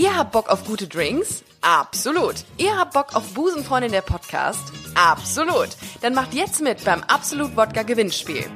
Ihr 0.00 0.16
habt 0.16 0.32
Bock 0.32 0.48
auf 0.48 0.64
gute 0.64 0.88
Drinks? 0.88 1.44
Absolut. 1.60 2.36
Ihr 2.56 2.74
habt 2.74 2.94
Bock 2.94 3.14
auf 3.14 3.34
Busenfreundin 3.34 3.92
der 3.92 4.00
Podcast? 4.00 4.72
Absolut. 4.94 5.68
Dann 6.00 6.14
macht 6.14 6.32
jetzt 6.32 6.62
mit 6.62 6.82
beim 6.86 7.02
Absolut 7.02 7.54
Wodka 7.54 7.82
Gewinnspiel. 7.82 8.46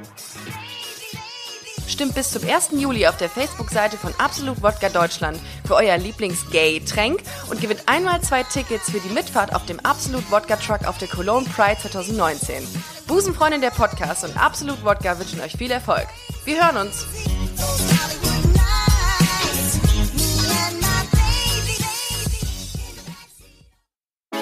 Stimmt 1.87 2.15
bis 2.15 2.31
zum 2.31 2.49
1. 2.49 2.69
Juli 2.71 3.05
auf 3.05 3.17
der 3.17 3.29
Facebook-Seite 3.29 3.95
von 3.95 4.11
Absolut 4.17 4.63
Wodka 4.63 4.89
Deutschland 4.89 5.39
für 5.67 5.75
euer 5.75 5.99
Lieblings-Gay-Tränk 5.99 7.21
und 7.51 7.61
gewinnt 7.61 7.83
einmal 7.85 8.21
zwei 8.21 8.41
Tickets 8.41 8.89
für 8.89 8.99
die 8.99 9.13
Mitfahrt 9.13 9.53
auf 9.53 9.67
dem 9.67 9.79
Absolut 9.81 10.31
Wodka 10.31 10.55
Truck 10.55 10.87
auf 10.87 10.97
der 10.97 11.09
Cologne 11.09 11.47
Pride 11.55 11.77
2019. 11.79 12.67
Busenfreundin 13.05 13.61
der 13.61 13.69
Podcast 13.69 14.23
und 14.23 14.35
Absolut 14.35 14.83
Wodka 14.83 15.19
wünschen 15.19 15.41
euch 15.41 15.55
viel 15.55 15.69
Erfolg. 15.69 16.07
Wir 16.43 16.65
hören 16.65 16.87
uns. 16.87 17.05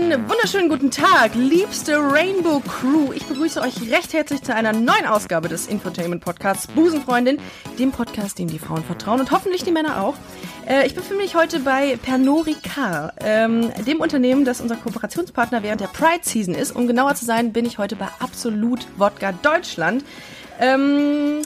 Einen 0.00 0.28
wunderschönen 0.28 0.68
guten 0.68 0.92
Tag, 0.92 1.34
liebste 1.34 1.96
Rainbow 1.96 2.60
Crew. 2.60 3.12
Ich 3.12 3.26
begrüße 3.26 3.60
euch 3.60 3.90
recht 3.90 4.12
herzlich 4.12 4.42
zu 4.42 4.54
einer 4.54 4.72
neuen 4.72 5.06
Ausgabe 5.06 5.48
des 5.48 5.66
Infotainment 5.66 6.22
Podcasts 6.22 6.68
Busenfreundin, 6.68 7.38
dem 7.80 7.90
Podcast, 7.90 8.38
dem 8.38 8.46
die 8.46 8.60
Frauen 8.60 8.84
vertrauen 8.84 9.18
und 9.18 9.32
hoffentlich 9.32 9.64
die 9.64 9.72
Männer 9.72 10.00
auch. 10.00 10.14
Äh, 10.68 10.86
ich 10.86 10.94
befinde 10.94 11.24
mich 11.24 11.34
heute 11.34 11.58
bei 11.58 11.96
Pernod 11.96 12.46
Ricard, 12.46 13.12
ähm, 13.18 13.72
dem 13.88 14.00
Unternehmen, 14.00 14.44
das 14.44 14.60
unser 14.60 14.76
Kooperationspartner 14.76 15.64
während 15.64 15.80
der 15.80 15.88
Pride 15.88 16.22
Season 16.22 16.54
ist. 16.54 16.76
Um 16.76 16.86
genauer 16.86 17.16
zu 17.16 17.24
sein, 17.24 17.52
bin 17.52 17.66
ich 17.66 17.78
heute 17.78 17.96
bei 17.96 18.06
Absolut 18.20 18.86
Wodka 18.98 19.32
Deutschland. 19.32 20.04
Ähm, 20.60 21.42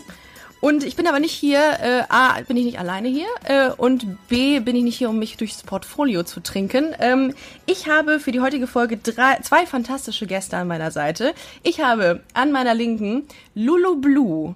und 0.63 0.85
ich 0.85 0.95
bin 0.95 1.09
aber 1.09 1.19
nicht 1.19 1.33
hier, 1.33 1.59
äh, 1.59 2.03
A, 2.09 2.41
bin 2.47 2.57
ich 2.57 2.65
nicht 2.65 2.79
alleine 2.79 3.09
hier 3.09 3.27
äh, 3.45 3.71
und 3.77 4.07
B, 4.29 4.61
bin 4.61 4.77
ich 4.77 4.85
nicht 4.85 4.97
hier, 4.97 5.11
um 5.11 5.19
mich 5.19 5.37
durchs 5.37 5.65
Portfolio 5.65 6.23
zu 6.23 6.39
trinken. 6.39 6.95
Ähm, 7.01 7.35
ich 7.67 7.89
habe 7.89 8.21
für 8.21 8.31
die 8.31 8.41
heutige 8.41 8.69
Folge 8.69 8.97
drei, 8.97 9.39
zwei 9.43 9.67
fantastische 9.67 10.29
Gäste 10.29 10.57
an 10.57 10.69
meiner 10.69 10.93
Seite. 10.93 11.35
Ich 11.65 11.81
habe 11.81 12.21
an 12.33 12.53
meiner 12.53 12.75
Linken 12.75 13.25
Lulu 13.57 13.97
Blue. 13.97 14.55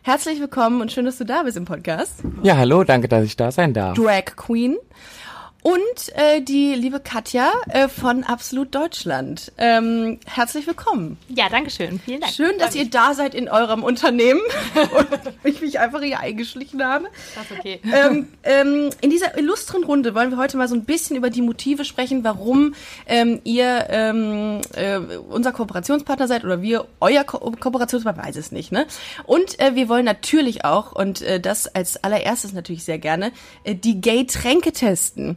Herzlich 0.00 0.40
willkommen 0.40 0.80
und 0.80 0.90
schön, 0.90 1.04
dass 1.04 1.18
du 1.18 1.24
da 1.24 1.42
bist 1.42 1.58
im 1.58 1.66
Podcast. 1.66 2.22
Ja, 2.42 2.56
hallo, 2.56 2.82
danke, 2.82 3.06
dass 3.06 3.22
ich 3.22 3.36
da 3.36 3.52
sein 3.52 3.74
darf. 3.74 3.94
Drag 3.94 4.24
Queen. 4.34 4.78
Und 5.62 5.80
äh, 6.14 6.40
die 6.40 6.74
liebe 6.74 6.98
Katja 6.98 7.52
äh, 7.68 7.86
von 7.86 8.24
Absolut 8.24 8.74
Deutschland. 8.74 9.52
Ähm, 9.58 10.18
herzlich 10.26 10.66
willkommen. 10.66 11.18
Ja, 11.28 11.48
danke 11.48 11.70
schön. 11.70 12.00
Vielen 12.04 12.20
Dank. 12.20 12.32
Schön, 12.32 12.58
dass 12.58 12.74
ihr 12.74 12.90
da 12.90 13.14
seid 13.14 13.32
in 13.32 13.48
eurem 13.48 13.84
Unternehmen 13.84 14.40
und 14.96 15.08
ich 15.44 15.60
mich 15.60 15.78
einfach 15.78 16.02
hier 16.02 16.18
eingeschlichen 16.18 16.82
habe. 16.84 17.06
Das 17.36 17.44
ist 17.48 17.58
okay. 17.60 17.80
Ähm, 17.84 18.26
ähm, 18.42 18.90
in 19.02 19.10
dieser 19.10 19.38
illustren 19.38 19.84
Runde 19.84 20.16
wollen 20.16 20.30
wir 20.30 20.36
heute 20.36 20.56
mal 20.56 20.66
so 20.66 20.74
ein 20.74 20.84
bisschen 20.84 21.14
über 21.16 21.30
die 21.30 21.42
Motive 21.42 21.84
sprechen, 21.84 22.24
warum 22.24 22.74
ähm, 23.06 23.40
ihr 23.44 23.86
ähm, 23.88 24.62
äh, 24.74 24.96
unser 24.96 25.52
Kooperationspartner 25.52 26.26
seid 26.26 26.44
oder 26.44 26.60
wir 26.60 26.88
euer 26.98 27.22
Ko 27.22 27.38
Kooperationspartner, 27.38 28.24
weiß 28.24 28.34
es 28.34 28.50
nicht. 28.50 28.72
Ne? 28.72 28.84
Und 29.26 29.60
äh, 29.60 29.76
wir 29.76 29.88
wollen 29.88 30.04
natürlich 30.04 30.64
auch, 30.64 30.90
und 30.90 31.22
äh, 31.22 31.38
das 31.38 31.72
als 31.72 32.02
allererstes 32.02 32.52
natürlich 32.52 32.82
sehr 32.82 32.98
gerne, 32.98 33.30
äh, 33.62 33.76
die 33.76 34.00
Gay-Tränke 34.00 34.72
testen. 34.72 35.36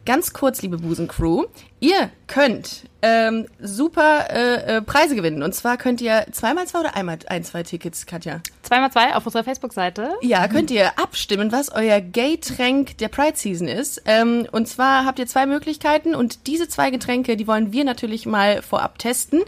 Ganz 0.03 0.33
kurz, 0.33 0.63
liebe 0.63 0.79
Busencrew, 0.79 1.45
ihr 1.79 2.09
könnt 2.25 2.85
ähm, 3.03 3.45
super 3.59 4.31
äh, 4.31 4.77
äh, 4.77 4.81
Preise 4.81 5.15
gewinnen. 5.15 5.43
Und 5.43 5.53
zwar 5.53 5.77
könnt 5.77 6.01
ihr 6.01 6.25
zweimal 6.31 6.65
zwei 6.65 6.79
oder 6.79 6.95
einmal 6.95 7.19
ein, 7.27 7.43
zwei 7.43 7.61
Tickets, 7.61 8.07
Katja? 8.07 8.41
Zweimal 8.63 8.91
zwei 8.91 9.13
auf 9.15 9.23
unserer 9.27 9.43
Facebook-Seite. 9.43 10.09
Ja, 10.23 10.47
könnt 10.47 10.71
ihr 10.71 10.97
abstimmen, 10.97 11.51
was 11.51 11.71
euer 11.71 12.01
Gay-Tränk 12.01 12.97
der 12.97 13.09
Pride-Season 13.09 13.67
ist. 13.67 14.01
Ähm, 14.05 14.47
und 14.51 14.67
zwar 14.67 15.05
habt 15.05 15.19
ihr 15.19 15.27
zwei 15.27 15.45
Möglichkeiten 15.45 16.15
und 16.15 16.47
diese 16.47 16.67
zwei 16.67 16.89
Getränke, 16.89 17.37
die 17.37 17.45
wollen 17.45 17.71
wir 17.71 17.83
natürlich 17.83 18.25
mal 18.25 18.63
vorab 18.63 18.97
testen. 18.97 19.41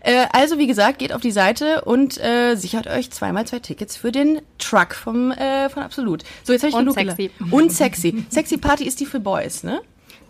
Äh, 0.00 0.26
also 0.32 0.58
wie 0.58 0.66
gesagt, 0.66 0.98
geht 0.98 1.12
auf 1.12 1.20
die 1.20 1.30
Seite 1.30 1.82
und 1.82 2.18
äh, 2.18 2.56
sichert 2.56 2.88
euch 2.88 3.12
zweimal 3.12 3.46
zwei 3.46 3.60
Tickets 3.60 3.96
für 3.96 4.10
den 4.10 4.42
Truck 4.58 4.96
vom, 4.96 5.30
äh, 5.30 5.68
von 5.68 5.84
Absolut. 5.84 6.24
So, 6.42 6.52
jetzt 6.52 6.62
habe 6.62 6.70
ich 6.70 6.74
Und 6.74 6.80
genug 6.80 6.94
sexy. 6.94 7.30
gelacht. 7.38 7.52
Und 7.52 7.70
sexy. 7.72 8.24
sexy 8.28 8.56
Party 8.56 8.84
ist 8.88 8.98
die 8.98 9.06
für 9.06 9.20
Boys, 9.20 9.62
ne? 9.62 9.80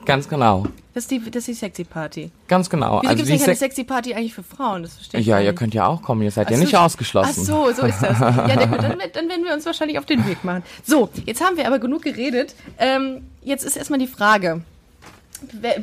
Ganz 0.06 0.28
genau. 0.28 0.64
Das 0.94 1.04
ist 1.04 1.10
die, 1.10 1.20
das 1.30 1.36
ist 1.42 1.46
die 1.48 1.54
Sexy 1.54 1.84
Party. 1.84 2.30
Ganz 2.48 2.68
genau. 2.68 3.00
Wieso 3.02 3.14
gibt 3.14 3.28
es 3.28 3.30
eine 3.30 3.38
Sex- 3.38 3.58
Sexy 3.60 3.84
Party 3.84 4.14
eigentlich 4.14 4.34
für 4.34 4.42
Frauen? 4.42 4.82
Das 4.82 4.94
verstehe 4.94 5.20
ich 5.20 5.26
ja, 5.26 5.38
ihr 5.38 5.54
könnt 5.54 5.72
ja 5.72 5.86
auch 5.86 6.02
kommen, 6.02 6.22
ihr 6.22 6.30
seid 6.32 6.48
Ach 6.48 6.50
ja 6.50 6.56
so, 6.56 6.62
nicht 6.64 6.76
ausgeschlossen. 6.76 7.42
Ach 7.42 7.46
so, 7.46 7.72
so 7.72 7.86
ist 7.86 8.02
das. 8.02 8.18
Ja, 8.20 8.56
dann, 8.56 8.78
dann 9.12 9.28
werden 9.28 9.44
wir 9.44 9.54
uns 9.54 9.66
wahrscheinlich 9.66 9.98
auf 9.98 10.06
den 10.06 10.26
Weg 10.26 10.42
machen. 10.42 10.64
So, 10.84 11.08
jetzt 11.26 11.44
haben 11.44 11.56
wir 11.56 11.66
aber 11.66 11.78
genug 11.78 12.02
geredet. 12.02 12.54
Ähm, 12.78 13.22
jetzt 13.42 13.64
ist 13.64 13.76
erstmal 13.76 13.98
die 14.00 14.06
Frage. 14.08 14.62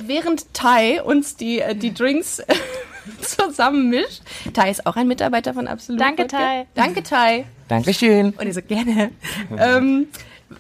Während 0.06 0.54
Tai 0.54 1.02
uns 1.04 1.36
die, 1.36 1.62
äh, 1.62 1.74
die 1.74 1.94
Drinks 1.94 2.42
zusammen 3.22 3.90
mischt, 3.90 4.22
Tai 4.54 4.70
ist 4.70 4.86
auch 4.86 4.96
ein 4.98 5.08
Mitarbeiter 5.08 5.54
von 5.54 5.68
Absolut. 5.68 6.02
Danke. 6.02 6.28
Tai. 6.28 6.68
Danke, 6.76 7.02
Tai. 7.04 7.46
Dankeschön. 7.68 8.32
Und 8.32 8.46
ihr 8.46 8.54
so 8.54 8.62
gerne. 8.62 9.12
ähm, 9.58 10.08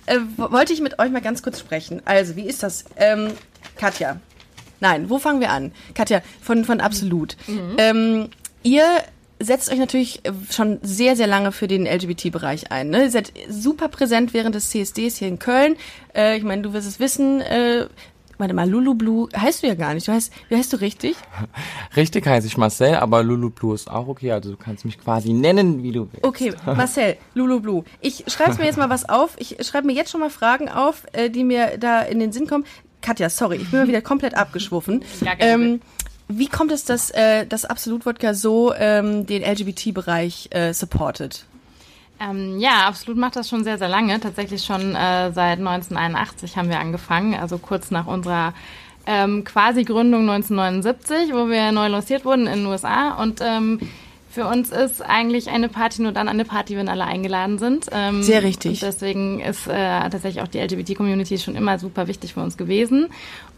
äh, 0.05 0.19
wollte 0.37 0.73
ich 0.73 0.81
mit 0.81 0.99
euch 0.99 1.11
mal 1.11 1.21
ganz 1.21 1.41
kurz 1.41 1.59
sprechen. 1.59 2.01
Also, 2.05 2.35
wie 2.35 2.45
ist 2.45 2.63
das? 2.63 2.85
Ähm, 2.95 3.31
Katja. 3.75 4.19
Nein, 4.79 5.09
wo 5.09 5.17
fangen 5.17 5.41
wir 5.41 5.49
an? 5.51 5.71
Katja, 5.95 6.21
von, 6.41 6.63
von 6.63 6.81
Absolut. 6.81 7.35
Ähm, 7.77 8.29
ihr 8.63 8.83
setzt 9.39 9.71
euch 9.71 9.79
natürlich 9.79 10.21
schon 10.49 10.79
sehr, 10.81 11.15
sehr 11.15 11.27
lange 11.27 11.51
für 11.51 11.67
den 11.67 11.85
LGBT-Bereich 11.85 12.71
ein. 12.71 12.89
Ne? 12.89 13.03
Ihr 13.03 13.11
seid 13.11 13.33
super 13.49 13.87
präsent 13.87 14.33
während 14.33 14.55
des 14.55 14.69
CSDs 14.69 15.17
hier 15.17 15.27
in 15.27 15.39
Köln. 15.39 15.77
Äh, 16.15 16.37
ich 16.37 16.43
meine, 16.43 16.61
du 16.61 16.73
wirst 16.73 16.87
es 16.87 16.99
wissen. 16.99 17.41
Äh, 17.41 17.87
warte 18.37 18.53
mal, 18.53 18.69
Lulu 18.69 18.93
Blue 18.95 19.29
heißt 19.35 19.63
du 19.63 19.67
ja 19.67 19.75
gar 19.75 19.93
nicht. 19.93 20.07
Du 20.07 20.11
heißt, 20.11 20.31
wie 20.49 20.55
heißt 20.55 20.73
du 20.73 20.77
richtig? 20.77 21.15
Richtig 21.95 22.25
heiße 22.25 22.47
ich 22.47 22.57
Marcel, 22.57 22.95
aber 22.95 23.23
Lulu 23.23 23.49
Blue 23.49 23.73
ist 23.73 23.89
auch 23.89 24.07
okay. 24.07 24.31
Also 24.31 24.51
du 24.51 24.57
kannst 24.57 24.85
mich 24.85 24.99
quasi 24.99 25.33
nennen, 25.33 25.83
wie 25.83 25.91
du 25.91 26.07
willst. 26.11 26.23
Okay, 26.23 26.53
Marcel, 26.65 27.17
Lulu 27.33 27.59
Blue. 27.59 27.83
Ich 28.01 28.23
schreibe 28.27 28.55
mir 28.57 28.65
jetzt 28.65 28.77
mal 28.77 28.89
was 28.89 29.07
auf. 29.07 29.35
Ich 29.37 29.57
schreibe 29.65 29.87
mir 29.87 29.93
jetzt 29.93 30.11
schon 30.11 30.21
mal 30.21 30.29
Fragen 30.29 30.69
auf, 30.69 31.03
äh, 31.13 31.29
die 31.29 31.43
mir 31.43 31.77
da 31.77 32.01
in 32.01 32.19
den 32.19 32.31
Sinn 32.31 32.47
kommen. 32.47 32.65
Katja, 33.01 33.29
sorry, 33.29 33.57
ich 33.57 33.71
bin 33.71 33.79
mal 33.79 33.87
wieder 33.87 34.01
komplett 34.01 34.35
abgeschwuffen. 34.35 35.03
Ja, 35.21 35.33
ähm, 35.39 35.81
wie 36.27 36.47
kommt 36.47 36.71
es, 36.71 36.83
dass, 36.83 37.09
äh, 37.11 37.45
dass 37.45 37.65
Absolut 37.65 38.05
Wodka 38.05 38.33
so 38.33 38.73
ähm, 38.77 39.25
den 39.25 39.43
LGBT-Bereich 39.43 40.49
äh, 40.51 40.73
supportet? 40.73 41.45
Ähm, 42.19 42.59
ja, 42.59 42.87
absolut 42.87 43.17
macht 43.17 43.35
das 43.35 43.49
schon 43.49 43.63
sehr, 43.63 43.77
sehr 43.77 43.89
lange. 43.89 44.19
Tatsächlich 44.19 44.63
schon 44.63 44.95
äh, 44.95 45.31
seit 45.31 45.59
1981 45.59 46.57
haben 46.57 46.69
wir 46.69 46.79
angefangen, 46.79 47.35
also 47.35 47.57
kurz 47.57 47.91
nach 47.91 48.07
unserer 48.07 48.53
ähm, 49.05 49.43
quasi 49.43 49.83
Gründung 49.83 50.29
1979, 50.29 51.33
wo 51.33 51.49
wir 51.49 51.71
neu 51.71 51.87
lanciert 51.87 52.25
wurden 52.25 52.47
in 52.47 52.59
den 52.59 52.65
USA. 52.65 53.21
Und 53.21 53.39
ähm, 53.41 53.79
für 54.29 54.45
uns 54.45 54.69
ist 54.69 55.01
eigentlich 55.01 55.49
eine 55.49 55.69
Party 55.69 56.01
nur 56.01 56.11
dann 56.11 56.27
eine 56.27 56.45
Party, 56.45 56.75
wenn 56.75 56.89
alle 56.89 57.05
eingeladen 57.05 57.57
sind. 57.57 57.87
Ähm, 57.91 58.21
Sehr 58.21 58.43
richtig. 58.43 58.81
Deswegen 58.81 59.39
ist 59.39 59.67
äh, 59.67 59.71
tatsächlich 60.09 60.43
auch 60.43 60.47
die 60.47 60.59
LGBT-Community 60.59 61.39
schon 61.39 61.55
immer 61.55 61.79
super 61.79 62.07
wichtig 62.07 62.33
für 62.33 62.41
uns 62.41 62.57
gewesen. 62.57 63.07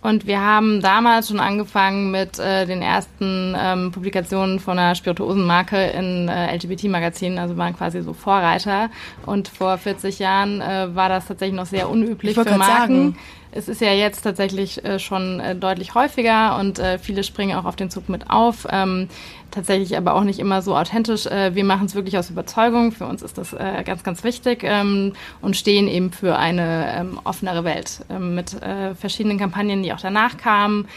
Und 0.02 0.28
wir 0.28 0.40
haben 0.40 0.82
damals 0.82 1.28
schon 1.28 1.40
angefangen 1.40 2.12
mit 2.12 2.40
äh, 2.40 2.66
den 2.66 2.82
ersten 2.82 3.56
ähm, 3.58 3.92
Publikationen 3.92 4.60
von 4.60 4.80
einer 4.80 4.96
Spirituosenmarke 4.96 5.88
in 5.88 6.30
äh, 6.30 6.56
LGBT-Magazinen, 6.56 7.38
also 7.38 7.58
waren 7.58 7.76
quasi 7.76 8.02
so 8.02 8.14
Vorreiter. 8.14 8.90
Und 9.26 9.50
vor 9.50 9.78
40 9.78 10.20
Jahren 10.20 10.62
äh, 10.62 10.96
war 10.96 11.10
das 11.10 11.28
tatsächlich 11.28 11.58
noch 11.58 11.66
sehr 11.66 11.90
unüblich 11.90 12.36
für 12.36 12.46
Marken. 12.46 12.60
sagen. 12.60 13.18
Es 13.52 13.68
ist 13.68 13.82
ja 13.82 13.94
jetzt 13.94 14.22
tatsächlich 14.22 14.84
äh, 14.86 15.00
schon 15.00 15.40
äh, 15.40 15.56
deutlich 15.56 15.96
häufiger 15.96 16.58
und 16.60 16.78
äh, 16.78 17.00
viele 17.00 17.24
springen 17.24 17.58
auch 17.58 17.66
auf 17.66 17.76
den 17.76 17.90
Zug 17.90 18.08
mit 18.08 18.30
auf. 18.30 18.68
Ähm, 18.70 19.10
tatsächlich 19.52 19.98
aber 19.98 20.14
auch 20.14 20.24
nicht 20.24 20.38
immer 20.38 20.62
so 20.62 20.78
authentisch. 20.78 21.26
Wir 21.26 21.64
machen 21.64 21.88
es 21.88 21.96
wirklich 21.96 22.20
aus 22.20 22.30
Überzeugung. 22.30 22.92
Für 22.92 23.08
uns 23.08 23.24
ist 23.24 23.40
das 23.40 23.56
ganz, 23.84 24.04
ganz 24.04 24.24
wichtig 24.24 24.60
ähm, 24.62 25.14
und 25.42 25.58
stehen 25.58 25.88
eben 25.88 26.12
für 26.12 26.38
eine 26.38 26.94
ähm, 26.96 27.20
offenere 27.24 27.64
Welt 27.64 28.06
mit 28.20 28.56
verschiedenen 29.00 29.40
Kampagnen, 29.40 29.82
die 29.82 29.92
auch 29.92 30.00
danach 30.02 30.38
kamen. 30.38 30.88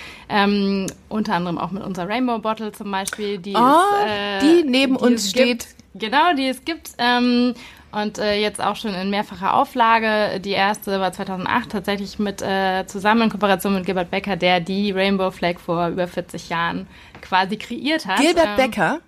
Unter 1.09 1.35
anderem 1.35 1.57
auch 1.57 1.71
mit 1.71 1.83
unserer 1.83 2.11
Rainbow 2.11 2.41
Bottle 2.41 2.73
zum 2.73 2.91
Beispiel, 2.91 3.39
die, 3.39 3.57
Ah, 3.57 3.85
es, 4.05 4.45
äh, 4.45 4.47
die 4.47 4.69
neben 4.69 4.97
uns 4.97 5.25
es 5.25 5.31
steht. 5.31 5.47
Gibt. 5.47 5.77
Genau, 5.95 6.35
die 6.37 6.49
es 6.49 6.63
gibt. 6.65 6.91
Ähm, 6.99 7.55
und 7.93 8.19
äh, 8.19 8.41
jetzt 8.41 8.63
auch 8.63 8.77
schon 8.77 8.95
in 8.95 9.11
mehrfacher 9.11 9.55
Auflage. 9.55 10.41
Die 10.41 10.51
erste 10.51 10.99
war 10.99 11.13
2008 11.13 11.71
tatsächlich 11.71 12.19
mit 12.19 12.43
äh, 12.43 12.85
zusammen 12.87 13.23
in 13.23 13.31
Kooperation 13.31 13.75
mit 13.75 13.87
Gilbert 13.87 14.11
Becker, 14.11 14.37
der 14.37 14.61
die 14.61 14.91
Rainbow 14.93 15.31
Flag 15.31 15.59
vor 15.59 15.89
über 15.89 16.09
40 16.09 16.49
Jahren 16.49 16.87
quasi 17.21 17.57
kreiert 17.57 18.07
hat. 18.07 18.21
Gilbert 18.21 18.47
Ähm, 18.47 18.57
Becker, 18.57 19.01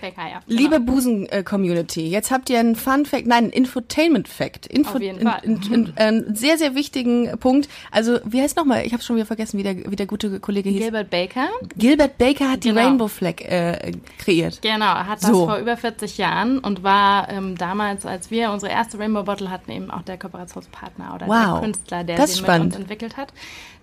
Baker, 0.00 0.28
ja. 0.28 0.40
Liebe 0.46 0.78
genau. 0.80 0.92
Busen-Community, 0.92 2.08
jetzt 2.08 2.30
habt 2.30 2.50
ihr 2.50 2.58
einen 2.58 2.76
Fun-Fact, 2.76 3.26
nein, 3.26 3.44
einen 3.44 3.52
Infotainment-Fact. 3.52 4.66
Info 4.66 4.94
Auf 4.96 5.00
jeden 5.00 5.22
Fall. 5.22 5.40
In, 5.42 5.62
in, 5.62 5.72
in, 5.86 5.96
einen 5.96 6.34
sehr, 6.34 6.58
sehr 6.58 6.74
wichtigen 6.74 7.38
Punkt. 7.38 7.68
Also, 7.90 8.18
wie 8.24 8.40
heißt 8.40 8.56
nochmal? 8.56 8.84
Ich 8.86 8.92
habe 8.92 9.02
schon 9.02 9.16
wieder 9.16 9.26
vergessen, 9.26 9.58
wie 9.58 9.62
der, 9.62 9.90
wie 9.90 9.96
der 9.96 10.06
gute 10.06 10.40
Kollege 10.40 10.70
hieß. 10.70 10.80
Gilbert 10.82 11.10
Baker. 11.10 11.48
Gilbert 11.76 12.18
Baker 12.18 12.50
hat 12.50 12.64
die 12.64 12.68
Genau. 12.70 12.82
Rainbow 12.82 13.08
Flag 13.08 13.40
äh, 13.40 13.92
kreiert. 14.18 14.62
Genau, 14.62 14.84
er 14.86 15.06
hat 15.06 15.22
das 15.22 15.30
So. 15.30 15.46
vor 15.46 15.56
über 15.58 15.76
40 15.76 16.18
Jahren 16.18 16.58
und 16.58 16.82
war 16.82 17.28
ähm, 17.28 17.56
damals, 17.58 18.06
als 18.06 18.30
wir 18.30 18.50
unsere 18.52 18.72
erste 18.72 18.98
Rainbow 18.98 19.22
Bottle 19.24 19.50
hatten, 19.50 19.70
eben 19.72 19.90
auch 19.90 20.02
der 20.02 20.18
Kooperationspartner 20.18 21.14
oder 21.14 21.26
Wow. 21.26 21.60
der 21.60 21.60
Künstler, 21.60 22.04
der 22.04 22.16
Das 22.16 22.34
sie 22.36 22.42
mit 22.42 22.50
uns 22.60 22.76
entwickelt 22.76 23.16
hat. 23.16 23.32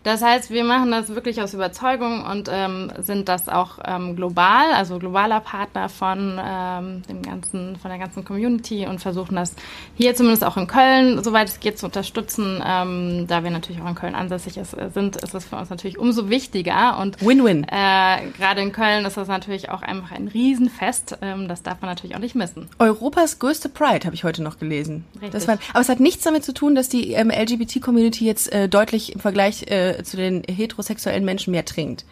Das 0.07 0.21
heißt, 0.21 0.51
wir 0.51 0.63
machen 0.63 0.89
das 0.89 1.09
wirklich 1.09 1.41
aus 1.41 1.53
Überzeugung 1.53 2.23
und 2.23 2.49
ähm, 2.49 2.93
sind 2.99 3.27
das 3.27 3.49
auch 3.49 3.77
ähm, 3.85 4.15
global, 4.15 4.71
also 4.73 4.99
globaler 4.99 5.41
Partner 5.41 5.89
von 5.89 6.39
ähm, 6.41 7.01
dem 7.09 7.21
ganzen, 7.23 7.75
von 7.75 7.91
der 7.91 7.99
ganzen 7.99 8.23
Community 8.23 8.87
und 8.87 9.01
versuchen 9.01 9.35
das 9.35 9.53
hier 9.97 10.15
zumindest 10.15 10.45
auch 10.45 10.55
in 10.55 10.65
Köln, 10.65 11.21
soweit 11.21 11.49
es 11.49 11.59
geht, 11.59 11.77
zu 11.77 11.87
unterstützen. 11.87 12.63
Ähm, 12.65 13.25
da 13.27 13.43
wir 13.43 13.51
natürlich 13.51 13.81
auch 13.81 13.89
in 13.89 13.95
Köln 13.95 14.15
ansässig 14.15 14.55
ist, 14.55 14.75
äh, 14.75 14.91
sind, 14.93 15.17
ist 15.17 15.35
es 15.35 15.43
für 15.43 15.57
uns 15.57 15.69
natürlich 15.69 15.97
umso 15.97 16.29
wichtiger 16.29 16.99
und 16.99 17.19
Win-win. 17.19 17.65
äh, 17.65 18.29
Gerade 18.37 18.61
in 18.61 18.71
Köln 18.71 19.03
ist 19.03 19.17
das 19.17 19.27
natürlich 19.27 19.71
auch 19.71 19.81
einfach 19.81 20.13
ein 20.13 20.29
Riesenfest. 20.29 21.17
Ähm, 21.21 21.49
das 21.49 21.63
darf 21.63 21.81
man 21.81 21.89
natürlich 21.89 22.15
auch 22.15 22.21
nicht 22.21 22.33
missen. 22.33 22.69
Europas 22.79 23.39
größte 23.39 23.67
Pride, 23.67 24.05
habe 24.05 24.15
ich 24.15 24.23
heute 24.23 24.41
noch 24.41 24.57
gelesen. 24.57 25.03
Richtig. 25.15 25.31
Das 25.31 25.49
war, 25.49 25.57
aber 25.71 25.81
es 25.81 25.89
hat 25.89 25.99
nichts 25.99 26.23
damit 26.23 26.45
zu 26.45 26.53
tun, 26.53 26.75
dass 26.75 26.87
die 26.87 27.11
ähm, 27.11 27.29
LGBT-Community 27.29 28.25
jetzt 28.25 28.53
äh, 28.53 28.69
deutlich 28.69 29.13
im 29.13 29.19
Vergleich 29.19 29.63
äh, 29.63 29.96
zu 30.03 30.17
den 30.17 30.43
heterosexuellen 30.49 31.25
Menschen 31.25 31.51
mehr 31.51 31.65
trinkt. 31.65 32.05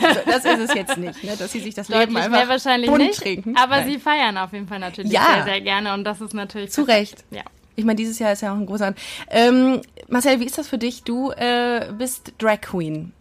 Also, 0.00 0.20
das 0.26 0.44
ist 0.44 0.70
es 0.70 0.74
jetzt 0.74 0.96
nicht, 0.96 1.24
ne? 1.24 1.32
dass 1.36 1.50
sie 1.50 1.58
sich 1.60 1.74
das 1.74 1.88
Leben 1.88 2.14
Deutlich 2.14 2.22
einfach 2.24 2.48
wahrscheinlich 2.48 2.88
bunt 2.88 3.02
nicht. 3.02 3.20
trinken. 3.20 3.56
Aber 3.56 3.78
Nein. 3.80 3.90
sie 3.90 3.98
feiern 3.98 4.38
auf 4.38 4.52
jeden 4.52 4.68
Fall 4.68 4.78
natürlich 4.78 5.10
Ja. 5.10 5.26
sehr, 5.34 5.44
sehr 5.44 5.60
gerne 5.60 5.92
und 5.94 6.04
das 6.04 6.20
ist 6.20 6.34
natürlich 6.34 6.70
Zu. 6.70 6.82
Recht. 6.82 7.24
Ja. 7.30 7.42
Ich 7.74 7.84
meine, 7.86 7.96
dieses 7.96 8.18
Jahr 8.18 8.32
ist 8.32 8.42
ja 8.42 8.52
auch 8.52 8.56
ein 8.58 8.66
großer. 8.66 8.94
Ähm, 9.30 9.80
Marcel, 10.08 10.38
wie 10.40 10.44
ist 10.44 10.58
das 10.58 10.68
für 10.68 10.76
dich? 10.78 11.04
Du 11.04 11.30
äh, 11.30 11.90
bist 11.96 12.34
Drag 12.38 12.60
Queen 12.60 13.12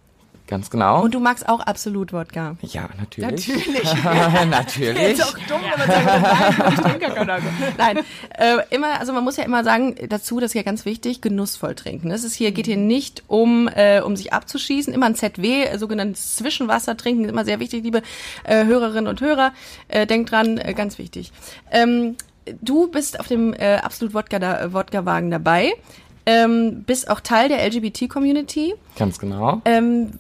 Ganz 0.51 0.69
genau. 0.69 1.01
und 1.01 1.13
du 1.13 1.21
magst 1.21 1.47
auch 1.47 1.61
absolut 1.61 2.11
Wodka. 2.11 2.57
ja, 2.61 2.89
natürlich. 2.99 3.47
Natürlich. 3.47 4.03
natürlich. 4.49 5.13
Ist 5.13 5.23
auch 5.23 5.37
dumm, 5.47 5.61
wenn 5.61 5.79
man 5.79 5.87
sagt, 5.87 6.59
nein, 6.59 6.73
ich 6.73 6.79
trinke 6.81 7.15
keinen. 7.15 7.43
Nein, 7.77 7.99
äh, 8.37 8.57
immer, 8.69 8.99
also 8.99 9.13
man 9.13 9.23
muss 9.23 9.37
ja 9.37 9.45
immer 9.45 9.63
sagen 9.63 9.95
dazu, 10.09 10.41
das 10.41 10.51
ist 10.51 10.55
ja 10.55 10.63
ganz 10.63 10.83
wichtig, 10.83 11.21
genussvoll 11.21 11.73
trinken. 11.73 12.11
Es 12.11 12.25
ist 12.25 12.35
hier, 12.35 12.51
geht 12.51 12.65
hier 12.65 12.75
nicht 12.75 13.23
um, 13.27 13.69
äh, 13.69 14.01
um 14.01 14.17
sich 14.17 14.33
abzuschießen, 14.33 14.93
immer 14.93 15.05
ein 15.05 15.15
ZW, 15.15 15.63
äh, 15.63 15.77
sogenanntes 15.77 16.35
Zwischenwasser 16.35 16.97
trinken, 16.97 17.23
ist 17.23 17.31
immer 17.31 17.45
sehr 17.45 17.61
wichtig, 17.61 17.85
liebe 17.85 18.01
äh, 18.43 18.65
Hörerinnen 18.65 19.07
und 19.07 19.21
Hörer. 19.21 19.53
Äh, 19.87 20.05
denkt 20.05 20.31
dran, 20.31 20.57
äh, 20.57 20.73
ganz 20.73 20.97
wichtig. 20.97 21.31
Ähm, 21.71 22.17
du 22.61 22.87
bist 22.87 23.21
auf 23.21 23.29
dem 23.29 23.53
äh, 23.53 23.77
Absolut 23.77 24.13
Wodka 24.13 24.37
da, 24.37 24.73
Wodka-Wagen 24.73 25.31
dabei. 25.31 25.71
Ähm, 26.25 26.83
bist 26.83 27.09
auch 27.09 27.21
Teil 27.21 27.49
der 27.49 27.65
LGBT-Community. 27.65 28.75
Ganz 28.97 29.17
genau. 29.17 29.61
Ähm, 29.65 30.11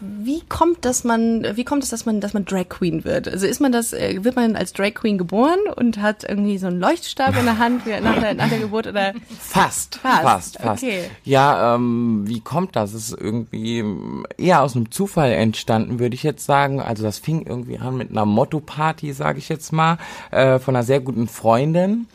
wie 0.00 0.42
kommt, 0.48 0.84
dass 0.84 1.04
man, 1.04 1.44
wie 1.56 1.64
kommt 1.64 1.82
es, 1.82 1.90
dass 1.90 2.06
man, 2.06 2.20
dass 2.20 2.34
man 2.34 2.44
Drag 2.44 2.68
Queen 2.68 3.04
wird? 3.04 3.28
Also 3.28 3.46
ist 3.46 3.60
man 3.60 3.72
das, 3.72 3.92
äh, 3.92 4.22
wird 4.22 4.36
man 4.36 4.56
als 4.56 4.72
Drag 4.72 4.94
Queen 4.94 5.18
geboren 5.18 5.58
und 5.76 6.00
hat 6.00 6.24
irgendwie 6.24 6.58
so 6.58 6.68
einen 6.68 6.80
Leuchtstab 6.80 7.36
in 7.36 7.44
der 7.44 7.58
Hand 7.58 7.86
nach 7.86 8.18
der, 8.18 8.34
nach 8.34 8.48
der 8.48 8.58
Geburt 8.58 8.86
oder? 8.86 9.14
Fast, 9.38 9.96
Fast, 9.96 10.22
fast, 10.22 10.58
fast. 10.60 10.82
okay. 10.82 11.10
Ja, 11.24 11.74
ähm, 11.74 12.24
wie 12.26 12.40
kommt 12.40 12.76
das? 12.76 12.94
Ist 12.94 13.12
irgendwie 13.12 13.78
ähm, 13.78 14.26
eher 14.36 14.62
aus 14.62 14.76
einem 14.76 14.90
Zufall 14.90 15.32
entstanden, 15.32 15.98
würde 15.98 16.14
ich 16.14 16.22
jetzt 16.22 16.44
sagen. 16.44 16.80
Also 16.80 17.02
das 17.02 17.18
fing 17.18 17.44
irgendwie 17.46 17.78
an 17.78 17.96
mit 17.96 18.10
einer 18.10 18.26
Motto-Party, 18.26 19.12
sage 19.12 19.38
ich 19.38 19.48
jetzt 19.48 19.72
mal, 19.72 19.98
äh, 20.30 20.58
von 20.58 20.76
einer 20.76 20.84
sehr 20.84 21.00
guten 21.00 21.28
Freundin. 21.28 22.06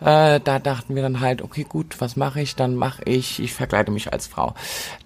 Äh, 0.00 0.40
da 0.40 0.58
dachten 0.58 0.94
wir 0.94 1.02
dann 1.02 1.20
halt, 1.20 1.42
okay, 1.42 1.64
gut, 1.68 2.00
was 2.00 2.16
mache 2.16 2.40
ich? 2.40 2.56
Dann 2.56 2.74
mache 2.74 3.02
ich, 3.04 3.40
ich 3.40 3.52
verkleide 3.52 3.90
mich 3.90 4.12
als 4.12 4.26
Frau. 4.26 4.54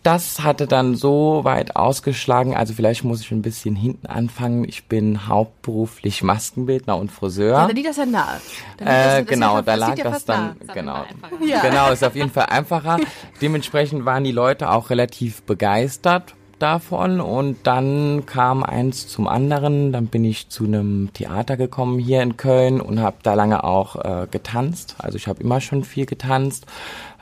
Das 0.03 0.43
hatte 0.43 0.67
dann 0.67 0.95
so 0.95 1.41
weit 1.45 1.77
ausgeschlagen, 1.77 2.55
also 2.55 2.75
vielleicht 2.75 3.05
muss 3.05 3.21
ich 3.21 3.31
ein 3.33 3.43
bisschen 3.43 3.75
hinten 3.75 4.07
anfangen. 4.07 4.65
Ich 4.69 4.87
bin 4.87 5.29
hauptberuflich 5.29 6.23
Maskenbildner 6.23 6.97
und 6.97 7.11
Friseur. 7.11 7.59
Ja, 7.59 7.67
da 7.67 7.73
liegt 7.73 7.89
das 7.89 7.97
ja 7.97 8.07
nahe. 8.07 8.41
Da 8.79 9.19
Äh, 9.19 9.25
genau, 9.25 9.63
da 9.63 9.75
lag 9.75 9.97
das 9.97 10.25
dann, 10.25 10.51
auf 10.51 10.75
genau. 10.75 11.05
Ja. 11.45 11.61
Genau, 11.61 11.91
ist 11.91 12.05
auf 12.05 12.15
jeden 12.15 12.31
Fall 12.31 12.47
einfacher. 12.47 12.99
Dementsprechend 13.41 14.05
waren 14.05 14.25
die 14.25 14.33
Leute 14.33 14.71
auch 14.71 14.91
relativ 14.91 15.43
begeistert 15.43 16.35
davon 16.65 17.21
und 17.21 17.59
dann 17.65 18.25
kam 18.27 18.63
eins 18.65 19.07
zum 19.07 19.29
anderen. 19.29 19.93
Dann 19.93 20.07
bin 20.07 20.25
ich 20.25 20.49
zu 20.49 20.65
einem 20.65 21.11
Theater 21.13 21.57
gekommen 21.57 21.99
hier 21.99 22.23
in 22.23 22.37
Köln 22.37 22.81
und 22.81 23.01
habe 23.01 23.17
da 23.23 23.35
lange 23.35 23.65
auch 23.65 23.97
äh, 23.97 24.27
getanzt. 24.31 24.97
Also 24.99 25.17
ich 25.17 25.29
habe 25.29 25.43
immer 25.43 25.61
schon 25.61 25.85
viel 25.85 26.07
getanzt. 26.07 26.67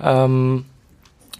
Ähm, 0.00 0.64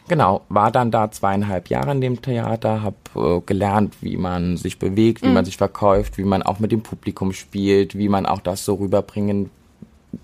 Genau, 0.09 0.43
war 0.49 0.73
dann 0.73 0.91
da 0.91 1.11
zweieinhalb 1.11 1.69
Jahre 1.71 1.93
in 1.93 2.01
dem 2.01 2.21
Theater, 2.21 2.83
habe 2.83 2.97
äh, 3.15 3.41
gelernt, 3.47 3.95
wie 4.01 4.17
man 4.17 4.57
sich 4.57 4.79
bewegt, 4.79 5.23
wie 5.23 5.29
man 5.29 5.45
sich 5.45 5.57
verkauft, 5.57 6.19
wie 6.19 6.25
man 6.25 6.43
auch 6.43 6.59
mit 6.59 6.73
dem 6.73 6.83
Publikum 6.83 7.33
spielt, 7.33 7.97
wie 7.97 8.09
man 8.09 8.27
auch 8.27 8.41
das 8.41 8.65
so 8.65 8.75
rüberbringen 8.75 9.49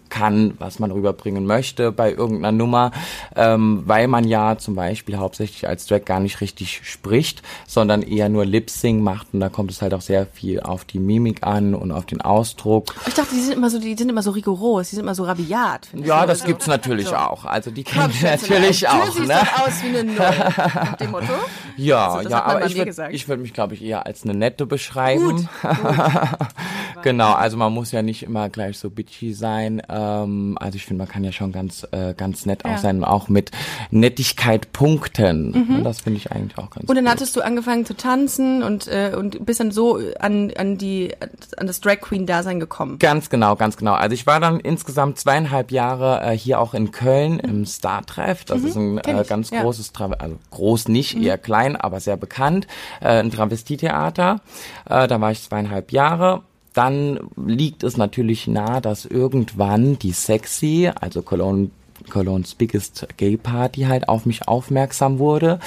kann, 0.09 0.55
was 0.59 0.79
man 0.79 0.91
rüberbringen 0.91 1.47
möchte 1.47 1.93
bei 1.93 2.13
irgendeiner 2.13 2.53
Nummer, 2.57 2.91
ähm, 3.37 3.83
weil 3.87 4.09
man 4.09 4.25
ja 4.25 4.57
zum 4.59 4.75
Beispiel 4.75 5.17
hauptsächlich 5.19 5.69
als 5.69 5.87
Drag 5.87 6.05
gar 6.05 6.21
nicht 6.21 6.41
richtig 6.41 6.81
spricht, 6.85 7.43
sondern 7.67 8.03
eher 8.03 8.29
nur 8.29 8.45
Lip-Sing 8.45 9.03
macht 9.03 9.29
und 9.33 9.41
da 9.41 9.49
kommt 9.49 9.71
es 9.71 9.83
halt 9.83 9.95
auch 9.95 10.01
sehr 10.01 10.27
viel 10.27 10.61
auf 10.61 10.85
die 10.85 10.99
Mimik 10.99 11.43
an 11.47 11.75
und 11.75 11.93
auf 11.93 12.07
den 12.07 12.21
Ausdruck. 12.21 12.95
Ich 13.07 13.15
dachte, 13.15 13.35
die 13.35 13.41
sind 13.41 13.53
immer 13.55 13.71
so, 13.71 13.79
die 13.79 13.97
sind 13.97 14.09
immer 14.09 14.23
so 14.23 14.31
rigoros, 14.31 14.89
die 14.91 14.97
sind 14.97 15.05
immer 15.05 15.15
so 15.15 15.25
rabiat. 15.25 15.87
finde 15.87 16.05
ich. 16.05 16.09
Ja, 16.09 16.21
So- 16.23 16.27
das 16.27 16.45
gibt's 16.45 16.67
natürlich 16.67 17.09
so. 17.09 17.17
auch. 17.17 17.45
Also 17.45 17.71
die 17.71 17.85
kennen 17.85 18.13
wir 18.21 18.31
natürlich 18.31 18.81
du 18.81 18.91
auch, 18.91 19.11
siehst 19.13 19.27
ne? 19.29 19.41
aus 19.41 19.83
wie 19.83 19.89
eine 19.89 20.05
Null, 20.05 20.17
nach 20.17 20.97
dem 20.97 21.11
Motto. 21.11 21.33
Ja, 21.77 22.13
Also, 22.15 22.31
ja, 22.31 22.45
aber 22.45 22.67
ich 22.67 22.77
würde 22.77 23.09
ich 23.13 23.29
würd 23.29 23.41
mich, 23.41 23.53
glaube 23.55 23.75
ich, 23.75 23.83
eher 23.83 24.07
als 24.07 24.25
eine 24.25 24.35
nette 24.35 24.67
beschreiben. 24.67 25.49
genau, 27.03 27.33
also 27.33 27.57
man 27.57 27.73
muss 27.73 27.93
ja 27.93 28.03
nicht 28.03 28.23
immer 28.23 28.49
gleich 28.49 28.79
so 28.79 28.91
bitchy 28.91 29.33
sein. 29.33 29.81
Ähm, 29.99 30.57
also 30.61 30.77
ich 30.77 30.85
finde, 30.87 31.03
man 31.05 31.09
kann 31.13 31.25
ja 31.25 31.33
schon 31.33 31.53
ganz, 31.53 31.87
äh, 31.93 32.15
ganz 32.15 32.47
nett 32.47 32.63
Ja. 32.65 32.75
auch 32.75 32.79
sein, 32.79 33.03
auch 33.05 33.29
mit 33.29 33.51
Nettigkeit 33.91 34.73
punkten. 34.73 35.53
Und 35.53 35.85
Das 35.85 36.01
finde 36.01 36.19
ich 36.19 36.31
eigentlich 36.33 36.57
auch 36.59 36.71
ganz 36.71 36.89
Und 36.89 36.95
dann 36.95 37.05
gut. 37.05 37.13
hattest 37.13 37.37
du 37.37 37.41
angefangen 37.41 37.85
zu 37.87 37.97
tanzen 37.97 38.63
und, 38.63 38.87
äh, 38.89 39.13
und 39.17 39.45
bist 39.45 39.61
dann 39.61 39.71
so 39.71 39.99
an, 40.21 40.53
an 40.57 40.77
die, 40.79 41.15
an 41.57 41.67
das 41.67 41.81
Drag 41.81 42.01
Queen 42.01 42.27
Dasein 42.27 42.61
gekommen. 42.61 42.99
Ganz 42.99 43.31
genau, 43.31 43.57
ganz 43.57 43.77
genau. 43.77 43.95
Also 43.95 44.15
ich 44.15 44.27
war 44.27 44.41
dann 44.41 44.61
insgesamt 44.61 45.19
zweieinhalb 45.19 45.71
Jahre 45.71 46.21
äh, 46.23 46.37
hier 46.37 46.61
auch 46.61 46.75
in 46.75 46.91
Köln 46.93 47.39
im 47.41 47.65
Star-Treff. 47.67 48.45
Das 48.45 48.63
ist 48.63 48.77
ein 48.77 48.93
Mhm. 48.93 48.99
äh, 49.05 49.25
ganz 49.25 49.51
ja. 49.51 49.59
Mhm. 49.61 49.63
großes, 49.65 49.93
Tra 49.93 50.07
also 50.19 50.37
groß 50.51 50.89
nicht, 50.89 51.17
eher 51.21 51.39
klein, 51.39 51.77
aber 51.77 52.01
sehr 52.01 52.17
bekannt, 52.17 52.67
äh, 53.01 53.21
ein 53.21 53.31
Travestietheater. 53.31 54.41
Äh, 54.89 55.09
da 55.09 55.21
war 55.21 55.31
ich 55.33 55.43
zweieinhalb 55.43 55.93
Jahre. 55.93 56.43
Dann 56.79 57.19
liegt 57.45 57.83
es 57.83 57.97
natürlich 57.97 58.47
nahe, 58.47 58.81
dass 58.81 59.05
irgendwann 59.05 59.99
die 59.99 60.13
Sexy, 60.13 60.89
also 60.95 61.23
Cologne 61.23 61.71
Cologne's 62.11 62.55
Biggest 62.55 63.07
Gay 63.17 63.37
Party 63.37 63.83
halt 63.83 64.09
auf 64.09 64.27
mich 64.27 64.49
aufmerksam 64.49 65.19
wurde. 65.19 65.59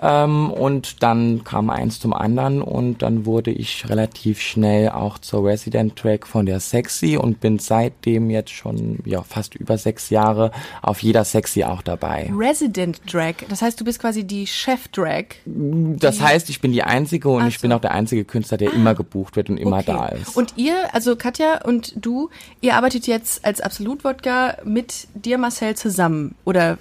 Ähm, 0.00 0.50
und 0.50 1.02
dann 1.02 1.44
kam 1.44 1.70
eins 1.70 2.00
zum 2.00 2.12
anderen 2.12 2.62
und 2.62 3.02
dann 3.02 3.26
wurde 3.26 3.50
ich 3.50 3.88
relativ 3.88 4.40
schnell 4.40 4.90
auch 4.90 5.18
zur 5.18 5.44
Resident 5.44 5.96
Track 5.96 6.26
von 6.26 6.46
der 6.46 6.60
Sexy 6.60 7.16
und 7.16 7.40
bin 7.40 7.58
seitdem 7.58 8.30
jetzt 8.30 8.50
schon 8.50 8.98
ja 9.04 9.22
fast 9.22 9.54
über 9.54 9.78
sechs 9.78 10.10
Jahre 10.10 10.50
auf 10.82 11.02
jeder 11.02 11.24
Sexy 11.24 11.64
auch 11.64 11.82
dabei. 11.82 12.30
Resident 12.36 13.00
Drag, 13.12 13.34
das 13.48 13.62
heißt, 13.62 13.80
du 13.80 13.84
bist 13.84 14.00
quasi 14.00 14.24
die 14.24 14.46
Chef 14.46 14.88
Drag. 14.88 15.24
Das 15.46 16.20
heißt, 16.20 16.50
ich 16.50 16.60
bin 16.60 16.72
die 16.72 16.82
einzige 16.82 17.28
und 17.28 17.42
Ach 17.42 17.48
ich 17.48 17.58
so. 17.58 17.62
bin 17.62 17.72
auch 17.72 17.80
der 17.80 17.92
einzige 17.92 18.24
Künstler, 18.24 18.58
der 18.58 18.72
immer 18.72 18.94
gebucht 18.94 19.36
wird 19.36 19.50
und 19.50 19.56
immer 19.58 19.78
Okay. 19.78 19.84
da 19.86 20.06
ist. 20.08 20.36
Und 20.36 20.54
ihr, 20.56 20.74
also 20.92 21.14
Katja 21.16 21.62
und 21.64 21.92
du, 21.96 22.30
ihr 22.60 22.74
arbeitet 22.76 23.06
jetzt 23.06 23.44
als 23.44 23.60
Absolut-Wodka 23.60 24.58
mit 24.64 25.06
dir, 25.14 25.38
Marcel, 25.38 25.74
zusammen. 25.78 26.34
Oder 26.44 26.78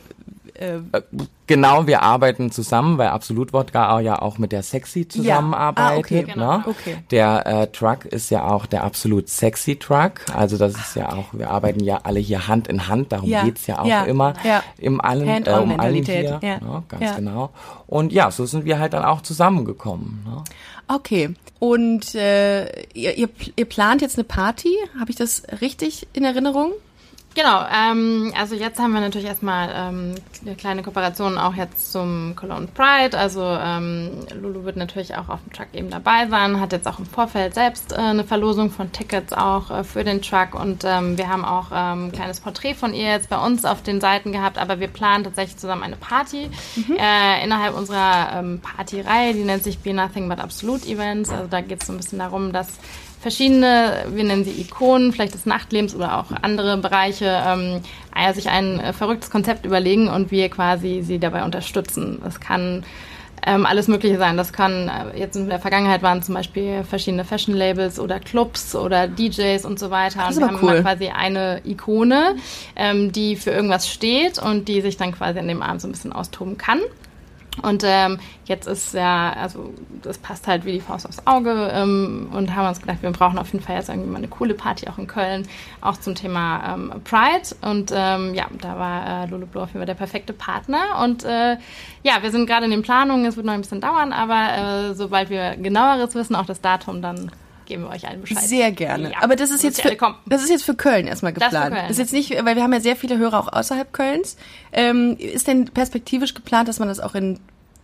äh, 0.56 0.80
Genau, 1.48 1.88
wir 1.88 2.02
arbeiten 2.02 2.52
zusammen, 2.52 2.98
weil 2.98 3.08
Absolut 3.08 3.54
Wodka 3.54 4.02
ja 4.02 4.22
auch 4.22 4.38
mit 4.38 4.52
der 4.52 4.64
Sexy 4.64 5.08
zusammenarbeitet. 5.08 6.30
Ah, 6.30 6.32
okay. 6.32 6.36
ne? 6.36 6.64
Okay. 6.68 6.98
Der 7.10 7.46
äh, 7.46 7.68
Truck 7.68 8.04
ist 8.04 8.30
ja 8.32 8.46
auch 8.46 8.66
der 8.66 8.84
Absolut 8.84 9.30
Sexy 9.30 9.78
Truck. 9.78 10.26
Also 10.34 10.58
das 10.58 10.76
ist 10.76 10.96
ja 10.98 11.14
auch, 11.14 11.26
wir 11.32 11.50
arbeiten 11.50 11.82
ja 11.82 12.02
alle 12.04 12.20
hier 12.20 12.50
Hand 12.50 12.68
in 12.68 12.90
Hand, 12.90 13.14
darum 13.14 13.30
Ja, 13.30 13.46
geht's 13.46 13.66
ja 13.66 13.80
auch 13.80 13.86
ja, 13.86 14.04
immer. 14.04 14.34
ja. 14.44 14.62
Im 14.78 15.00
allen, 15.00 15.46
äh, 15.46 15.52
um 15.52 15.80
allen 15.80 16.04
hier. 16.04 16.40
ja, 16.42 16.60
Ne? 16.60 16.84
Ganz 16.90 17.04
ja. 17.04 17.16
genau. 17.16 17.50
Und 17.88 18.12
ja, 18.12 18.30
so 18.30 18.46
sind 18.46 18.66
wir 18.66 18.78
halt 18.78 18.92
dann 18.92 19.06
auch 19.06 19.22
zusammengekommen. 19.22 20.26
Ne? 20.26 20.44
okay. 20.94 21.34
Und 21.60 22.14
äh, 22.14 22.66
ihr, 22.94 23.18
ihr, 23.18 23.30
ihr 23.56 23.66
plant 23.66 24.02
jetzt 24.02 24.18
eine 24.18 24.26
Party? 24.26 24.76
Habe 25.00 25.12
ich 25.12 25.16
das 25.16 25.44
richtig 25.62 26.08
in 26.14 26.24
Erinnerung? 26.24 26.74
Genau, 27.38 27.64
ähm, 27.72 28.34
also 28.36 28.56
jetzt 28.56 28.80
haben 28.80 28.94
wir 28.94 29.00
natürlich 29.00 29.28
erstmal 29.28 29.70
ähm, 29.72 30.16
eine 30.44 30.56
kleine 30.56 30.82
Kooperation 30.82 31.38
auch 31.38 31.54
jetzt 31.54 31.92
zum 31.92 32.36
Cologne 32.36 32.66
Pride. 32.66 33.16
Also 33.16 33.44
ähm, 33.44 34.26
Lulu 34.42 34.64
wird 34.64 34.76
natürlich 34.76 35.16
auch 35.16 35.30
auf 35.30 35.42
dem 35.44 35.54
Truck 35.54 35.68
eben 35.74 35.92
dabei 35.92 36.26
sein, 36.28 36.60
hat 36.60 36.72
jetzt 36.72 36.88
auch 36.88 36.98
im 36.98 37.06
Vorfeld 37.06 37.54
selbst 37.54 37.92
äh, 37.92 37.98
eine 37.98 38.24
Verlosung 38.24 38.72
von 38.72 38.92
Tickets 38.92 39.34
auch 39.34 39.70
äh, 39.70 39.84
für 39.84 40.04
den 40.04 40.24
Truck 40.24 40.56
und 40.60 40.84
ähm, 40.84 41.20
wir 41.20 41.30
haben 41.30 41.46
auch 41.46 41.68
ähm, 41.72 42.08
ein 42.08 42.12
kleines 42.12 42.40
Porträt 42.40 42.74
von 42.74 42.96
ihr 42.96 43.12
jetzt 43.12 43.30
bei 43.30 43.38
uns 43.38 43.66
auf 43.66 43.84
den 43.84 44.02
Seiten 44.02 44.32
gehabt, 44.32 44.58
aber 44.58 44.80
wir 44.80 44.88
planen 44.88 45.24
tatsächlich 45.24 45.58
zusammen 45.58 45.84
eine 45.84 45.96
Party 45.96 46.50
mhm. 46.76 46.98
äh, 46.98 47.44
innerhalb 47.44 47.78
unserer 47.78 48.32
ähm, 48.34 48.62
Partyreihe, 48.62 49.36
die 49.36 49.44
nennt 49.44 49.64
sich 49.64 49.78
Be 49.78 49.94
Nothing 49.94 50.28
But 50.28 50.40
Absolute 50.40 50.88
Events. 50.88 51.30
Also 51.30 51.46
da 51.46 51.62
geht 51.62 51.82
es 51.82 51.88
so 51.88 51.94
ein 51.94 51.98
bisschen 51.98 52.18
darum, 52.18 52.52
dass 52.52 52.80
verschiedene, 53.20 54.06
wir 54.10 54.24
nennen 54.24 54.44
sie 54.44 54.62
Ikonen, 54.62 55.12
vielleicht 55.12 55.34
des 55.34 55.46
Nachtlebens 55.46 55.96
oder 55.96 56.20
auch 56.20 56.32
andere 56.42 56.78
Bereiche, 56.78 57.44
ähm, 57.46 57.82
sich 58.34 58.50
ein 58.50 58.80
äh, 58.80 58.94
verrücktes 58.94 59.30
Konzept 59.30 59.66
überlegen 59.66 60.08
und 60.08 60.32
wir 60.32 60.50
quasi 60.50 61.02
sie 61.04 61.20
dabei 61.20 61.44
unterstützen. 61.44 62.20
Das 62.24 62.40
kann 62.40 62.84
ähm, 63.46 63.66
alles 63.66 63.88
Mögliche 63.88 64.18
sein. 64.18 64.38
Das 64.38 64.52
kann, 64.52 64.90
äh, 64.90 65.20
jetzt 65.20 65.36
in 65.36 65.50
der 65.50 65.60
Vergangenheit 65.60 66.02
waren 66.02 66.22
zum 66.22 66.36
Beispiel 66.36 66.84
verschiedene 66.84 67.24
Fashion-Labels 67.24 68.00
oder 68.00 68.20
Clubs 68.20 68.76
oder 68.76 69.08
DJs 69.08 69.64
und 69.66 69.80
so 69.80 69.90
weiter. 69.92 70.24
Das 70.28 70.38
und 70.38 70.44
wir 70.44 70.48
haben 70.48 70.60
cool. 70.62 70.82
quasi 70.82 71.08
eine 71.08 71.62
Ikone, 71.66 72.36
ähm, 72.76 73.12
die 73.12 73.36
für 73.36 73.52
irgendwas 73.52 73.88
steht 73.88 74.40
und 74.40 74.68
die 74.68 74.82
sich 74.82 74.98
dann 74.98 75.12
quasi 75.12 75.40
an 75.40 75.48
dem 75.48 75.62
Abend 75.62 75.82
so 75.82 75.88
ein 75.88 75.92
bisschen 75.92 76.14
austoben 76.14 76.58
kann. 76.58 76.80
Und 77.64 77.84
ähm, 77.86 78.20
jetzt 78.46 78.68
ist 78.68 78.94
ja, 78.94 79.34
also 79.34 79.74
das 80.02 80.18
passt 80.18 80.48
halt 80.48 80.66
wie 80.66 80.74
die 80.74 80.82
Faust 80.82 81.08
aufs 81.08 81.26
Auge 81.26 81.70
ähm, 81.74 82.30
und 82.34 82.56
haben 82.56 82.68
uns 82.68 82.80
gedacht, 82.80 83.02
wir 83.02 83.12
brauchen 83.12 83.38
auf 83.38 83.52
jeden 83.52 83.64
Fall 83.64 83.78
jetzt 83.78 83.90
irgendwie 83.90 84.10
mal 84.10 84.18
eine 84.18 84.28
coole 84.28 84.54
Party 84.54 84.88
auch 84.88 84.98
in 84.98 85.08
Köln, 85.08 85.48
auch 85.82 85.98
zum 85.98 86.16
Thema 86.16 86.76
ähm, 86.76 86.94
Pride. 87.04 87.56
Und 87.62 87.92
ähm, 87.96 88.34
ja, 88.34 88.46
da 88.62 88.78
war 88.78 89.24
äh, 89.24 89.26
Lulu 89.28 89.48
Blue 89.48 89.64
auf 89.64 89.70
jeden 89.70 89.80
Fall 89.80 89.88
der 89.88 89.96
perfekte 89.96 90.34
Partner. 90.34 91.02
Und 91.04 91.24
äh, 91.24 91.58
ja, 92.04 92.22
wir 92.22 92.32
sind 92.32 92.46
gerade 92.46 92.66
in 92.66 92.72
den 92.72 92.82
Planungen, 92.82 93.26
es 93.26 93.36
wird 93.36 93.46
noch 93.46 93.54
ein 93.54 93.62
bisschen 93.62 93.82
dauern, 93.82 94.14
aber 94.14 94.90
äh, 94.90 94.96
sobald 94.96 95.30
wir 95.30 95.56
genaueres 95.58 96.16
wissen, 96.16 96.36
auch 96.36 96.46
das 96.46 96.62
Datum, 96.62 97.02
dann 97.02 97.32
geben 97.68 97.84
wir 97.84 97.90
euch 97.90 98.08
allen 98.08 98.22
Bescheid. 98.22 98.40
Sehr 98.40 98.72
gerne. 98.72 99.12
Ja, 99.12 99.18
Aber 99.22 99.36
das 99.36 99.52
ist 99.52 99.64
jetzt 99.64 99.82
für, 99.82 99.96
das 100.26 100.44
ist 100.44 100.50
jetzt 100.50 100.64
für 100.64 100.74
Köln 100.74 101.06
erstmal 101.06 101.34
Das 101.34 101.44
ist 101.44 101.50
für 101.50 101.56
geplant. 101.56 101.76
Köln. 101.76 101.92
ist 101.92 102.00
jetzt 102.00 102.14
nicht, 102.14 102.32
weil 102.44 102.56
wir 102.56 102.64
haben 102.64 102.74
ja 102.74 102.80
sehr 102.80 102.96
viele 102.96 103.18
Hörer 103.20 103.40
auch 103.40 103.54
außerhalb 103.54 103.94
Kölns. 103.94 104.38
Ähm, 104.72 105.16
ist 105.20 105.48
denn 105.48 105.66
perspektivisch 105.66 106.34
geplant, 106.34 106.68
dass 106.68 106.80
man 106.80 106.88
das 106.88 107.00
auch 107.00 107.14
in 107.14 107.40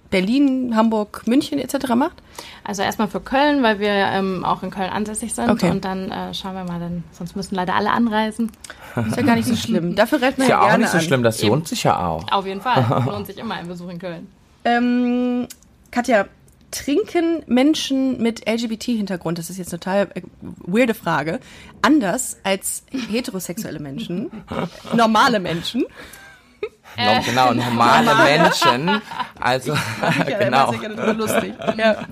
Berlin, 0.10 0.76
Hamburg, 0.76 1.24
München 1.26 1.58
etc. 1.58 1.96
macht? 1.96 2.22
Also 2.64 2.84
erstmal 2.84 3.08
für 3.08 3.20
Köln, 3.20 3.64
weil 3.64 3.80
wir 3.80 3.90
ähm, 3.90 4.46
auch 4.46 4.62
in 4.62 4.70
Köln 4.70 4.92
ansässig 4.92 5.34
sind. 5.34 5.50
Okay. 5.50 5.72
Und 5.72 5.84
dann 5.86 6.12
äh, 6.12 6.34
schauen 6.36 6.54
wir 6.54 6.64
mal, 6.66 6.80
dann, 6.80 7.04
sonst 7.12 7.36
müssen 7.36 7.56
leider 7.56 7.74
alle 7.76 7.90
anreisen. 7.90 8.52
Ist 9.08 9.18
ja 9.18 9.24
gar 9.24 9.36
nicht 9.36 9.48
so 9.48 9.56
schlimm. 9.56 9.96
Dafür 9.96 10.22
reicht 10.22 10.38
man 10.38 10.46
Ist 10.46 10.52
ja, 10.52 10.58
ja 10.58 10.62
auch 10.62 10.68
gerne 10.68 10.84
nicht 10.84 10.92
so 10.92 10.98
an. 11.00 11.04
schlimm, 11.04 11.24
das 11.24 11.40
Eben. 11.40 11.50
lohnt 11.50 11.68
sich 11.68 11.84
ja 11.84 12.00
auch. 12.08 12.32
Auf 12.32 12.46
jeden 12.46 12.62
Fall. 12.62 13.04
Lohnt 13.08 13.26
sich 13.26 13.38
immer 13.40 13.56
ein 13.56 13.68
Besuch 13.68 13.90
in 13.90 13.98
Köln. 14.00 14.28
Ähm, 14.66 15.48
Katja, 15.90 16.28
trinken 16.74 17.44
Menschen 17.48 18.22
mit 18.22 18.48
LGBT-Hintergrund, 18.50 19.38
das 19.38 19.50
ist 19.50 19.58
jetzt 19.58 19.74
eine 19.74 19.80
total 19.80 20.10
äh, 20.16 20.22
weirde 20.42 20.94
Frage, 20.94 21.40
anders 21.82 22.38
als 22.44 22.84
heterosexuelle 22.92 23.80
Menschen, 23.80 24.32
normale 24.94 25.40
Menschen? 25.40 25.86
Äh. 26.98 27.16
No, 27.16 27.24
genau, 27.24 27.54
normale 27.54 28.16
Menschen. 28.16 29.02
Also, 29.40 29.74
genau. 30.40 30.72
das 30.72 30.82
ist 30.82 30.98
ja 30.98 31.12
lustig. 31.12 31.54
Ja. 31.78 32.08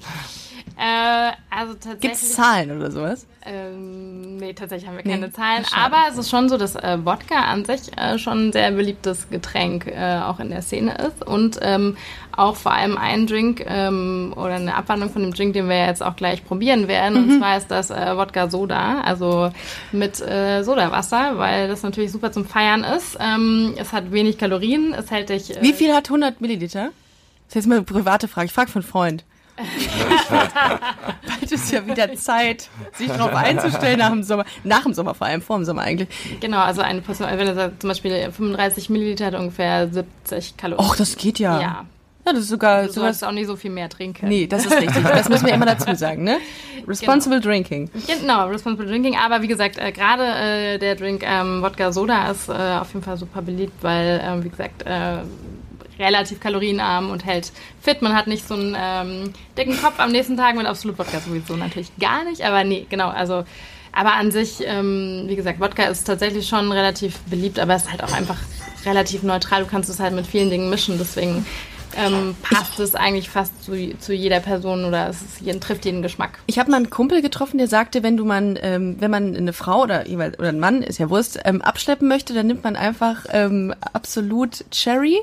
Äh, 0.84 1.32
also 1.52 1.74
Gibt 1.74 1.84
tatsächlich. 1.84 2.12
es 2.14 2.34
Zahlen 2.34 2.76
oder 2.76 2.90
sowas? 2.90 3.28
Ähm, 3.46 4.38
nee, 4.38 4.54
tatsächlich 4.54 4.88
haben 4.90 4.98
wir 4.98 5.04
Nee, 5.06 5.12
keine 5.12 5.32
Zahlen. 5.32 5.64
schade. 5.64 5.82
Aber 5.96 5.98
es 6.12 6.18
ist 6.18 6.30
schon 6.32 6.50
so, 6.50 6.58
dass 6.58 6.76
äh, 6.76 6.98
Wodka 7.04 7.36
an 7.36 7.66
sich 7.66 7.96
äh, 7.98 8.18
schon 8.18 8.48
ein 8.48 8.52
sehr 8.52 8.72
beliebtes 8.72 9.30
Getränk 9.30 9.86
äh, 9.86 10.20
auch 10.24 10.40
in 10.40 10.50
der 10.50 10.64
Szene 10.64 10.96
ist. 10.96 11.26
Und 11.26 11.60
ähm, 11.62 11.98
auch 12.36 12.56
vor 12.56 12.72
allem 12.72 12.98
ein 12.98 13.28
Drink 13.28 13.64
ähm, 13.68 14.34
oder 14.36 14.56
eine 14.56 14.74
Abwandlung 14.76 15.12
von 15.12 15.22
dem 15.22 15.34
Drink, 15.36 15.54
den 15.54 15.70
wir 15.70 15.86
jetzt 15.86 16.02
auch 16.02 16.16
gleich 16.16 16.44
probieren 16.46 16.88
werden. 16.88 17.18
Und 17.30 17.38
zwar 17.38 17.58
ist 17.58 17.70
das 17.70 17.92
äh, 17.92 18.18
Wodka 18.18 18.50
Soda, 18.50 19.02
also 19.02 19.52
mit 19.92 20.20
äh, 20.20 20.64
Sodawasser, 20.64 21.38
weil 21.38 21.68
das 21.68 21.84
natürlich 21.84 22.12
super 22.12 22.32
zum 22.32 22.46
Feiern 22.46 22.84
ist. 22.84 23.18
Ähm, 23.20 23.76
es 23.78 23.94
hat 23.94 24.12
wenig 24.12 24.40
Kalorien, 24.40 24.94
es 24.94 25.12
hält 25.12 25.30
dich. 25.30 25.56
Äh, 25.56 25.62
Wie 25.62 25.74
viel 25.74 25.94
hat 25.94 26.08
100 26.10 26.42
Milliliter? 26.42 26.86
Das 27.48 27.50
ist 27.50 27.56
jetzt 27.56 27.68
mal 27.68 27.76
eine 27.76 27.84
private 27.86 28.28
Frage. 28.28 28.46
Ich 28.48 28.54
frage 28.54 28.72
von 28.72 28.82
Freund. 28.82 29.24
Bald 30.30 31.52
ist 31.52 31.72
ja 31.72 31.86
wieder 31.86 32.14
Zeit, 32.16 32.70
sich 32.94 33.08
darauf 33.08 33.34
einzustellen 33.36 34.00
nach 34.00 34.10
dem 34.10 34.24
Sommer. 34.24 34.46
Nach 34.64 34.84
dem 34.84 34.94
Sommer 34.94 35.14
vor 35.14 35.28
allem, 35.28 35.42
vor 35.42 35.58
dem 35.58 35.66
Sommer 35.66 35.82
eigentlich. 35.84 36.10
Genau, 36.40 36.60
also 36.60 36.82
eine 36.82 37.02
Person, 37.02 37.28
wenn 37.30 37.48
er 37.48 37.56
sagt, 37.56 37.82
zum 37.82 37.90
Beispiel 37.90 38.32
35 38.32 38.90
Milliliter 38.90 39.28
hat 39.28 39.36
ungefähr 39.36 39.88
70 39.90 40.58
Kalorien. 40.58 40.86
Och, 40.86 40.96
das 40.96 41.16
geht 41.16 41.40
ja. 41.40 41.60
Ja. 41.62 41.86
Ja, 42.24 42.34
das 42.34 42.44
ist 42.44 42.50
sogar 42.50 42.84
Du 42.84 42.90
sowas. 42.92 43.20
sollst 43.20 43.24
auch 43.24 43.32
nicht 43.32 43.48
so 43.48 43.56
viel 43.56 43.72
mehr 43.72 43.90
trinken. 43.90 44.28
Nee, 44.28 44.46
das 44.46 44.68
ist 44.68 44.74
richtig. 44.80 45.04
Das 45.04 45.28
müssen 45.28 45.48
wir 45.48 45.54
immer 45.56 45.66
dazu 45.66 45.96
sagen, 45.96 46.24
ne? 46.24 46.38
Responsible 46.88 47.40
Drinking. 47.42 47.90
Genau, 48.06 48.46
Responsible 48.48 48.86
Drinking. 48.88 49.18
Aber 49.18 49.42
wie 49.42 49.48
gesagt, 49.48 49.80
äh, 49.80 49.92
gerade 49.92 50.24
äh, 50.24 50.78
der 50.78 50.94
Drink 50.96 51.24
ähm, 51.26 51.64
Wodka 51.64 51.92
Soda 51.92 52.30
ist 52.30 52.48
äh, 52.48 52.52
auf 52.52 52.94
jeden 52.94 53.04
Fall 53.04 53.18
super 53.18 53.42
beliebt, 53.42 53.74
weil, 53.82 54.22
ähm, 54.24 54.44
wie 54.44 54.50
gesagt, 54.50 54.84
äh, 54.84 55.18
relativ 56.02 56.40
kalorienarm 56.40 57.10
und 57.10 57.26
hält 57.26 57.52
fit. 57.82 58.02
Man 58.02 58.16
hat 58.16 58.28
nicht 58.28 58.48
so 58.48 58.56
einen 58.56 58.76
ähm, 58.78 59.34
dicken 59.58 59.80
Kopf 59.80 60.00
am 60.00 60.12
nächsten 60.12 60.38
Tag 60.38 60.56
mit 60.56 60.66
Absolut 60.66 60.98
Wodka 60.98 61.20
sowieso 61.20 61.56
natürlich 61.56 61.96
gar 62.00 62.24
nicht. 62.24 62.42
Aber 62.42 62.64
nee, 62.64 62.86
genau, 62.90 63.10
also 63.10 63.46
aber 63.94 64.14
an 64.14 64.32
sich, 64.32 64.60
ähm, 64.66 65.24
wie 65.28 65.36
gesagt, 65.36 65.60
Wodka 65.60 65.84
ist 65.84 66.06
tatsächlich 66.06 66.48
schon 66.48 66.72
relativ 66.72 67.20
beliebt, 67.22 67.60
aber 67.60 67.76
es 67.76 67.84
ist 67.84 67.92
halt 67.92 68.04
auch 68.04 68.14
einfach 68.14 68.38
relativ 68.86 69.24
neutral. 69.24 69.64
Du 69.64 69.70
kannst 69.70 69.90
es 69.90 70.00
halt 70.00 70.14
mit 70.14 70.26
vielen 70.26 70.50
Dingen 70.50 70.70
mischen, 70.70 70.98
deswegen 70.98 71.46
ähm, 71.98 72.36
passt 72.42 72.80
es 72.80 72.96
eigentlich 72.96 73.30
fast 73.30 73.64
zu, 73.64 73.98
zu 74.00 74.14
jeder 74.14 74.40
Person 74.40 74.86
oder 74.86 75.10
es 75.10 75.42
jeden, 75.42 75.60
trifft 75.60 75.86
jeden 75.86 76.02
Geschmack. 76.02 76.40
Ich 76.48 76.60
habe 76.60 76.72
mal 76.72 76.78
einen 76.78 76.90
Kumpel 76.90 77.22
getroffen, 77.22 77.58
der 77.58 77.68
sagte, 77.68 78.02
wenn 78.02 78.18
du 78.18 78.26
man, 78.26 78.58
ähm, 78.62 78.96
wenn 79.00 79.12
man 79.12 79.36
eine 79.36 79.54
Frau 79.54 79.82
oder 79.82 80.06
oder 80.08 80.50
einen 80.50 80.60
Mann, 80.60 80.84
ist 80.84 81.00
ja 81.00 81.10
Wurst, 81.10 81.40
ähm, 81.44 81.62
abschleppen 81.62 82.08
möchte, 82.08 82.34
dann 82.34 82.48
nimmt 82.48 82.64
man 82.64 82.76
einfach 82.76 83.26
ähm, 83.32 83.74
absolut 83.94 84.64
Cherry 84.72 85.20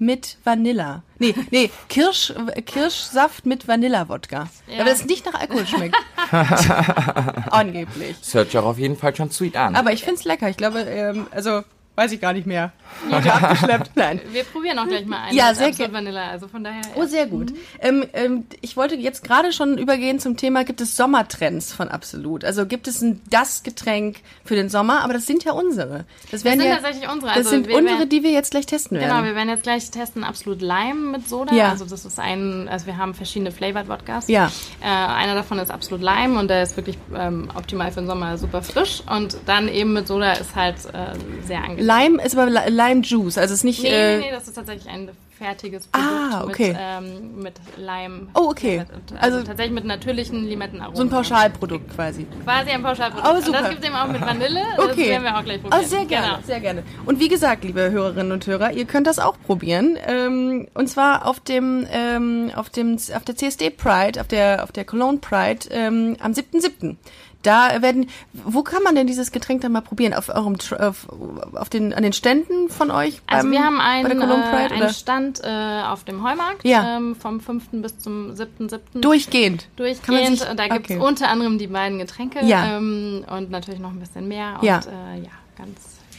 mit 0.00 0.38
Vanilla. 0.44 1.02
Nee, 1.18 1.34
nee, 1.50 1.70
Kirsch, 1.88 2.32
Kirschsaft 2.64 3.46
mit 3.46 3.68
Vanilla-Wodka. 3.68 4.48
Ja. 4.66 4.80
Aber 4.80 4.90
das 4.90 5.04
nicht 5.04 5.26
nach 5.26 5.34
Alkohol 5.34 5.66
schmeckt. 5.66 5.96
Angeblich. 7.50 8.16
Das 8.18 8.34
hört 8.34 8.50
sich 8.50 8.58
auch 8.58 8.64
auf 8.64 8.78
jeden 8.78 8.96
Fall 8.96 9.14
schon 9.14 9.30
sweet 9.30 9.56
an. 9.56 9.76
Aber 9.76 9.92
ich 9.92 10.02
find's 10.02 10.24
lecker. 10.24 10.48
Ich 10.48 10.56
glaube, 10.56 10.80
ähm, 10.80 11.26
also 11.30 11.62
weiß 12.00 12.12
ich 12.12 12.20
gar 12.20 12.32
nicht 12.32 12.46
mehr. 12.46 12.72
Wurde 13.10 13.30
abgeschleppt. 13.32 13.90
Nein. 13.94 14.20
Wir 14.32 14.42
probieren 14.44 14.78
auch 14.78 14.86
gleich 14.86 15.04
mal 15.04 15.18
einen 15.24 15.36
Ja, 15.36 15.52
sehr 15.54 15.68
Absolut 15.68 15.88
ge- 15.90 15.92
Vanilla, 15.92 16.28
also 16.30 16.48
von 16.48 16.64
daher. 16.64 16.80
Oh, 16.94 17.04
sehr 17.04 17.26
gut. 17.26 17.52
Ähm, 17.78 18.06
ähm, 18.14 18.46
ich 18.62 18.76
wollte 18.76 18.94
jetzt 18.94 19.22
gerade 19.22 19.52
schon 19.52 19.76
übergehen 19.76 20.18
zum 20.18 20.36
Thema, 20.38 20.64
gibt 20.64 20.80
es 20.80 20.96
Sommertrends 20.96 21.72
von 21.74 21.88
Absolut? 21.88 22.44
Also 22.44 22.64
gibt 22.64 22.88
es 22.88 23.02
ein 23.02 23.20
das 23.28 23.62
Getränk 23.62 24.20
für 24.44 24.54
den 24.56 24.70
Sommer, 24.70 25.02
aber 25.04 25.12
das 25.12 25.26
sind 25.26 25.44
ja 25.44 25.52
unsere. 25.52 26.06
Das, 26.30 26.42
wären 26.44 26.58
sind 26.58 26.68
ja, 26.68 26.76
tatsächlich 26.76 27.08
unsere. 27.10 27.28
Das 27.28 27.36
Also 27.38 27.50
sind 27.50 27.68
wir 27.68 27.76
unsere, 27.76 27.98
werden- 27.98 28.08
die 28.08 28.22
wir 28.22 28.30
jetzt 28.30 28.50
gleich 28.52 28.64
testen 28.66 28.98
werden. 28.98 29.10
Genau, 29.10 29.22
wir 29.24 29.34
werden 29.34 29.50
jetzt 29.50 29.62
gleich 29.62 29.90
testen 29.90 30.24
Absolut 30.24 30.62
Lime 30.62 30.94
mit 31.12 31.28
Soda. 31.28 31.54
Ja. 31.54 31.68
Also 31.68 31.84
das 31.84 32.06
ist 32.06 32.18
ein, 32.18 32.66
also 32.68 32.86
wir 32.86 32.96
haben 32.96 33.12
verschiedene 33.14 33.52
Flavored 33.52 33.88
Wodkas. 33.88 34.26
Ja. 34.28 34.50
Äh, 34.82 34.86
einer 34.86 35.34
davon 35.34 35.58
ist 35.58 35.70
Absolut 35.70 36.02
Lime 36.02 36.38
und 36.38 36.48
der 36.48 36.62
ist 36.62 36.76
wirklich 36.78 36.96
ähm, 37.14 37.50
optimal 37.54 37.92
für 37.92 38.00
den 38.00 38.06
Sommer, 38.06 38.38
super 38.38 38.62
frisch. 38.62 39.02
Und 39.14 39.36
dann 39.46 39.68
eben 39.68 39.92
mit 39.92 40.06
Soda 40.08 40.32
ist 40.32 40.54
halt 40.56 40.76
äh, 40.86 41.18
sehr 41.46 41.58
angenehm. 41.58 41.89
Lime 41.90 42.22
ist 42.22 42.36
aber 42.36 42.50
Li- 42.50 42.68
Lime 42.70 43.00
Juice, 43.02 43.38
also 43.38 43.54
ist 43.54 43.64
nicht. 43.64 43.82
Nee, 43.82 43.88
äh, 43.88 44.18
nee, 44.18 44.24
nee, 44.26 44.30
das 44.32 44.46
ist 44.48 44.54
tatsächlich 44.54 44.88
ein 44.92 45.10
fertiges 45.38 45.88
Ah, 45.92 46.40
Produkt 46.40 46.50
okay. 46.54 46.68
mit, 46.68 46.76
ähm, 46.78 47.42
mit 47.42 47.54
Lime. 47.78 48.26
Oh, 48.34 48.50
okay. 48.50 48.84
Also, 49.18 49.36
Also- 49.36 49.46
tatsächlich 49.46 49.72
mit 49.74 49.86
natürlichen 49.86 50.44
Limettenaromen. 50.46 50.96
so 50.96 51.02
ein 51.02 51.08
Pauschalprodukt 51.08 51.94
quasi. 51.94 52.26
Quasi 52.44 52.70
ein 52.70 52.82
Pauschalprodukt. 52.82 53.26
Oh, 53.26 53.36
Und 53.36 53.46
super. 53.46 53.60
das 53.62 53.70
gibt 53.70 53.82
es 53.82 53.88
eben 53.88 53.96
auch 53.96 54.06
mit 54.08 54.20
Vanille. 54.20 54.60
Das 54.76 54.84
Okay. 54.90 55.08
werden 55.08 55.22
wir 55.24 55.38
auch 55.38 55.42
gleich 55.44 55.62
probieren. 55.62 55.82
Oh, 55.82 55.88
sehr 55.88 56.04
gerne, 56.04 56.26
Genau. 56.26 56.38
sehr 56.46 56.60
gerne. 56.60 56.82
Und 57.06 57.20
wie 57.20 57.28
gesagt, 57.28 57.64
liebe 57.64 57.90
Hörerinnen 57.90 58.32
und 58.32 58.46
Hörer, 58.46 58.72
ihr 58.72 58.84
könnt 58.84 59.06
das 59.06 59.18
auch 59.18 59.36
probieren. 59.46 59.96
Ähm, 60.06 60.68
und 60.74 60.88
zwar 60.88 61.26
auf 61.26 61.40
dem, 61.40 61.86
ähm, 61.90 62.50
auf 62.54 62.68
dem, 62.68 62.98
auf 63.16 63.24
der 63.24 63.34
CSD 63.34 63.70
Pride, 63.70 64.20
auf 64.20 64.28
der, 64.28 64.62
auf 64.62 64.72
der 64.72 64.84
Cologne 64.84 65.18
Pride 65.20 65.68
ähm, 65.70 66.18
am 66.20 66.32
7.7. 66.32 66.96
Da 67.42 67.80
werden, 67.80 68.08
wo 68.32 68.62
kann 68.62 68.82
man 68.82 68.94
denn 68.94 69.06
dieses 69.06 69.32
Getränk 69.32 69.62
dann 69.62 69.72
mal 69.72 69.80
probieren? 69.80 70.12
Auf 70.12 70.28
eurem, 70.28 70.56
auf, 70.78 71.06
auf 71.54 71.68
den, 71.70 71.94
an 71.94 72.02
den 72.02 72.12
Ständen 72.12 72.68
von 72.68 72.90
euch? 72.90 73.22
Also 73.26 73.44
beim- 73.44 73.52
wir 73.52 73.64
haben 73.64 73.80
einen, 73.80 74.20
äh, 74.20 74.26
Pride, 74.26 74.74
einen 74.74 74.82
oder? 74.82 74.92
Stand 74.92 75.40
äh, 75.42 75.82
auf 75.86 76.04
dem 76.04 76.22
Heumarkt 76.22 76.64
Ja. 76.64 76.96
ähm, 76.98 77.16
vom 77.16 77.40
5. 77.40 77.68
bis 77.72 77.98
zum 77.98 78.32
7.7. 78.34 79.00
Durchgehend. 79.00 79.66
Kann 79.76 79.86
man 79.86 79.94
Durchgehend. 79.94 80.38
sich- 80.38 80.48
da 80.54 80.68
gibt 80.68 80.90
es 80.90 80.98
unter 80.98 81.28
anderem 81.28 81.56
die 81.58 81.66
beiden 81.68 81.98
Getränke 81.98 82.44
Ja. 82.44 82.76
ähm, 82.76 83.24
und 83.34 83.50
natürlich 83.50 83.80
noch 83.80 83.90
ein 83.90 84.00
bisschen 84.00 84.28
mehr. 84.28 84.56
Und 84.60 84.64
Ja. 84.66 84.78
äh, 84.80 85.20
ja, 85.22 85.30
ganz 85.56 85.70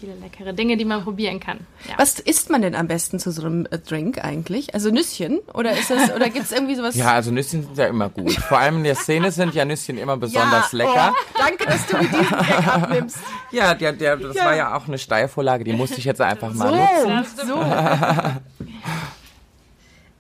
viele 0.01 0.15
leckere 0.15 0.53
Dinge, 0.53 0.75
die 0.77 0.83
man 0.85 1.03
probieren 1.03 1.39
kann. 1.39 1.59
Ja. 1.87 1.93
Was 1.97 2.19
isst 2.19 2.49
man 2.49 2.61
denn 2.61 2.75
am 2.75 2.87
besten 2.87 3.19
zu 3.19 3.31
so 3.31 3.43
einem 3.45 3.65
äh, 3.71 3.77
Drink 3.77 4.17
eigentlich? 4.23 4.73
Also 4.73 4.89
Nüsschen? 4.89 5.39
Oder 5.53 5.71
ist 5.77 5.89
das, 5.91 6.13
oder 6.13 6.29
gibt's 6.29 6.51
irgendwie 6.51 6.75
sowas? 6.75 6.95
Ja, 6.95 7.13
also 7.13 7.31
Nüsschen 7.31 7.63
sind 7.63 7.77
ja 7.77 7.85
immer 7.85 8.09
gut. 8.09 8.31
Vor 8.33 8.57
allem 8.57 8.77
in 8.77 8.83
der 8.83 8.95
Szene 8.95 9.31
sind 9.31 9.53
ja 9.55 9.63
Nüsschen 9.63 9.97
immer 9.97 10.17
besonders 10.17 10.73
lecker. 10.73 11.13
Oh, 11.13 11.37
danke, 11.37 11.65
dass 11.65 11.85
du 11.87 11.97
mir 11.97 12.03
diesen 12.09 12.37
Gag 12.37 12.67
abnimmst. 12.67 13.17
Ja, 13.53 13.73
der, 13.73 13.91
der, 13.91 14.15
das 14.15 14.35
war 14.37 14.55
ja 14.55 14.77
auch 14.77 14.87
eine 14.87 14.97
Steilvorlage, 14.97 15.65
die 15.65 15.73
musste 15.73 15.97
ich 15.97 16.05
jetzt 16.05 16.21
einfach 16.21 16.53
mal 16.53 16.69
So, 17.03 17.09
nutzen. 17.09 17.47
so. 17.47 17.55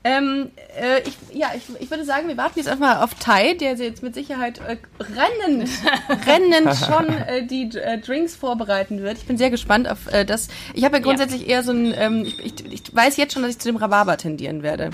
ähm, 0.03 0.51
äh, 0.79 1.01
ich, 1.07 1.15
ja, 1.31 1.51
ich, 1.55 1.63
ich 1.79 1.89
würde 1.91 2.05
sagen, 2.05 2.27
wir 2.27 2.37
warten 2.37 2.57
jetzt 2.57 2.67
einfach 2.67 2.95
mal 2.95 3.03
auf 3.03 3.13
Tai, 3.15 3.53
der 3.53 3.75
jetzt 3.75 4.01
mit 4.01 4.15
Sicherheit 4.15 4.59
äh, 4.59 4.77
rennend, 4.99 5.69
rennend 6.25 6.75
schon 6.75 7.07
äh, 7.09 7.45
die 7.45 7.69
äh, 7.77 7.99
Drinks 7.99 8.35
vorbereiten 8.35 9.01
wird. 9.03 9.17
Ich 9.17 9.25
bin 9.25 9.37
sehr 9.37 9.51
gespannt 9.51 9.87
auf 9.87 10.11
äh, 10.11 10.25
das. 10.25 10.47
Ich 10.73 10.83
habe 10.85 10.97
ja 10.97 11.03
grundsätzlich 11.03 11.47
eher 11.47 11.61
so 11.61 11.71
ein, 11.71 11.93
ähm, 11.95 12.23
ich, 12.25 12.39
ich, 12.39 12.73
ich 12.73 12.95
weiß 12.95 13.17
jetzt 13.17 13.33
schon, 13.33 13.43
dass 13.43 13.51
ich 13.51 13.59
zu 13.59 13.69
dem 13.69 13.75
Rhabarber 13.75 14.17
tendieren 14.17 14.63
werde. 14.63 14.89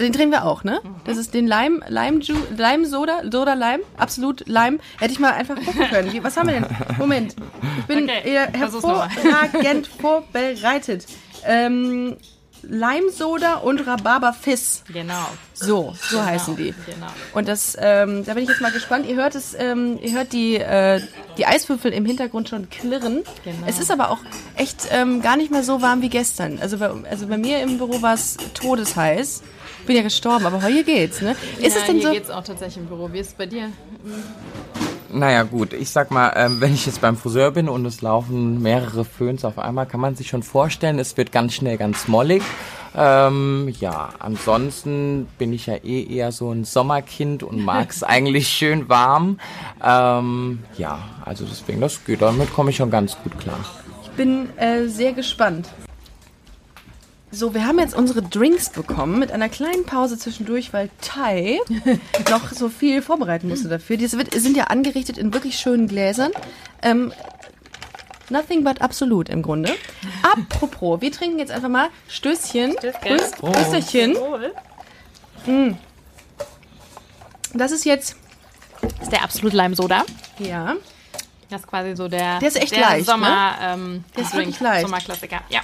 Den 0.00 0.12
drehen 0.12 0.30
wir 0.30 0.44
auch, 0.44 0.64
ne? 0.64 0.80
Das 1.04 1.16
ist 1.16 1.34
den 1.34 1.46
Lime, 1.46 1.80
Lime, 1.88 2.20
Ju 2.20 2.34
Lime 2.56 2.86
Soda, 2.86 3.20
Soda 3.30 3.54
Lime, 3.54 3.80
absolut 3.96 4.46
Lime. 4.46 4.78
Hätte 4.98 5.12
ich 5.12 5.18
mal 5.18 5.32
einfach 5.32 5.56
gucken 5.56 5.88
können. 5.88 6.12
Wie, 6.12 6.22
was 6.24 6.36
haben 6.36 6.48
wir 6.48 6.54
denn? 6.54 6.66
Moment. 6.98 7.36
Ich 7.80 7.86
bin 7.86 8.04
Okay, 8.04 8.38
hervorragend 8.52 9.86
vorbereitet. 10.00 11.06
Ähm, 11.44 12.16
Lime 12.68 13.10
Soda 13.10 13.54
und 13.54 13.86
Rhabarber 13.86 14.34
Fizz. 14.34 14.84
Genau. 14.92 15.26
So, 15.54 15.94
so 16.00 16.22
heißen 16.22 16.54
die. 16.54 16.74
Genau. 16.86 17.06
Und 17.32 17.48
das, 17.48 17.76
ähm, 17.80 18.24
da 18.24 18.34
bin 18.34 18.42
ich 18.42 18.48
jetzt 18.50 18.60
mal 18.60 18.70
gespannt. 18.70 19.06
Ihr 19.06 19.16
hört 19.16 19.34
es, 19.34 19.56
ähm, 19.58 19.98
ihr 20.02 20.12
hört 20.12 20.32
die, 20.32 20.56
äh, 20.56 21.00
die 21.38 21.46
Eiswürfel 21.46 21.92
im 21.92 22.04
Hintergrund 22.04 22.50
schon 22.50 22.68
klirren. 22.68 23.24
Genau. 23.44 23.66
Es 23.66 23.80
ist 23.80 23.90
aber 23.90 24.10
auch 24.10 24.18
echt 24.56 24.88
ähm, 24.90 25.22
gar 25.22 25.36
nicht 25.38 25.50
mehr 25.50 25.62
so 25.62 25.80
warm 25.80 26.02
wie 26.02 26.10
gestern. 26.10 26.58
Also 26.60 26.78
bei, 26.78 26.90
also 27.08 27.26
bei 27.26 27.38
mir 27.38 27.62
im 27.62 27.78
Büro 27.78 28.02
war 28.02 28.14
es 28.14 28.36
todesheiß. 28.54 29.42
Bin 29.86 29.96
ja 29.96 30.02
gestorben, 30.02 30.44
aber 30.44 30.62
heute 30.62 30.84
geht's, 30.84 31.22
ne? 31.22 31.34
Ist 31.58 31.74
ja, 31.74 31.80
es 31.80 31.86
denn 31.86 31.96
hier 31.96 32.08
so? 32.08 32.12
geht's 32.12 32.30
auch 32.30 32.44
tatsächlich 32.44 32.76
im 32.76 32.86
Büro. 32.86 33.10
Wie 33.10 33.20
ist 33.20 33.28
es 33.28 33.34
bei 33.34 33.46
dir? 33.46 33.72
Naja 35.10 35.42
gut, 35.44 35.72
ich 35.72 35.88
sag 35.90 36.10
mal, 36.10 36.32
ähm, 36.36 36.60
wenn 36.60 36.74
ich 36.74 36.84
jetzt 36.84 37.00
beim 37.00 37.16
Friseur 37.16 37.52
bin 37.52 37.68
und 37.68 37.86
es 37.86 38.02
laufen 38.02 38.60
mehrere 38.60 39.04
Föhns 39.04 39.44
auf 39.44 39.58
einmal, 39.58 39.86
kann 39.86 40.00
man 40.00 40.14
sich 40.14 40.28
schon 40.28 40.42
vorstellen, 40.42 40.98
es 40.98 41.16
wird 41.16 41.32
ganz 41.32 41.54
schnell 41.54 41.78
ganz 41.78 42.08
mollig. 42.08 42.42
Ähm, 42.94 43.72
ja, 43.80 44.10
ansonsten 44.18 45.26
bin 45.38 45.52
ich 45.52 45.66
ja 45.66 45.76
eh 45.76 46.04
eher 46.04 46.32
so 46.32 46.50
ein 46.50 46.64
Sommerkind 46.64 47.42
und 47.42 47.64
mag's 47.64 48.02
eigentlich 48.02 48.48
schön 48.48 48.88
warm. 48.88 49.38
Ähm, 49.82 50.60
ja, 50.76 50.98
also 51.24 51.44
deswegen, 51.44 51.80
das 51.80 52.04
geht, 52.04 52.20
damit 52.20 52.52
komme 52.52 52.70
ich 52.70 52.76
schon 52.76 52.90
ganz 52.90 53.16
gut 53.22 53.38
klar. 53.38 53.58
Ich 54.02 54.10
bin 54.10 54.48
äh, 54.58 54.88
sehr 54.88 55.12
gespannt. 55.12 55.68
So, 57.30 57.52
wir 57.52 57.66
haben 57.66 57.78
jetzt 57.78 57.94
unsere 57.94 58.22
Drinks 58.22 58.70
bekommen 58.70 59.18
mit 59.18 59.32
einer 59.32 59.50
kleinen 59.50 59.84
Pause 59.84 60.18
zwischendurch, 60.18 60.72
weil 60.72 60.88
Tai 61.02 61.60
noch 62.30 62.50
so 62.52 62.70
viel 62.70 63.02
vorbereiten 63.02 63.48
musste 63.48 63.68
dafür. 63.68 63.98
Die 63.98 64.06
sind 64.06 64.56
ja 64.56 64.64
angerichtet 64.64 65.18
in 65.18 65.34
wirklich 65.34 65.58
schönen 65.58 65.88
Gläsern. 65.88 66.32
Ähm, 66.80 67.12
nothing 68.30 68.64
but 68.64 68.80
absolut 68.80 69.28
im 69.28 69.42
Grunde. 69.42 69.74
Apropos, 70.22 71.02
wir 71.02 71.12
trinken 71.12 71.38
jetzt 71.38 71.52
einfach 71.52 71.68
mal 71.68 71.88
Stößchen. 72.08 72.74
Grüß, 73.02 73.32
Grüßerchen. 73.32 74.16
Mm. 75.46 75.74
Das 77.52 77.72
ist 77.72 77.84
jetzt, 77.84 78.16
Das 78.80 79.02
ist 79.02 79.12
der 79.12 79.22
absolut 79.22 79.52
Leimsoda. 79.52 80.04
ja, 80.38 80.76
Das 81.50 81.60
ist 81.60 81.66
quasi 81.66 81.94
so 81.94 82.08
der, 82.08 82.38
Der 82.38 82.48
ist 82.48 82.56
echt 82.56 82.74
leicht, 82.74 83.04
Sommer, 83.06 83.54
ähm, 83.60 84.04
Der 84.16 84.22
ist 84.22 84.32
Drink, 84.32 84.46
wirklich 84.46 84.60
leicht. 84.60 84.86
Sommerklassiker. 84.86 85.40
Ja. 85.50 85.60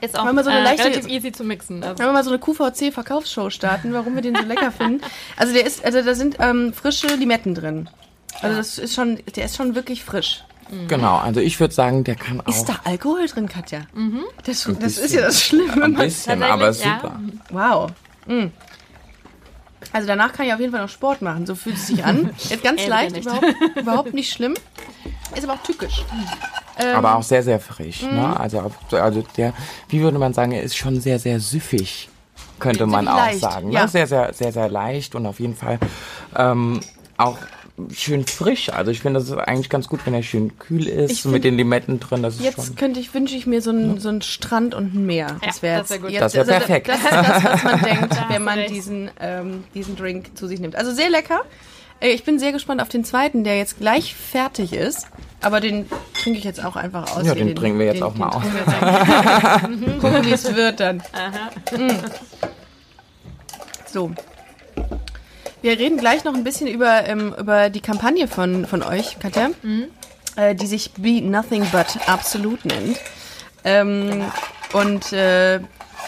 Ist 0.00 0.18
auch 0.18 0.24
Wollen 0.26 0.36
wir 0.36 0.44
so 0.44 0.50
eine 0.50 0.60
äh, 0.60 0.64
leichte- 0.64 0.84
relativ 0.84 1.06
easy 1.08 1.32
zu 1.32 1.42
mixen. 1.44 1.82
Also, 1.82 1.98
Wenn 1.98 2.06
wir 2.06 2.12
mal 2.12 2.22
so 2.24 2.30
eine 2.30 2.38
QVC-Verkaufsshow 2.38 3.50
starten, 3.50 3.92
warum 3.92 4.14
wir 4.14 4.22
den 4.22 4.34
so 4.36 4.42
lecker 4.42 4.70
finden. 4.70 5.00
Also 5.36 5.52
der 5.52 5.64
ist, 5.66 5.84
also 5.84 6.02
da 6.02 6.14
sind 6.14 6.36
ähm, 6.38 6.72
frische 6.72 7.06
Limetten 7.08 7.54
drin. 7.54 7.88
Also 8.42 8.56
das 8.56 8.78
ist 8.78 8.94
schon, 8.94 9.18
der 9.34 9.44
ist 9.46 9.56
schon 9.56 9.74
wirklich 9.74 10.04
frisch. 10.04 10.44
Genau, 10.88 11.16
also 11.18 11.40
ich 11.40 11.60
würde 11.60 11.72
sagen, 11.72 12.02
der 12.04 12.16
kann 12.16 12.40
auch 12.40 12.48
Ist 12.48 12.68
da 12.68 12.80
Alkohol 12.84 13.26
drin, 13.26 13.48
Katja? 13.48 13.82
Das, 14.44 14.66
Ein 14.66 14.78
das 14.80 14.98
ist 14.98 15.14
ja 15.14 15.22
das 15.22 15.40
Schlimme. 15.42 15.82
ein 15.84 15.94
bisschen, 15.94 16.42
aber 16.42 16.66
ja. 16.72 16.72
super. 16.72 17.20
Wow. 17.50 17.90
Mm. 18.26 18.46
Also 19.92 20.08
danach 20.08 20.32
kann 20.32 20.46
ich 20.46 20.52
auf 20.52 20.58
jeden 20.60 20.72
Fall 20.72 20.82
noch 20.82 20.88
Sport 20.88 21.22
machen. 21.22 21.46
So 21.46 21.54
fühlt 21.54 21.76
es 21.76 21.86
sich 21.86 22.04
an. 22.04 22.30
Ist 22.50 22.62
ganz 22.64 22.84
leicht, 22.86 23.16
überhaupt, 23.16 23.46
überhaupt 23.76 24.14
nicht 24.14 24.32
schlimm. 24.32 24.54
Ist 25.36 25.44
aber 25.44 25.54
auch 25.54 25.62
tückisch. 25.62 26.02
Aber 26.94 27.16
auch 27.16 27.22
sehr, 27.22 27.42
sehr 27.42 27.60
frisch. 27.60 28.02
Mhm. 28.02 28.16
Ne? 28.16 28.38
Also, 28.40 28.60
auf- 28.60 28.92
also 28.92 29.24
der, 29.36 29.52
wie 29.88 30.00
würde 30.00 30.18
man 30.18 30.34
sagen, 30.34 30.52
er 30.52 30.62
ist 30.62 30.76
schon 30.76 31.00
sehr, 31.00 31.18
sehr 31.18 31.40
süffig, 31.40 32.08
könnte 32.58 32.86
man 32.86 33.08
auch 33.08 33.16
leicht, 33.16 33.40
sagen. 33.40 33.70
ja. 33.72 33.82
Ne? 33.82 33.88
Sehr, 33.88 34.06
sehr, 34.06 34.32
sehr, 34.32 34.52
sehr 34.52 34.68
leicht 34.68 35.14
und 35.14 35.26
auf 35.26 35.40
jeden 35.40 35.56
Fall 35.56 35.78
ähm, 36.36 36.80
auch 37.16 37.38
schön 37.92 38.26
frisch. 38.26 38.70
Also 38.70 38.90
ich 38.90 39.00
finde, 39.00 39.20
das 39.20 39.28
ist 39.28 39.36
eigentlich 39.36 39.68
ganz 39.68 39.86
gut, 39.88 40.00
wenn 40.06 40.14
er 40.14 40.22
schön 40.22 40.58
kühl 40.58 40.86
ist, 40.86 41.10
Ich 41.12 41.24
mit 41.26 41.32
find- 41.34 41.44
den 41.44 41.56
Limetten 41.56 42.00
drin. 42.00 42.22
Das 42.22 42.36
ist 42.36 42.42
Jetzt 42.42 42.66
schon. 42.66 42.76
könnte 42.76 43.00
ich, 43.00 43.12
wünsche 43.12 43.36
ich 43.36 43.46
mir 43.46 43.60
so 43.60 43.68
einen, 43.70 44.00
so 44.00 44.08
einen 44.08 44.22
Strand 44.22 44.74
und 44.74 44.94
ein 44.94 45.04
Meer. 45.04 45.36
Das 45.44 45.60
wäre 45.62 45.80
das 45.80 45.90
wär 45.90 45.98
Das 46.20 46.32
wär 46.34 46.40
also 46.40 46.52
perfekt. 46.52 46.88
Das 46.88 46.96
ist 46.98 47.10
das, 47.12 47.44
was 47.44 47.64
man 47.64 47.82
denkt, 47.82 48.16
wenn 48.30 48.42
man 48.44 48.58
diesen, 48.68 49.10
ähm, 49.20 49.64
diesen 49.74 49.94
Drink 49.96 50.36
zu 50.38 50.46
sich 50.46 50.58
nimmt. 50.60 50.74
Also 50.76 50.90
sehr 50.92 51.10
lecker. 51.10 51.40
Äh, 52.00 52.10
Ich 52.10 52.24
bin 52.24 52.38
sehr 52.38 52.52
gespannt 52.52 52.80
auf 52.80 52.88
den 52.88 53.04
zweiten, 53.04 53.44
der 53.44 53.56
jetzt 53.58 53.78
gleich 53.78 54.14
fertig 54.14 54.72
ist. 54.72 55.06
Aber 55.42 55.60
den 55.60 55.86
trinke 56.14 56.38
ich 56.38 56.44
jetzt 56.44 56.64
auch 56.64 56.76
einfach 56.76 57.14
aus. 57.16 57.24
Ja, 57.26 57.34
hier. 57.34 57.44
den 57.44 57.54
trinken 57.54 57.78
wir 57.78 57.86
jetzt 57.86 57.96
den, 57.96 58.02
auch 58.04 58.14
mal 58.14 58.30
den 58.30 58.38
aus. 58.38 58.44
wir 58.44 58.60
jetzt 58.60 58.82
einfach. 58.82 59.62
Gucken, 60.00 60.24
wie 60.24 60.32
es 60.32 60.54
wird 60.54 60.80
dann. 60.80 60.96
Mm. 61.72 61.90
So. 63.86 64.10
Wir 65.62 65.78
reden 65.78 65.98
gleich 65.98 66.24
noch 66.24 66.34
ein 66.34 66.44
bisschen 66.44 66.66
über, 66.68 67.06
ähm, 67.06 67.34
über 67.38 67.70
die 67.70 67.80
Kampagne 67.80 68.28
von, 68.28 68.66
von 68.66 68.82
euch, 68.82 69.18
Katja, 69.18 69.50
äh, 70.36 70.54
die 70.54 70.66
sich 70.66 70.92
Be 70.92 71.20
Nothing 71.22 71.66
But 71.70 71.98
Absolute 72.06 72.66
nennt. 72.68 72.98
Ähm, 73.64 74.24
und 74.72 75.12
äh, 75.12 75.60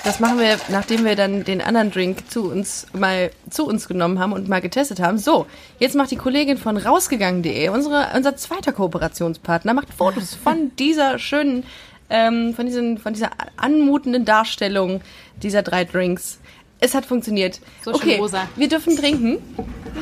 das 0.05 0.21
machen 0.21 0.39
wir, 0.39 0.59
nachdem 0.69 1.05
wir 1.05 1.17
dann 1.17 1.45
den 1.45 1.61
anderen 1.61 1.91
Drink 1.91 2.31
zu 2.31 2.51
uns 2.51 2.87
mal 2.93 3.31
zu 3.51 3.67
uns 3.67 3.89
genommen 3.89 4.19
haben 4.19 4.33
und 4.33 4.49
mal 4.49 4.61
getestet 4.61 5.01
haben. 5.01 5.19
So, 5.19 5.47
jetzt 5.79 5.95
macht 5.95 6.11
die 6.11 6.17
Kollegin 6.17 6.59
von 6.59 6.77
rausgegangen.de, 6.77 7.69
unsere 7.69 8.09
unser 8.15 8.37
zweiter 8.37 8.73
Kooperationspartner, 8.73 9.75
macht 9.75 9.93
Fotos 9.93 10.35
von 10.43 10.73
dieser 10.79 11.19
schönen, 11.19 11.65
ähm, 12.11 12.55
von 12.55 12.67
diesen, 12.67 12.99
von 12.99 13.13
dieser 13.13 13.31
anmutenden 13.57 14.25
Darstellung 14.25 15.01
dieser 15.43 15.63
drei 15.63 15.85
Drinks. 15.85 16.39
Es 16.81 16.95
hat 16.95 17.05
funktioniert. 17.05 17.61
So 17.85 17.93
schön 17.93 18.01
okay, 18.01 18.17
rosa. 18.19 18.49
wir 18.57 18.69
dürfen 18.69 18.97
trinken. 18.97 19.39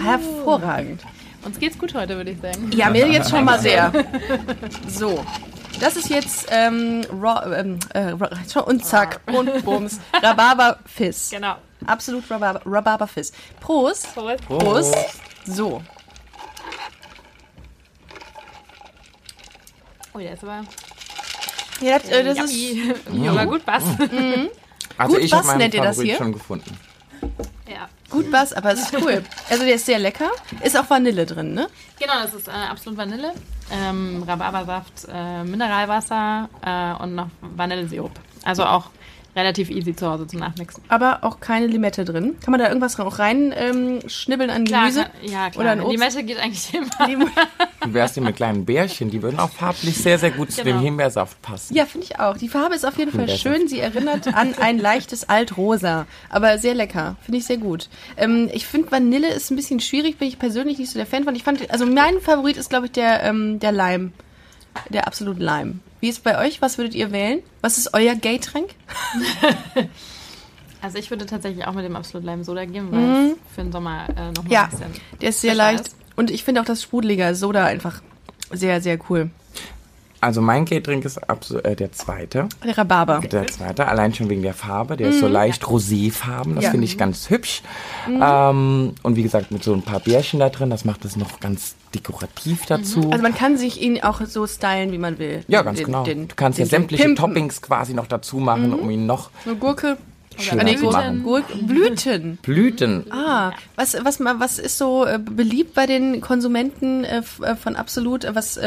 Hervorragend. 0.02 1.00
uns 1.44 1.58
geht's 1.58 1.78
gut 1.78 1.94
heute, 1.94 2.16
würde 2.16 2.32
ich 2.32 2.40
sagen. 2.40 2.70
Ja, 2.74 2.90
mir 2.90 3.08
jetzt 3.08 3.30
schon 3.30 3.44
mal 3.44 3.58
sehr. 3.60 3.92
So. 4.88 5.24
Das 5.80 5.96
ist 5.96 6.08
jetzt 6.08 6.46
ähm, 6.50 7.04
raw, 7.12 7.54
ähm, 7.54 7.78
äh, 7.94 8.12
und 8.60 8.84
zack 8.84 9.20
und 9.26 9.64
bums 9.64 10.00
Rhabarber 10.22 10.78
Fizz. 10.86 11.30
Genau. 11.30 11.56
Absolut 11.86 12.28
Rhabarber, 12.30 12.60
Rhabarber 12.64 13.06
Fizz. 13.06 13.32
Prost. 13.60 14.14
Prost. 14.14 14.44
Prost. 14.48 14.94
So. 15.44 15.82
Oh, 20.14 20.18
der 20.18 20.32
ist 20.32 20.42
aber 20.42 20.64
Ja, 21.80 21.98
das, 21.98 22.08
äh, 22.08 22.24
das 22.24 22.38
ist 22.38 22.52
yummy. 23.12 23.28
aber 23.28 23.46
gut 23.46 23.64
passt. 23.64 23.86
Also 24.98 25.16
Gut, 25.16 25.24
ich 25.24 25.30
meinen 25.30 25.58
nennt 25.58 25.74
ihr 25.74 25.82
das 25.82 26.00
hier? 26.00 26.16
schon 26.16 26.32
gefunden. 26.32 26.74
ja. 27.68 27.86
Gut 28.10 28.30
Bass, 28.30 28.52
aber 28.52 28.72
es 28.72 28.80
ist 28.80 28.94
cool. 29.00 29.22
Also 29.50 29.64
der 29.64 29.74
ist 29.74 29.86
sehr 29.86 29.98
lecker. 29.98 30.30
Ist 30.62 30.76
auch 30.78 30.88
Vanille 30.88 31.26
drin, 31.26 31.54
ne? 31.54 31.68
Genau, 31.98 32.14
das 32.22 32.34
ist 32.34 32.48
äh, 32.48 32.50
absolut 32.50 32.98
Vanille, 32.98 33.32
ähm, 33.72 34.22
Rhabarbersaft, 34.26 35.06
äh, 35.12 35.44
Mineralwasser 35.44 36.48
äh, 36.64 37.02
und 37.02 37.14
noch 37.14 37.28
Vanillesirup. 37.40 38.12
Also 38.44 38.64
auch 38.64 38.90
relativ 39.36 39.70
easy 39.70 39.94
zu 39.94 40.10
Hause 40.10 40.26
zum 40.26 40.40
Nachmixen. 40.40 40.82
Aber 40.88 41.18
auch 41.22 41.38
keine 41.40 41.66
Limette 41.66 42.04
drin. 42.04 42.36
Kann 42.42 42.50
man 42.52 42.58
da 42.60 42.68
irgendwas 42.68 42.98
auch 42.98 43.18
rein 43.18 43.52
ähm, 43.56 44.00
schnibbeln 44.08 44.50
an 44.50 44.64
Gemüse? 44.64 45.02
kann, 45.02 45.10
ja, 45.30 45.50
klar. 45.50 45.62
Oder 45.64 45.76
Die 45.76 45.82
Obst? 45.82 45.98
Mette 45.98 46.24
geht 46.24 46.38
eigentlich 46.40 46.72
immer. 46.74 47.28
Wie 47.84 47.94
wär's 47.94 48.14
denn 48.14 48.24
mit 48.24 48.36
kleinen 48.36 48.64
Bärchen? 48.64 49.10
Die 49.10 49.22
würden 49.22 49.38
auch 49.38 49.50
farblich 49.50 49.96
sehr, 49.96 50.18
sehr 50.18 50.30
gut 50.30 50.50
zu 50.50 50.62
Genau. 50.64 50.78
dem 50.78 50.82
Himbeersaft 50.82 51.40
passen. 51.42 51.74
Ja, 51.76 51.84
finde 51.86 52.06
ich 52.06 52.18
auch. 52.18 52.36
Die 52.38 52.48
Farbe 52.48 52.74
ist 52.74 52.84
auf 52.86 52.98
jeden 52.98 53.12
Fall 53.12 53.28
schön. 53.28 53.68
Sie 53.68 53.78
erinnert 53.78 54.26
an 54.34 54.54
ein 54.60 54.78
leichtes 54.78 55.28
Altrosa. 55.28 56.06
Aber 56.30 56.58
sehr 56.58 56.74
lecker. 56.74 57.16
Finde 57.22 57.38
ich 57.38 57.44
sehr 57.46 57.58
gut. 57.58 57.88
Ähm, 58.16 58.48
ich 58.52 58.66
finde 58.66 58.90
Vanille 58.90 59.28
ist 59.28 59.50
ein 59.50 59.56
bisschen 59.56 59.80
schwierig. 59.80 60.18
Bin 60.18 60.28
ich 60.28 60.38
persönlich 60.38 60.78
nicht 60.78 60.90
so 60.90 60.98
der 60.98 61.06
Fan 61.06 61.24
von. 61.24 61.34
Ich 61.36 61.44
fand, 61.44 61.70
also 61.70 61.84
mein 61.86 62.20
Favorit 62.20 62.56
ist, 62.56 62.70
glaube 62.70 62.86
ich, 62.86 62.92
der, 62.92 63.22
ähm, 63.22 63.58
der 63.60 63.72
Lime. 63.72 64.12
Der 64.90 65.06
absolut 65.06 65.38
Lime. 65.38 65.80
Wie 66.06 66.10
ist 66.10 66.18
es 66.18 66.22
bei 66.22 66.38
euch? 66.38 66.62
Was 66.62 66.78
würdet 66.78 66.94
ihr 66.94 67.10
wählen? 67.10 67.42
Was 67.62 67.78
ist 67.78 67.92
euer 67.92 68.14
Gay-Tränk? 68.14 68.70
Also 70.82 70.98
ich 70.98 71.10
würde 71.10 71.26
tatsächlich 71.26 71.66
auch 71.66 71.72
mit 71.72 71.84
dem 71.84 71.96
Absolut 71.96 72.24
Lime 72.24 72.44
Soda 72.44 72.64
gehen, 72.64 72.92
weil 72.92 73.32
es 73.32 73.36
für 73.56 73.62
den 73.62 73.72
Sommer 73.72 74.06
äh, 74.10 74.30
nochmal 74.30 74.52
Ja, 74.52 74.64
ein 74.64 74.70
bisschen 74.70 74.92
der 75.20 75.28
ist 75.30 75.40
sehr 75.40 75.54
leicht. 75.56 75.88
ist. 75.88 75.96
Und 76.14 76.30
ich 76.30 76.44
finde 76.44 76.60
auch 76.60 76.64
das 76.64 76.80
sprudelige 76.80 77.34
Soda 77.34 77.64
einfach 77.64 78.02
sehr, 78.52 78.80
sehr 78.80 78.96
cool. 79.10 79.30
Also 80.26 80.40
mein 80.40 80.64
Gay-Drink 80.64 81.04
ist 81.04 81.18
absolut 81.30 81.64
äh, 81.64 81.76
der 81.76 81.92
zweite. 81.92 82.48
Der 82.64 82.76
Rhabarber. 82.76 83.20
Der 83.20 83.46
zweite, 83.46 83.86
allein 83.86 84.12
schon 84.12 84.28
wegen 84.28 84.42
der 84.42 84.54
Farbe. 84.54 84.96
Der 84.96 85.10
ist 85.10 85.20
so 85.20 85.28
leicht 85.28 85.62
roséfarben. 85.64 86.56
Das 86.56 86.64
Ja. 86.64 86.70
finde 86.72 86.84
ich 86.84 86.98
ganz 86.98 87.30
hübsch. 87.30 87.62
Ähm, 88.08 88.94
und 89.04 89.14
wie 89.16 89.22
gesagt, 89.22 89.52
mit 89.52 89.62
so 89.62 89.72
ein 89.72 89.82
paar 89.82 90.00
Bärchen 90.00 90.40
da 90.40 90.48
drin, 90.48 90.68
das 90.68 90.84
macht 90.84 91.04
es 91.04 91.14
noch 91.14 91.38
ganz 91.38 91.76
dekorativ 91.94 92.66
dazu. 92.66 93.08
Also 93.12 93.22
man 93.22 93.36
kann 93.36 93.56
sich 93.56 93.80
ihn 93.80 94.02
auch 94.02 94.20
so 94.26 94.48
stylen, 94.48 94.90
wie 94.90 94.98
man 94.98 95.20
will. 95.20 95.44
ja, 95.46 95.62
ganz 95.62 95.78
Den- 95.78 95.86
genau. 95.86 96.02
den- 96.02 96.26
du 96.26 96.34
kannst 96.34 96.58
ja 96.58 96.66
sämtliche 96.66 97.04
pimpen. 97.04 97.16
Toppings 97.24 97.62
quasi 97.62 97.94
noch 97.94 98.08
dazu 98.08 98.38
machen, 98.38 98.74
um 98.74 98.90
ihn 98.90 99.06
noch 99.06 99.30
Eine 99.44 99.54
Gurke. 99.54 99.96
schöner 100.38 100.64
nee, 100.64 100.74
Gurken. 100.74 100.92
machen. 100.92 101.22
Gurken. 101.22 101.66
Blüten. 101.68 102.38
Blüten. 102.42 103.06
Ah, 103.12 103.52
was, 103.76 103.96
was, 104.02 104.18
was 104.18 104.58
ist 104.58 104.76
so 104.76 105.06
äh, 105.06 105.20
beliebt 105.20 105.74
bei 105.74 105.86
den 105.86 106.20
Konsumenten 106.20 107.04
äh, 107.04 107.22
äh, 107.42 107.54
von 107.54 107.76
Absolut? 107.76 108.24
Äh, 108.24 108.34
Was, 108.34 108.58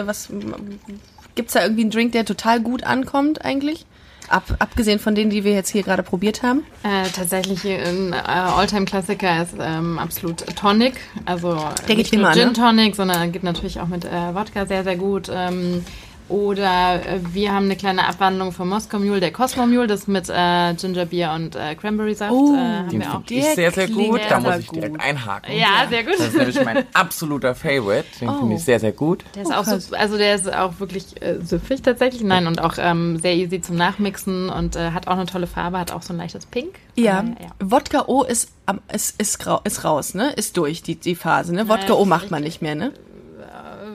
was 1.39 1.43
gibt's 1.43 1.53
da 1.53 1.61
irgendwie 1.63 1.81
einen 1.83 1.91
Drink, 1.91 2.11
der 2.11 2.25
total 2.25 2.59
gut 2.59 2.83
ankommt 2.83 3.45
eigentlich? 3.45 3.85
Ab, 4.27 4.43
abgesehen 4.59 4.99
von 4.99 5.15
denen, 5.15 5.31
die 5.31 5.43
wir 5.43 5.53
jetzt 5.53 5.69
hier 5.69 5.81
gerade 5.81 6.03
probiert 6.03 6.43
haben. 6.43 6.63
Äh, 6.83 7.09
tatsächlich 7.15 7.65
ein 7.65 8.13
äh, 8.13 8.15
Alltime-Klassiker 8.15 9.41
ist 9.41 9.55
ähm, 9.59 9.97
absolut 9.97 10.45
Tonic. 10.55 10.97
Also 11.25 11.55
Der 11.55 11.95
geht 11.95 11.97
nicht 11.97 12.13
nur 12.13 12.23
immer, 12.23 12.33
Gin 12.33 12.47
ne? 12.49 12.53
Tonic, 12.53 12.95
sondern 12.95 13.31
geht 13.31 13.43
natürlich 13.43 13.79
auch 13.79 13.87
mit 13.87 14.05
äh, 14.05 14.35
Wodka 14.35 14.67
sehr, 14.67 14.83
sehr 14.83 14.97
gut. 14.97 15.31
Ähm, 15.33 15.83
oder 16.29 16.95
äh, 17.05 17.19
wir 17.33 17.51
haben 17.51 17.65
eine 17.65 17.75
kleine 17.75 18.07
Abwandlung 18.07 18.51
vom 18.51 18.69
Moskau 18.69 18.99
Mule, 18.99 19.19
der 19.19 19.31
Cosmo 19.31 19.65
Mule, 19.65 19.87
das 19.87 20.07
mit 20.07 20.29
äh, 20.29 20.73
Ginger 20.75 21.05
Beer 21.05 21.33
und 21.33 21.55
äh, 21.55 21.75
Cranberry 21.75 22.13
Saft. 22.15 22.31
Oh, 22.31 22.53
äh, 22.55 22.57
haben 22.57 22.89
Den 22.89 23.01
wir 23.01 23.07
auch. 23.09 23.23
finde 23.25 23.33
ich 23.33 23.45
sehr, 23.55 23.71
sehr 23.71 23.87
gut. 23.87 24.21
Da 24.29 24.39
muss 24.39 24.57
ich 24.57 24.69
direkt 24.69 24.93
gut. 24.93 25.03
einhaken. 25.03 25.55
Ja, 25.55 25.87
sehr 25.89 26.03
gut. 26.03 26.13
Das 26.19 26.27
ist 26.27 26.37
nämlich 26.37 26.63
mein 26.63 26.83
absoluter 26.93 27.55
Favorite. 27.55 28.05
Den 28.21 28.29
finde 28.37 28.55
ich 28.55 28.63
sehr, 28.63 28.79
sehr 28.79 28.91
gut. 28.91 29.23
Der 29.35 29.43
ist 29.43 29.49
Oh, 29.51 29.55
auch 29.55 29.63
so, 29.65 29.95
also 29.95 30.17
der 30.17 30.35
ist 30.35 30.53
auch 30.53 30.79
wirklich 30.79 31.21
äh, 31.21 31.39
süffig 31.43 31.81
tatsächlich. 31.81 32.23
Nein, 32.23 32.47
und 32.47 32.61
auch 32.61 32.75
ähm, 32.77 33.17
sehr 33.19 33.35
easy 33.35 33.59
zum 33.61 33.75
Nachmixen 33.75 34.49
und 34.49 34.75
äh, 34.75 34.91
hat 34.91 35.07
auch 35.07 35.13
eine 35.13 35.25
tolle 35.25 35.47
Farbe, 35.47 35.79
hat 35.79 35.91
auch 35.91 36.01
so 36.03 36.13
ein 36.13 36.17
leichtes 36.17 36.45
Pink. 36.45 36.75
Ja. 36.95 37.23
Ja. 37.23 37.47
Wodka 37.59 38.03
O 38.07 38.23
ist, 38.23 38.51
ist, 38.93 39.19
ist, 39.19 39.45
ist 39.63 39.83
raus, 39.85 40.13
ne? 40.13 40.31
Ist 40.33 40.57
durch, 40.57 40.83
die, 40.83 40.95
die 40.95 41.15
Phase, 41.15 41.53
ne? 41.55 41.67
Wodka 41.69 41.93
O 41.93 42.05
macht 42.05 42.29
man 42.29 42.43
nicht 42.43 42.61
mehr, 42.61 42.75
ne? 42.75 42.91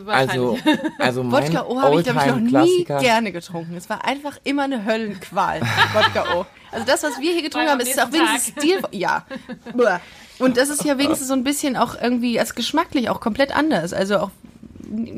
Also, 0.07 0.59
also 0.99 1.23
mein 1.23 1.45
Wodka 1.45 1.65
O 1.67 1.81
habe 1.81 1.97
ich, 1.97 2.05
glaube 2.05 2.21
ich, 2.21 2.27
noch 2.27 2.63
nie 2.65 2.85
gerne 2.85 3.33
getrunken. 3.33 3.77
Es 3.77 3.89
war 3.89 4.05
einfach 4.05 4.39
immer 4.45 4.65
eine 4.65 4.85
Höllenqual, 4.85 5.61
Wodka 5.93 6.35
O. 6.35 6.47
Also 6.73 6.87
das, 6.87 7.03
was 7.03 7.21
wir 7.21 7.33
hier 7.33 7.43
getrunken 7.43 7.71
haben, 7.71 7.81
ist 7.81 8.01
auch 8.01 8.13
wenigstens 8.13 8.49
Stil... 8.49 8.83
Ja. 8.91 9.25
Und 10.41 10.57
das 10.57 10.69
ist 10.69 10.85
ja 10.85 10.99
wenigstens 10.99 11.29
so 11.29 11.35
ein 11.35 11.45
bisschen 11.45 11.77
auch 11.77 11.95
irgendwie, 12.01 12.41
als 12.41 12.57
geschmacklich 12.57 13.09
auch 13.09 13.21
komplett 13.21 13.55
anders. 13.57 13.93
Also 13.93 14.19
auch... 14.19 14.31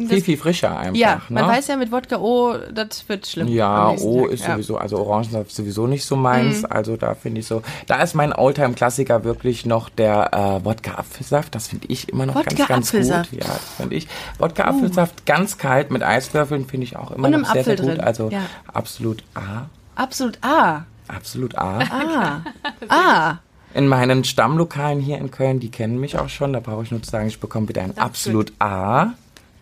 Viel, 0.08 0.20
viel 0.22 0.36
frischer 0.36 0.78
einfach. 0.78 0.96
ja, 0.96 1.20
man 1.28 1.44
ne? 1.46 1.50
weiß 1.52 1.66
ja 1.68 1.76
mit 1.76 1.90
Wodka 1.92 2.16
O, 2.18 2.54
das 2.72 3.08
wird 3.08 3.26
schlimm. 3.26 3.48
Ja, 3.48 3.90
O 3.90 4.22
Tag. 4.24 4.32
ist 4.32 4.44
Ja. 4.46 4.52
sowieso, 4.54 4.76
also 4.78 4.98
Orangensaft 4.98 5.50
sowieso 5.50 5.86
nicht 5.86 6.04
so 6.04 6.16
meins. 6.16 6.64
Also 6.64 6.96
da 6.96 7.14
finde 7.14 7.40
ich 7.40 7.46
so, 7.46 7.62
da 7.86 8.02
ist 8.02 8.14
mein 8.14 8.32
Oldtime-Klassiker 8.32 9.24
wirklich 9.24 9.66
noch 9.66 9.88
der 9.88 10.32
äh, 10.32 10.64
Wodka-Apfelsaft. 10.64 11.54
Das 11.54 11.68
finde 11.68 11.86
ich 11.88 12.08
immer 12.08 12.26
noch 12.26 12.34
ganz, 12.34 12.46
ganz 12.46 12.60
Wodka-Apfelsaft. 12.92 13.30
gut. 13.30 13.40
Ja, 13.40 13.46
das 13.48 13.70
finde 13.76 13.94
ich. 13.96 14.08
Wodka-Apfelsaft 14.38 15.26
ganz 15.26 15.58
kalt 15.58 15.90
mit 15.90 16.02
Eiswürfeln 16.02 16.66
finde 16.66 16.84
ich 16.84 16.96
auch 16.96 17.10
immer 17.10 17.28
noch 17.28 17.52
sehr, 17.52 17.64
sehr 17.64 17.76
gut. 17.76 17.86
drin. 17.86 18.00
Also 18.00 18.30
Ja. 18.30 18.42
absolut 18.72 19.22
A. 19.34 19.66
Absolut 19.94 20.38
Ah. 20.42 20.82
Absolut 21.08 21.56
A. 21.56 21.78
Ah. 21.90 22.40
Ah. 22.88 23.38
In 23.74 23.88
meinen 23.88 24.24
Stammlokalen 24.24 25.00
hier 25.00 25.18
in 25.18 25.30
Köln, 25.30 25.60
die 25.60 25.70
kennen 25.70 26.00
mich 26.00 26.18
auch 26.18 26.28
schon. 26.30 26.52
Da 26.54 26.60
brauche 26.60 26.82
ich 26.82 26.90
nur 26.90 27.02
zu 27.02 27.10
sagen, 27.10 27.26
ich 27.28 27.40
bekomme 27.40 27.66
bitte 27.66 27.82
ein 27.82 27.96
absolut 27.98 28.52
A. 28.58 29.08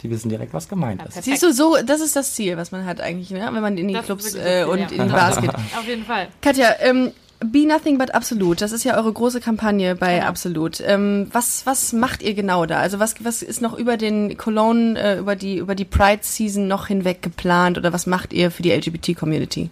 Die 0.05 0.11
wissen 0.11 0.29
direkt, 0.29 0.53
was 0.53 0.69
gemeint 0.69 1.01
ist. 1.01 1.14
perfekt. 1.14 1.25
Siehst 1.25 1.43
du, 1.43 1.53
so, 1.53 1.77
das 1.85 2.03
ist 2.03 2.14
das 2.14 2.35
Ziel, 2.35 2.59
was 2.59 2.71
man 2.71 2.85
hat 2.85 3.01
eigentlich, 3.01 3.31
ne? 3.31 3.49
wenn 3.51 3.62
man 3.62 3.79
in 3.79 3.88
die 3.88 3.95
Das 3.95 4.03
ist 4.03 4.07
Clubs 4.07 4.35
äh, 4.35 4.64
und 4.64 4.79
ja. 4.79 4.87
in 4.88 5.09
die 5.09 5.12
Bars 5.12 5.40
geht. 5.40 5.55
Auf 5.55 5.88
jeden 5.88 6.05
Fall. 6.05 6.29
Katja, 6.43 6.75
ähm, 6.81 7.11
Be 7.40 7.67
Nothing 7.67 7.97
But 7.97 8.14
Absolut, 8.14 8.61
das 8.61 8.73
ist 8.73 8.85
ja 8.85 8.97
eure 8.97 9.12
große 9.12 9.40
Kampagne 9.40 9.95
bei 9.95 10.17
Genau. 10.17 10.27
Absolut. 10.27 10.83
Ähm, 10.87 11.29
was, 11.33 11.64
was 11.64 11.95
macht 11.95 12.23
ihr 12.23 12.35
genau 12.35 12.67
da? 12.67 12.79
Also 12.79 12.99
was, 12.99 13.17
was 13.25 13.43
ist 13.43 13.62
noch 13.62 13.75
über 13.79 13.97
den 13.97 14.37
Cologne, 14.37 14.99
äh, 14.99 15.19
über 15.19 15.37
die, 15.37 15.57
über 15.57 15.75
die 15.75 15.87
Pride 15.87 16.21
Season 16.23 16.69
noch 16.69 16.87
hinweg 16.87 17.23
geplant 17.23 17.79
oder 17.79 17.93
was 17.93 18.07
macht 18.07 18.35
ihr 18.35 18.51
für 18.51 18.62
die 18.62 18.73
LGBT-Community? 18.73 19.71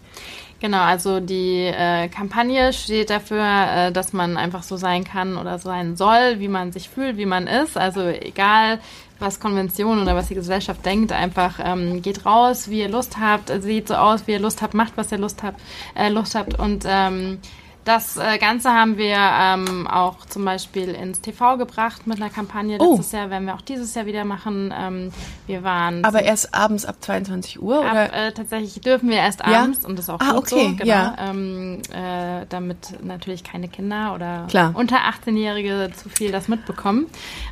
Genau, 0.62 0.82
also 0.82 1.18
die 1.18 1.64
äh, 1.66 2.08
Kampagne 2.08 2.72
steht 2.72 3.10
dafür, 3.10 3.44
äh, 3.44 3.92
dass 3.92 4.12
man 4.12 4.36
einfach 4.36 4.62
so 4.62 4.76
sein 4.76 5.02
kann 5.02 5.36
oder 5.36 5.58
sein 5.58 5.96
soll, 5.96 6.38
wie 6.38 6.46
man 6.46 6.70
sich 6.70 6.88
fühlt, 6.88 7.16
wie 7.16 7.26
man 7.26 7.48
ist. 7.48 7.76
Also 7.76 8.02
egal, 8.06 8.78
was 9.22 9.40
Konvention 9.40 10.02
oder 10.02 10.14
was 10.14 10.28
die 10.28 10.34
Gesellschaft 10.34 10.84
denkt, 10.84 11.12
einfach 11.12 11.58
ähm, 11.62 12.02
geht 12.02 12.26
raus, 12.26 12.68
wie 12.68 12.80
ihr 12.80 12.88
Lust 12.88 13.18
habt, 13.18 13.48
seht 13.62 13.88
so 13.88 13.94
aus, 13.94 14.26
wie 14.26 14.32
ihr 14.32 14.40
Lust 14.40 14.60
habt, 14.60 14.74
macht, 14.74 14.92
was 14.96 15.12
ihr 15.12 15.18
Lust 15.18 15.42
habt, 15.42 15.60
äh, 15.94 16.08
Lust 16.08 16.34
habt 16.34 16.58
und 16.58 16.84
ähm, 16.86 17.38
das 17.84 18.16
äh, 18.16 18.38
Ganze 18.38 18.70
haben 18.72 18.96
wir 18.96 19.16
ähm, 19.16 19.86
auch 19.88 20.24
zum 20.26 20.44
Beispiel 20.44 20.88
ins 20.90 21.20
TV 21.20 21.56
gebracht 21.56 22.06
mit 22.06 22.18
einer 22.20 22.30
Kampagne. 22.30 22.78
Oh. 22.80 22.92
Letztes 22.96 23.12
Jahr 23.12 23.30
werden 23.30 23.46
wir 23.46 23.54
auch 23.54 23.60
dieses 23.60 23.94
Jahr 23.94 24.06
wieder 24.06 24.24
machen. 24.24 24.72
Ähm, 24.76 25.12
wir 25.46 25.62
waren 25.64 26.04
Aber 26.04 26.22
erst 26.22 26.54
abends 26.54 26.84
ab 26.84 26.96
22 27.00 27.60
Uhr 27.60 27.84
Ab, 27.84 27.92
oder? 27.92 28.12
äh, 28.12 28.32
tatsächlich 28.32 28.80
dürfen 28.82 29.08
wir 29.08 29.16
erst 29.16 29.40
Ja? 29.40 29.62
abends 29.62 29.84
und 29.84 29.98
das 29.98 30.04
ist 30.06 30.10
auch 30.10 30.20
Ah, 30.20 30.32
gut 30.34 30.52
okay, 30.52 30.68
so, 30.70 30.76
genau, 30.76 30.86
ja. 30.86 31.16
ähm, 31.18 31.82
äh, 31.92 32.46
damit 32.48 33.02
natürlich 33.04 33.42
keine 33.42 33.68
Kinder 33.68 34.14
oder 34.14 34.46
Klar. 34.48 34.70
unter 34.74 34.98
18-Jährige 34.98 35.90
zu 35.96 36.08
viel 36.08 36.30
das 36.30 36.48
mitbekommen. 36.48 37.06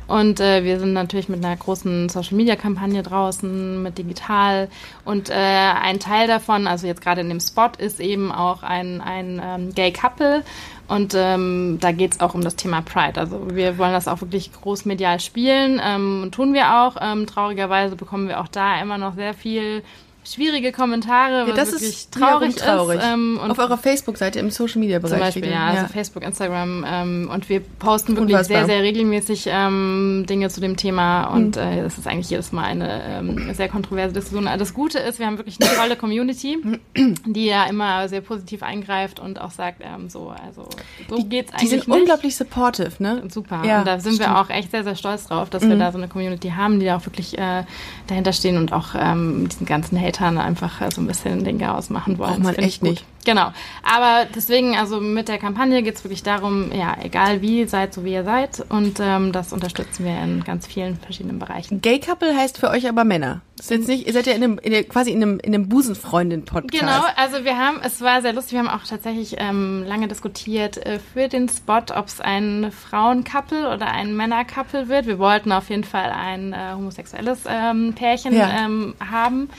Und 0.07 0.39
äh, 0.39 0.63
wir 0.63 0.79
sind 0.79 0.93
natürlich 0.93 1.27
mit 1.29 1.43
einer 1.43 1.55
großen 1.57 2.07
Social-Media-Kampagne 2.09 3.03
draußen, 3.03 3.83
mit 3.83 3.97
digital 3.97 4.69
und 5.03 5.29
äh, 5.29 5.33
ein 5.33 5.99
Teil 5.99 6.27
davon, 6.27 6.67
also 6.67 6.87
jetzt 6.87 7.01
gerade 7.01 7.21
in 7.21 7.29
dem 7.29 7.39
Spot, 7.39 7.69
ist 7.77 7.99
eben 7.99 8.31
auch 8.31 8.63
ein, 8.63 9.01
ein 9.01 9.41
ähm, 9.43 9.75
Gay-Couple 10.21 10.43
und 10.87 11.13
ähm, 11.15 11.77
da 11.79 11.91
geht 11.91 12.13
es 12.13 12.19
auch 12.19 12.33
um 12.33 12.41
das 12.41 12.55
Thema 12.55 12.81
Pride. 12.81 13.19
Also 13.19 13.55
wir 13.55 13.77
wollen 13.77 13.93
das 13.93 14.07
auch 14.07 14.21
wirklich 14.21 14.51
großmedial 14.51 15.19
spielen 15.19 15.79
ähm, 15.83 16.23
und 16.23 16.33
tun 16.33 16.53
wir 16.53 16.81
auch. 16.81 16.97
Ähm, 16.99 17.27
traurigerweise 17.27 17.95
bekommen 17.95 18.27
wir 18.27 18.41
auch 18.41 18.47
da 18.47 18.81
immer 18.81 18.97
noch 18.97 19.15
sehr 19.15 19.33
viel 19.33 19.83
schwierige 20.23 20.71
Kommentare, 20.71 21.47
Ja, 21.47 21.53
das 21.55 21.71
wirklich 21.71 21.89
ist 21.89 22.11
traurig, 22.13 22.55
traurig. 22.55 22.99
ist. 22.99 23.05
Ähm, 23.05 23.39
und 23.43 23.51
Auf 23.51 23.59
eurer 23.59 23.77
Facebook-Seite 23.77 24.39
im 24.39 24.49
Social-Media-Bereich. 24.51 25.11
zum 25.11 25.19
Beispiel, 25.41 25.49
ja, 25.51 25.67
also 25.67 25.87
Facebook, 25.91 26.23
Instagram 26.23 26.85
ähm, 26.87 27.29
und 27.33 27.49
wir 27.49 27.59
posten 27.61 28.15
wirklich 28.15 28.35
Unfassbar. 28.35 28.65
sehr, 28.65 28.75
sehr 28.75 28.83
regelmäßig 28.83 29.45
ähm, 29.51 30.25
Dinge 30.29 30.49
zu 30.49 30.61
dem 30.61 30.77
Thema 30.77 31.29
Mhm. 31.29 31.35
und 31.35 31.57
äh, 31.57 31.81
es 31.81 31.97
ist 31.97 32.07
eigentlich 32.07 32.29
jedes 32.29 32.51
Mal 32.51 32.63
eine 32.65 33.01
ähm, 33.03 33.53
sehr 33.53 33.67
kontroverse 33.69 34.13
Diskussion. 34.13 34.45
Das 34.57 34.73
Gute 34.73 34.99
ist, 34.99 35.17
wir 35.19 35.25
haben 35.25 35.37
wirklich 35.37 35.57
eine 35.59 35.69
tolle 35.75 35.95
Community, 35.95 36.57
die 37.25 37.45
ja 37.45 37.65
immer 37.65 38.07
sehr 38.07 38.21
positiv 38.21 38.61
eingreift 38.63 39.19
und 39.19 39.41
auch 39.41 39.51
sagt, 39.51 39.81
ähm, 39.81 40.09
so, 40.09 40.29
also 40.29 40.67
so 41.09 41.15
geht's 41.23 41.51
Die 41.51 41.57
eigentlich 41.57 41.69
sind 41.71 41.87
nicht. 41.87 41.97
unglaublich 41.97 42.35
supportive, 42.35 42.91
ne? 42.99 43.23
Super. 43.29 43.63
Ja, 43.65 43.79
und 43.79 43.87
da 43.87 43.99
sind 43.99 44.13
stimmt. 44.15 44.29
Mhm. 44.29 44.33
wir 44.35 44.39
auch 44.41 44.49
echt 44.49 44.71
sehr, 44.71 44.83
sehr 44.83 44.95
stolz 44.95 45.25
drauf, 45.27 45.49
dass 45.49 45.63
wir 45.63 45.75
da 45.77 45.91
so 45.91 45.97
eine 45.97 46.07
Community 46.07 46.49
haben, 46.55 46.79
die 46.79 46.85
da 46.85 46.97
auch 46.97 47.05
wirklich 47.05 47.37
äh, 47.37 47.63
dahinter 48.07 48.33
stehen 48.33 48.57
und 48.57 48.71
auch 48.73 48.89
ähm, 48.95 49.47
diesen 49.49 49.65
ganzen 49.65 49.95
Hatern 50.11 50.37
einfach 50.37 50.81
äh, 50.81 50.89
so 50.93 51.01
ein 51.01 51.07
bisschen 51.07 51.43
den 51.43 51.59
Chaos 51.59 51.89
machen 51.89 52.17
wollen. 52.17 52.41
Braucht 52.41 52.43
man 52.43 52.55
echt 52.55 52.83
nicht. 52.83 53.05
Genau. 53.23 53.51
Aber 53.83 54.25
deswegen, 54.35 54.75
also 54.75 54.99
mit 54.99 55.27
der 55.27 55.37
Kampagne 55.37 55.83
geht 55.83 55.95
es 55.95 56.03
wirklich 56.03 56.23
darum, 56.23 56.71
ja, 56.73 56.97
egal 57.03 57.41
wie, 57.41 57.65
seid 57.65 57.93
so 57.93 58.03
wie 58.03 58.13
ihr 58.13 58.23
seid. 58.23 58.65
Und 58.69 58.99
ähm, 58.99 59.31
das 59.31 59.53
unterstützen 59.53 60.05
wir 60.05 60.19
in 60.23 60.43
ganz 60.43 60.65
vielen 60.65 60.97
verschiedenen 60.97 61.37
Bereichen. 61.37 61.81
Gay 61.81 61.99
Couple 61.99 62.35
heißt 62.35 62.57
für 62.57 62.69
euch 62.69 62.89
aber 62.89 63.03
Männer. 63.03 63.41
Das 63.57 63.67
ist 63.67 63.77
jetzt 63.77 63.87
nicht, 63.89 64.07
ihr 64.07 64.13
seid 64.13 64.25
ja 64.25 64.33
in 64.33 64.43
einem, 64.43 64.57
in 64.57 64.71
der, 64.71 64.83
quasi 64.85 65.11
in 65.11 65.21
einem, 65.21 65.39
in 65.39 65.53
einem 65.53 65.69
Busenfreundin-Podcast. 65.69 66.79
Genau, 66.81 67.03
also 67.15 67.43
wir 67.45 67.57
haben, 67.57 67.77
es 67.83 68.01
war 68.01 68.23
sehr 68.23 68.33
lustig, 68.33 68.53
wir 68.53 68.59
haben 68.59 68.69
auch 68.69 68.87
tatsächlich 68.87 69.35
ähm, 69.37 69.83
lange 69.85 70.07
diskutiert 70.07 70.77
äh, 70.83 70.97
für 70.97 71.27
den 71.27 71.47
Spot, 71.47 71.83
ob 71.95 72.07
es 72.07 72.19
ein 72.21 72.71
Frauencouple 72.71 73.71
oder 73.71 73.85
ein 73.91 74.15
Männercouple 74.15 74.89
wird. 74.89 75.05
Wir 75.05 75.19
wollten 75.19 75.51
auf 75.51 75.69
jeden 75.69 75.83
Fall 75.83 76.09
ein 76.11 76.53
äh, 76.53 76.73
homosexuelles 76.73 77.41
ähm, 77.47 77.93
Pärchen 77.93 78.33
Ja. 78.33 78.65
ähm, 78.65 78.95
haben. 78.99 79.49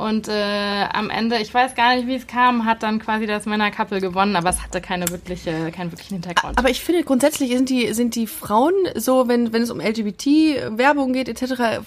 Und 0.00 0.28
äh, 0.28 0.84
am 0.94 1.10
Ende, 1.10 1.36
ich 1.38 1.52
weiß 1.52 1.74
gar 1.74 1.94
nicht, 1.94 2.06
wie 2.06 2.14
es 2.14 2.26
kam, 2.26 2.64
hat 2.64 2.82
dann 2.82 2.98
quasi 3.00 3.26
das 3.26 3.44
Männercouple 3.44 4.00
gewonnen, 4.00 4.34
aber 4.34 4.48
es 4.48 4.62
hatte 4.62 4.80
keine 4.80 5.08
wirkliche, 5.10 5.70
keinen 5.72 5.92
wirklichen 5.92 6.14
Hintergrund. 6.14 6.56
Aber 6.58 6.70
ich 6.70 6.80
finde 6.80 7.02
grundsätzlich 7.04 7.50
sind 7.50 7.68
die, 7.68 7.92
sind 7.92 8.14
die 8.14 8.26
Frauen 8.26 8.72
so, 8.94 9.28
wenn, 9.28 9.52
wenn 9.52 9.60
es 9.60 9.70
um 9.70 9.78
LGBT-Werbung 9.78 11.12
geht 11.12 11.28
etc., 11.28 11.82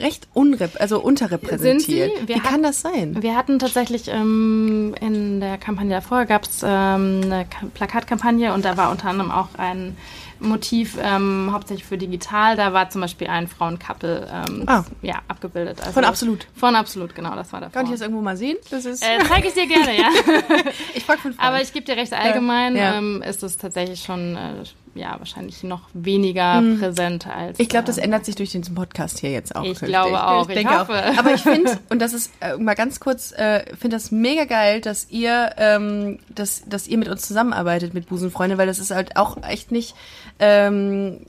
recht 0.00 0.28
unrep 0.34 0.78
also 0.80 1.00
unterrepräsentiert. 1.00 2.10
Sind 2.10 2.20
sie? 2.20 2.28
Wir 2.28 2.36
Wie 2.36 2.40
kann 2.40 2.62
das 2.62 2.82
sein? 2.82 3.22
Wir 3.22 3.34
hatten 3.36 3.58
tatsächlich 3.58 4.08
ähm, 4.08 4.94
in 5.00 5.40
der 5.40 5.56
Kampagne 5.58 5.90
davor 5.90 6.26
gab 6.26 6.44
es 6.44 6.62
ähm, 6.62 7.20
eine 7.24 7.46
Ka- 7.46 7.66
Plakatkampagne 7.72 8.52
und 8.52 8.64
da 8.64 8.76
war 8.76 8.90
unter 8.90 9.08
anderem 9.08 9.30
auch 9.30 9.48
ein 9.56 9.96
Motiv 10.40 10.96
ähm, 11.02 11.50
hauptsächlich 11.52 11.86
für 11.86 11.98
digital. 11.98 12.56
Da 12.56 12.72
war 12.72 12.88
zum 12.90 13.00
Beispiel 13.00 13.28
ein 13.28 13.48
Frauencouple 13.48 14.28
ähm, 14.32 14.64
Ah. 14.66 14.84
ja, 15.02 15.16
abgebildet. 15.28 15.80
Also 15.80 15.92
Von 15.92 16.04
Absolut. 16.04 16.46
Von 16.54 16.74
Absolut, 16.76 17.14
genau. 17.14 17.34
Das 17.34 17.52
war 17.52 17.60
davor. 17.60 17.72
Kann 17.72 17.86
ich 17.86 17.92
das 17.92 18.00
irgendwo 18.02 18.20
mal 18.22 18.36
sehen? 18.36 18.56
Das 18.70 18.84
ist. 18.84 19.02
Äh, 19.02 19.18
zeige 19.28 19.48
ich 19.48 19.54
dir 19.54 19.66
gerne, 19.66 19.96
ja. 19.98 20.08
ich 20.94 21.04
frag 21.04 21.18
von 21.20 21.34
Aber 21.38 21.60
ich 21.60 21.72
gebe 21.72 21.84
dir 21.84 21.96
recht, 21.96 22.12
allgemein 22.12 22.76
Ja. 22.76 22.94
ähm, 22.98 23.22
ist 23.22 23.42
es 23.42 23.56
tatsächlich 23.58 24.02
schon, 24.02 24.36
äh, 24.36 24.62
ja, 24.96 25.16
wahrscheinlich 25.18 25.62
noch 25.62 25.82
weniger 25.92 26.62
präsent 26.78 27.26
als. 27.26 27.58
Hm. 27.58 27.62
Ich 27.62 27.68
glaube, 27.68 27.86
das 27.86 27.98
ähm, 27.98 28.04
ändert 28.04 28.24
sich 28.24 28.34
durch 28.34 28.50
diesen 28.50 28.74
Podcast 28.74 29.18
hier 29.18 29.30
jetzt 29.30 29.54
auch. 29.54 29.64
Ich 29.64 29.78
glaube 29.78 30.26
auch, 30.26 30.48
ich 30.48 30.54
denke 30.54 30.78
hoffe. 30.78 30.92
auch. 30.92 31.18
Aber 31.18 31.34
ich 31.34 31.42
finde, 31.42 31.78
und 31.88 32.00
das 32.00 32.12
ist 32.12 32.32
äh, 32.40 32.56
mal 32.56 32.74
ganz 32.74 33.00
kurz, 33.00 33.32
äh, 33.32 33.64
finde 33.76 33.96
das 33.96 34.10
mega 34.10 34.44
geil, 34.44 34.80
dass 34.80 35.10
ihr, 35.10 35.52
ähm, 35.58 36.18
dass, 36.34 36.62
dass 36.66 36.88
ihr 36.88 36.98
mit 36.98 37.08
uns 37.08 37.22
zusammenarbeitet 37.22 37.94
mit 37.94 38.08
Busenfreunde, 38.08 38.58
weil 38.58 38.66
das 38.66 38.78
ist 38.78 38.90
halt 38.90 39.16
auch 39.16 39.42
echt 39.42 39.72
nicht, 39.72 39.94
ähm, 40.38 41.20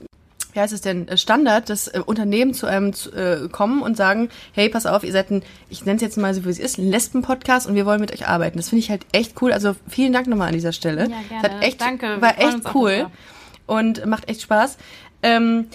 wie 0.52 0.60
heißt 0.60 0.72
es 0.72 0.80
denn, 0.80 1.08
äh, 1.08 1.16
Standard, 1.16 1.70
dass 1.70 1.88
äh, 1.88 2.00
Unternehmen 2.04 2.54
zu 2.54 2.66
einem 2.66 2.92
zu, 2.92 3.12
äh, 3.12 3.48
kommen 3.48 3.82
und 3.82 3.96
sagen, 3.96 4.28
hey, 4.52 4.68
pass 4.68 4.86
auf, 4.86 5.04
ihr 5.04 5.12
seid 5.12 5.30
ein, 5.30 5.42
ich 5.70 5.84
nenne 5.84 5.96
es 5.96 6.02
jetzt 6.02 6.16
mal 6.16 6.34
so, 6.34 6.44
wie 6.44 6.50
es 6.50 6.58
ist, 6.58 6.78
ein 6.78 6.90
Lesben-Podcast 6.90 7.66
und 7.66 7.74
wir 7.74 7.86
wollen 7.86 8.00
mit 8.00 8.12
euch 8.12 8.26
arbeiten. 8.26 8.58
Das 8.58 8.70
finde 8.70 8.80
ich 8.80 8.90
halt 8.90 9.06
echt 9.12 9.40
cool. 9.42 9.52
Also 9.52 9.76
vielen 9.88 10.12
Dank 10.12 10.26
nochmal 10.26 10.48
an 10.48 10.54
dieser 10.54 10.72
Stelle. 10.72 11.02
Ja, 11.02 11.20
gerne. 11.28 11.42
Hat 11.42 11.62
echt, 11.62 11.80
Danke, 11.80 12.20
War 12.20 12.38
echt 12.38 12.74
cool. 12.74 13.06
Und 13.68 14.04
macht 14.06 14.28
echt 14.28 14.42
Spaß. 14.42 14.76
Ähm, 15.22 15.68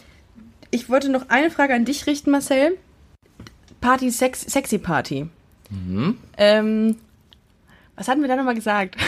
ich 0.71 0.89
wollte 0.89 1.09
noch 1.09 1.29
eine 1.29 1.49
Frage 1.49 1.73
an 1.73 1.85
dich 1.85 2.05
richten, 2.07 2.31
Marcel. 2.31 2.77
Party, 3.79 4.11
Sex, 4.11 4.41
Sexy 4.41 4.77
Party. 4.77 5.27
Ähm, 6.37 6.97
was 7.95 8.07
hatten 8.07 8.21
wir 8.21 8.27
da 8.27 8.35
nochmal 8.35 8.55
gesagt? 8.55 8.95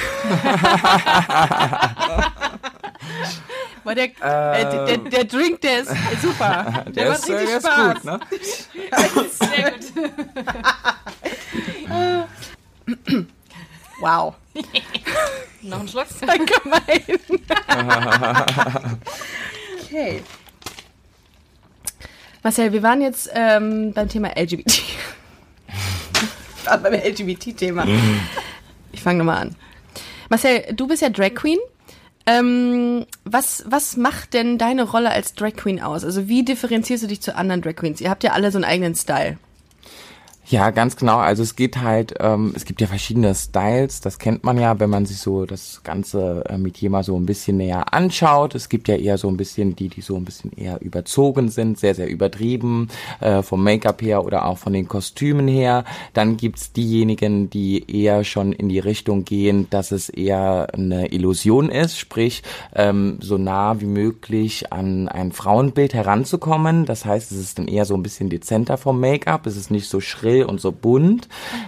War 3.83 3.93
der, 3.93 4.05
äh, 4.05 4.11
der, 4.19 4.85
der, 4.85 4.97
der 4.97 5.23
Drink, 5.25 5.61
der 5.61 5.81
ist 5.81 5.91
super. 6.21 6.85
Der, 6.95 7.09
macht 7.09 7.19
ist, 7.19 7.29
äh, 7.29 7.33
richtig 7.33 7.49
der 7.49 7.57
ist 7.57 7.67
Spaß. 7.67 7.93
gut, 7.93 8.03
ne? 8.05 8.19
Sehr 9.29 9.71
gut. 9.71 9.83
Wow. 13.99 14.35
Noch 15.61 15.79
ein 15.79 15.87
Schluck? 15.87 16.07
Gemein. 16.19 17.19
okay. 19.83 20.23
Marcel, 22.43 22.73
wir 22.73 22.83
waren 22.83 23.01
jetzt 23.01 23.29
ähm, 23.33 23.93
beim 23.93 24.07
Thema 24.07 24.29
LGBT. 24.37 24.83
Beim 26.65 26.93
LGBT-Thema. 26.93 27.87
Ich 28.91 29.01
fange 29.01 29.19
nochmal 29.19 29.41
an. 29.41 29.55
Marcel, 30.29 30.73
du 30.73 30.87
bist 30.87 31.01
ja 31.01 31.09
Drag 31.09 31.33
Queen. 31.33 31.59
Ähm, 32.27 33.05
was, 33.23 33.63
was 33.67 33.97
macht 33.97 34.33
denn 34.33 34.57
deine 34.57 34.83
Rolle 34.83 35.11
als 35.11 35.33
Drag 35.33 35.55
Queen 35.55 35.81
aus? 35.81 36.03
Also 36.03 36.27
wie 36.27 36.43
differenzierst 36.43 37.03
du 37.03 37.07
dich 37.07 37.21
zu 37.21 37.35
anderen 37.35 37.61
Drag 37.61 37.75
Queens? 37.75 38.01
Ihr 38.01 38.09
habt 38.09 38.23
ja 38.23 38.31
alle 38.31 38.51
so 38.51 38.57
einen 38.57 38.65
eigenen 38.65 38.95
Style. 38.95 39.37
Ja, 40.47 40.69
ganz 40.69 40.95
genau. 40.95 41.17
Also 41.17 41.41
es 41.41 41.55
geht 41.55 41.81
halt, 41.81 42.13
ähm, 42.19 42.53
es 42.55 42.65
gibt 42.65 42.79
ja 42.79 42.85
verschiedene 42.85 43.33
Styles, 43.33 44.01
das 44.01 44.19
kennt 44.19 44.43
man 44.43 44.59
ja, 44.59 44.79
wenn 44.79 44.91
man 44.91 45.07
sich 45.07 45.17
so 45.17 45.47
das 45.47 45.81
ganze 45.83 46.43
äh, 46.47 46.59
Metier 46.59 46.91
mal 46.91 47.03
so 47.03 47.17
ein 47.17 47.25
bisschen 47.25 47.57
näher 47.57 47.95
anschaut. 47.95 48.53
Es 48.53 48.69
gibt 48.69 48.87
ja 48.87 48.95
eher 48.95 49.17
so 49.17 49.27
ein 49.27 49.37
bisschen 49.37 49.75
die, 49.75 49.89
die 49.89 50.01
so 50.01 50.15
ein 50.15 50.23
bisschen 50.23 50.51
eher 50.51 50.79
überzogen 50.83 51.49
sind, 51.49 51.79
sehr, 51.79 51.95
sehr 51.95 52.07
übertrieben, 52.07 52.89
äh, 53.21 53.41
vom 53.41 53.63
Make-up 53.63 54.03
her 54.03 54.23
oder 54.23 54.45
auch 54.45 54.59
von 54.59 54.73
den 54.73 54.87
Kostümen 54.87 55.47
her. 55.47 55.83
Dann 56.13 56.37
gibt's 56.37 56.71
diejenigen, 56.71 57.49
die 57.49 57.83
eher 58.03 58.23
schon 58.23 58.53
in 58.53 58.69
die 58.69 58.77
Richtung 58.77 59.25
gehen, 59.25 59.65
dass 59.71 59.91
es 59.91 60.09
eher 60.09 60.67
eine 60.75 61.11
Illusion 61.11 61.69
ist, 61.69 61.97
sprich 61.97 62.43
ähm, 62.75 63.17
so 63.19 63.39
nah 63.39 63.81
wie 63.81 63.87
möglich 63.87 64.71
an 64.71 65.07
ein 65.07 65.31
Frauenbild 65.31 65.95
heranzukommen. 65.95 66.85
Das 66.85 67.03
heißt, 67.03 67.31
es 67.31 67.39
ist 67.39 67.57
dann 67.57 67.67
eher 67.67 67.85
so 67.85 67.95
ein 67.95 68.03
bisschen 68.03 68.29
dezenter 68.29 68.77
vom 68.77 68.99
Make-up, 68.99 69.47
es 69.47 69.57
ist 69.57 69.71
nicht 69.71 69.89
so 69.89 69.99
schrill 69.99 70.34
und 70.43 70.61
so 70.61 70.71
bunt. 70.71 71.27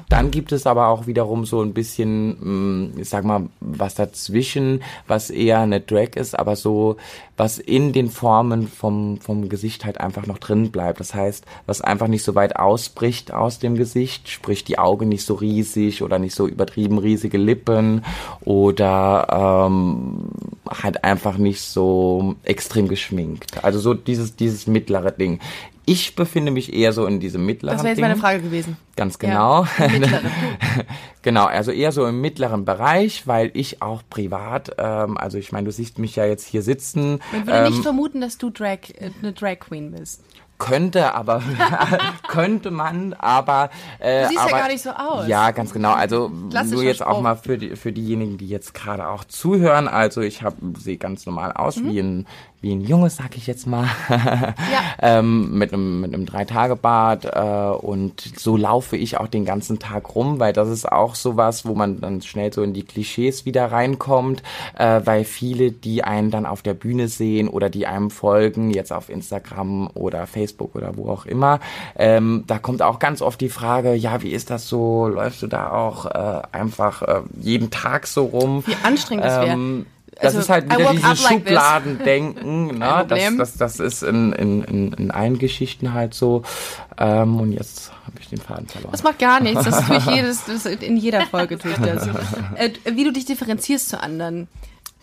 Dann 0.09 0.31
gibt 0.31 0.51
es 0.51 0.67
aber 0.67 0.87
auch 0.87 1.07
wiederum 1.07 1.45
so 1.45 1.61
ein 1.61 1.73
bisschen, 1.73 2.91
mh, 2.95 3.01
ich 3.01 3.09
sag 3.09 3.23
mal, 3.23 3.47
was 3.59 3.95
dazwischen, 3.95 4.83
was 5.07 5.29
eher 5.29 5.59
eine 5.59 5.81
Drag 5.81 6.15
ist, 6.15 6.37
aber 6.37 6.55
so, 6.55 6.97
was 7.37 7.59
in 7.59 7.93
den 7.93 8.09
Formen 8.09 8.67
vom, 8.67 9.19
vom 9.19 9.49
Gesicht 9.49 9.85
halt 9.85 9.99
einfach 9.99 10.25
noch 10.25 10.39
drin 10.39 10.71
bleibt. 10.71 10.99
Das 10.99 11.13
heißt, 11.13 11.45
was 11.65 11.81
einfach 11.81 12.07
nicht 12.07 12.23
so 12.23 12.35
weit 12.35 12.55
ausbricht 12.55 13.33
aus 13.33 13.59
dem 13.59 13.75
Gesicht, 13.75 14.29
sprich 14.29 14.63
die 14.63 14.79
Augen 14.79 15.09
nicht 15.09 15.25
so 15.25 15.35
riesig 15.35 16.01
oder 16.01 16.19
nicht 16.19 16.35
so 16.35 16.47
übertrieben 16.47 16.97
riesige 16.97 17.37
Lippen 17.37 18.03
oder 18.41 19.67
ähm, 19.69 20.29
halt 20.67 21.03
einfach 21.03 21.37
nicht 21.37 21.61
so 21.61 22.35
extrem 22.43 22.87
geschminkt. 22.87 23.63
Also 23.63 23.79
so 23.79 23.93
dieses, 23.93 24.35
dieses 24.35 24.67
mittlere 24.67 25.11
Ding. 25.11 25.39
Ich 25.89 26.15
befinde 26.17 26.51
mich 26.51 26.73
eher 26.73 26.91
so 26.91 27.05
in 27.05 27.21
diesem 27.21 27.45
mittleren 27.45 27.77
Das 27.77 27.83
wäre 27.85 27.93
jetzt 27.93 28.01
meine 28.01 28.17
Frage 28.17 28.41
gewesen. 28.41 28.75
Ganz 28.97 29.19
genau. 29.19 29.63
Ja, 29.79 29.87
genau, 31.21 31.45
also 31.45 31.71
eher 31.71 31.91
so 31.93 32.05
im 32.05 32.19
mittleren 32.21 32.65
Bereich, 32.65 33.25
weil 33.25 33.51
ich 33.53 33.81
auch 33.81 34.03
privat, 34.09 34.71
ähm, 34.77 35.17
also 35.17 35.37
ich 35.37 35.51
meine, 35.53 35.65
du 35.65 35.71
siehst 35.71 35.97
mich 35.97 36.15
ja 36.17 36.25
jetzt 36.25 36.45
hier 36.45 36.61
sitzen. 36.61 37.19
Man 37.31 37.47
würde 37.47 37.59
ähm, 37.59 37.71
nicht 37.71 37.83
vermuten, 37.83 38.19
dass 38.21 38.37
du 38.37 38.49
Drag, 38.49 38.79
äh, 38.99 39.11
eine 39.21 39.31
Drag 39.31 39.59
Queen 39.59 39.91
bist. 39.91 40.23
könnte, 40.57 41.13
aber 41.13 41.41
könnte 42.27 42.71
man, 42.71 43.13
aber 43.13 43.69
äh, 43.99 44.23
Du 44.23 44.29
siehst 44.29 44.39
ja 44.41 44.47
aber, 44.49 44.57
gar 44.57 44.67
nicht 44.67 44.81
so 44.81 44.89
aus. 44.89 45.27
Ja, 45.27 45.51
ganz 45.51 45.71
genau. 45.71 45.93
Also 45.93 46.29
nur 46.29 46.83
jetzt 46.83 47.01
auch 47.01 47.11
Spruch. 47.11 47.21
mal 47.21 47.35
für 47.35 47.57
die 47.57 47.75
für 47.75 47.93
diejenigen, 47.93 48.37
die 48.37 48.47
jetzt 48.49 48.73
gerade 48.73 49.07
auch 49.07 49.23
zuhören. 49.23 49.87
Also 49.87 50.21
ich 50.21 50.41
habe 50.43 50.57
sehe 50.79 50.97
ganz 50.97 51.25
normal 51.25 51.53
aus 51.53 51.77
Mhm. 51.77 51.89
wie 51.89 51.99
ein 51.99 52.27
wie 52.61 52.73
ein 52.73 52.81
Junges, 52.81 53.17
sag 53.17 53.37
ich 53.37 53.45
jetzt 53.45 53.67
mal, 53.67 53.87
ähm, 55.01 55.57
mit 55.57 55.73
einem 55.73 56.01
mit 56.01 56.13
einem 56.13 56.25
drei 56.25 56.45
Tage 56.45 56.75
Bart 56.75 57.25
äh, 57.25 57.85
und 57.85 58.21
so 58.37 58.57
laufe 58.57 58.97
ich 58.97 59.17
auch 59.17 59.27
den 59.27 59.45
ganzen 59.45 59.79
Tag 59.79 60.15
rum, 60.15 60.39
weil 60.39 60.53
das 60.53 60.69
ist 60.69 60.91
auch 60.91 61.15
sowas, 61.15 61.65
wo 61.65 61.75
man 61.75 62.01
dann 62.01 62.21
schnell 62.21 62.51
so 62.51 62.63
in 62.63 62.73
die 62.73 62.83
Klischees 62.83 63.45
wieder 63.45 63.71
reinkommt, 63.71 64.41
äh, 64.77 65.01
weil 65.03 65.23
viele, 65.23 65.71
die 65.71 66.03
einen 66.03 66.31
dann 66.31 66.45
auf 66.45 66.61
der 66.61 66.73
Bühne 66.73 67.07
sehen 67.07 67.47
oder 67.47 67.69
die 67.69 67.85
einem 67.85 68.09
folgen, 68.09 68.71
jetzt 68.71 68.91
auf 68.91 69.09
Instagram 69.09 69.89
oder 69.93 70.25
Facebook 70.27 70.75
oder 70.75 70.97
wo 70.97 71.09
auch 71.09 71.25
immer, 71.25 71.59
ähm, 71.95 72.43
da 72.47 72.57
kommt 72.57 72.81
auch 72.81 72.99
ganz 72.99 73.21
oft 73.21 73.39
die 73.41 73.49
Frage, 73.49 73.93
ja, 73.93 74.21
wie 74.21 74.31
ist 74.31 74.49
das 74.49 74.67
so? 74.67 75.07
Läufst 75.07 75.43
du 75.43 75.47
da 75.47 75.71
auch 75.71 76.05
äh, 76.05 76.41
einfach 76.51 77.01
äh, 77.01 77.21
jeden 77.39 77.69
Tag 77.69 78.07
so 78.07 78.25
rum? 78.25 78.63
Wie 78.65 78.75
anstrengend 78.83 79.25
das 79.25 79.45
wäre. 79.45 79.85
Das 80.19 80.35
Also, 80.35 80.39
ist 80.39 80.49
halt 80.49 80.65
wieder 80.65 80.91
dieses 80.91 81.23
like. 81.23 81.33
Schubladendenken, 81.33 82.67
ne? 82.79 83.05
Das, 83.07 83.37
das, 83.37 83.57
das 83.57 83.79
ist 83.79 84.03
in, 84.03 84.33
in, 84.33 84.63
in, 84.63 84.93
in 84.93 85.11
allen 85.11 85.37
Geschichten 85.37 85.93
halt 85.93 86.13
so. 86.13 86.41
Ähm, 86.97 87.39
und 87.39 87.51
jetzt 87.51 87.91
habe 88.05 88.17
ich 88.19 88.29
den 88.29 88.39
Faden 88.39 88.67
verloren. 88.67 88.91
Das 88.91 89.03
macht 89.03 89.19
gar 89.19 89.39
nichts. 89.39 89.63
Das 89.63 89.85
tue 89.87 89.97
ich 89.97 90.05
jedes, 90.07 90.45
das, 90.45 90.65
in 90.65 90.97
jeder 90.97 91.21
Folge 91.27 91.57
tue 91.57 91.71
ich 91.71 91.77
das. 91.77 92.07
Äh, 92.55 92.71
wie 92.91 93.03
du 93.03 93.11
dich 93.11 93.25
differenzierst 93.25 93.89
zu 93.89 94.01
anderen. 94.01 94.47